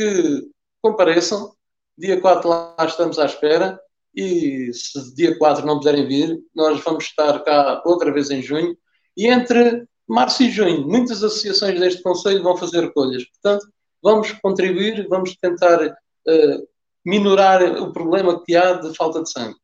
que 0.00 0.50
compareçam. 0.80 1.52
Dia 1.98 2.18
4 2.18 2.48
lá 2.48 2.74
estamos 2.80 3.18
à 3.18 3.26
espera 3.26 3.78
e 4.14 4.72
se 4.72 5.14
dia 5.14 5.36
4 5.36 5.66
não 5.66 5.78
puderem 5.78 6.06
vir, 6.06 6.38
nós 6.54 6.82
vamos 6.82 7.04
estar 7.04 7.38
cá 7.44 7.82
outra 7.84 8.10
vez 8.10 8.30
em 8.30 8.40
junho. 8.40 8.74
E 9.14 9.26
entre 9.26 9.86
março 10.08 10.42
e 10.42 10.50
junho, 10.50 10.88
muitas 10.88 11.22
associações 11.22 11.78
deste 11.78 12.02
Conselho 12.02 12.42
vão 12.42 12.56
fazer 12.56 12.80
recolhas. 12.80 13.24
Portanto, 13.26 13.70
vamos 14.02 14.32
contribuir, 14.32 15.06
vamos 15.08 15.36
tentar 15.36 15.86
uh, 15.86 16.68
minorar 17.04 17.62
o 17.82 17.92
problema 17.92 18.42
que 18.42 18.56
há 18.56 18.72
de 18.72 18.94
falta 18.96 19.22
de 19.22 19.30
sangue. 19.30 19.56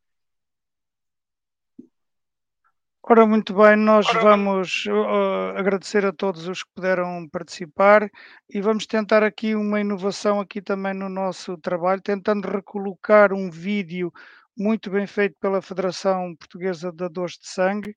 Ora, 3.09 3.25
muito 3.25 3.55
bem, 3.55 3.77
nós 3.77 4.05
vamos 4.21 4.85
uh, 4.87 5.57
agradecer 5.57 6.05
a 6.05 6.13
todos 6.13 6.49
os 6.49 6.65
que 6.65 6.71
puderam 6.75 7.29
participar 7.31 8.11
e 8.53 8.61
vamos 8.61 8.85
tentar 8.85 9.23
aqui 9.23 9.55
uma 9.55 9.81
inovação 9.81 10.41
aqui 10.41 10.61
também 10.61 10.93
no 10.93 11.09
nosso 11.09 11.57
trabalho, 11.57 12.03
tentando 12.03 12.49
recolocar 12.49 13.33
um 13.33 13.49
vídeo 13.49 14.13
muito 14.59 14.91
bem 14.91 15.07
feito 15.07 15.37
pela 15.41 15.63
Federação 15.63 16.35
Portuguesa 16.35 16.91
de 16.91 16.97
Dadores 16.97 17.35
de 17.35 17.47
Sangue. 17.47 17.91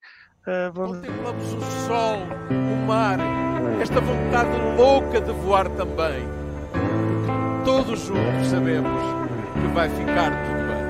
Uh, 0.46 0.72
vamos... 0.72 0.98
Contemplamos 0.98 1.54
o 1.54 1.60
sol, 1.88 2.18
o 2.48 2.86
mar, 2.86 3.18
esta 3.82 4.00
vontade 4.00 4.56
louca 4.76 5.20
de 5.20 5.32
voar 5.32 5.68
também. 5.70 6.24
Todos 7.64 7.98
juntos 7.98 8.46
sabemos 8.46 9.02
que 9.60 9.66
vai 9.74 9.88
ficar 9.88 10.30
tudo 10.44 10.68
bem. 10.68 10.84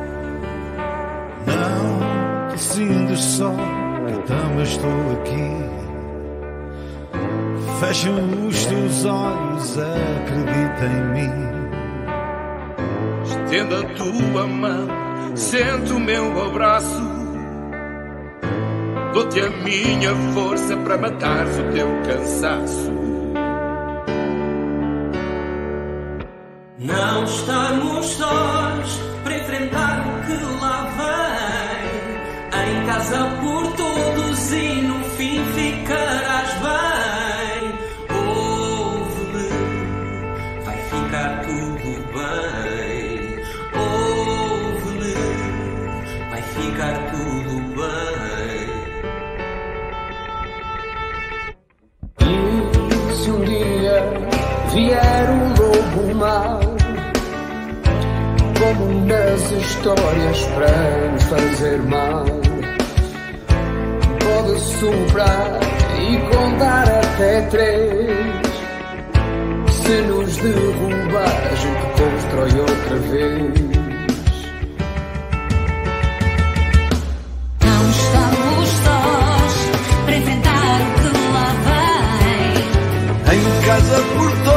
Não, 1.56 2.50
que 2.50 2.58
sinto 2.58 3.16
sol 3.16 3.89
também 4.26 4.62
estou 4.62 4.90
aqui. 5.12 5.80
Fecha 7.80 8.10
os 8.10 8.66
teus 8.66 9.04
olhos, 9.04 9.78
acredita 9.78 10.84
em 10.86 11.04
mim. 11.14 11.50
Estenda 13.24 13.80
a 13.80 13.84
tua 13.94 14.46
mão, 14.46 14.88
sente 15.34 15.92
o 15.92 15.98
meu 15.98 16.46
abraço. 16.46 17.02
Dou-te 19.12 19.40
a 19.40 19.50
minha 19.50 20.14
força 20.34 20.76
para 20.76 20.98
matares 20.98 21.58
o 21.58 21.62
teu 21.72 21.88
cansaço. 22.06 22.92
Não 26.78 27.24
estamos 27.24 28.06
sós 28.06 29.00
para 29.24 29.36
enfrentar 29.36 30.04
o 30.06 30.26
que 30.26 30.62
lá 30.62 30.86
vem. 30.96 31.20
Em 32.70 32.86
casa 32.86 33.39
lobo 55.90 56.14
mau, 56.14 56.60
como 58.58 59.06
nas 59.06 59.50
histórias 59.50 60.42
para 60.54 61.10
nos 61.12 61.22
fazer 61.24 61.82
mal 61.82 62.24
pode 64.20 64.60
soprar 64.60 65.60
e 65.98 66.16
contar 66.34 66.88
até 66.88 67.42
três. 67.42 68.40
Se 69.70 70.02
nos 70.02 70.36
derrubar, 70.36 71.40
a 71.50 71.54
gente 71.56 71.86
constrói 71.98 72.60
outra 72.60 72.96
vez. 72.96 73.70
Não 77.64 77.90
estamos 77.90 78.68
sós 78.84 79.54
para 80.04 80.16
enfrentar 80.16 80.80
o 80.80 80.94
que 81.00 81.08
lá 81.32 81.48
vem. 82.26 82.54
Em 83.36 83.66
casa 83.66 83.98
por 84.16 84.49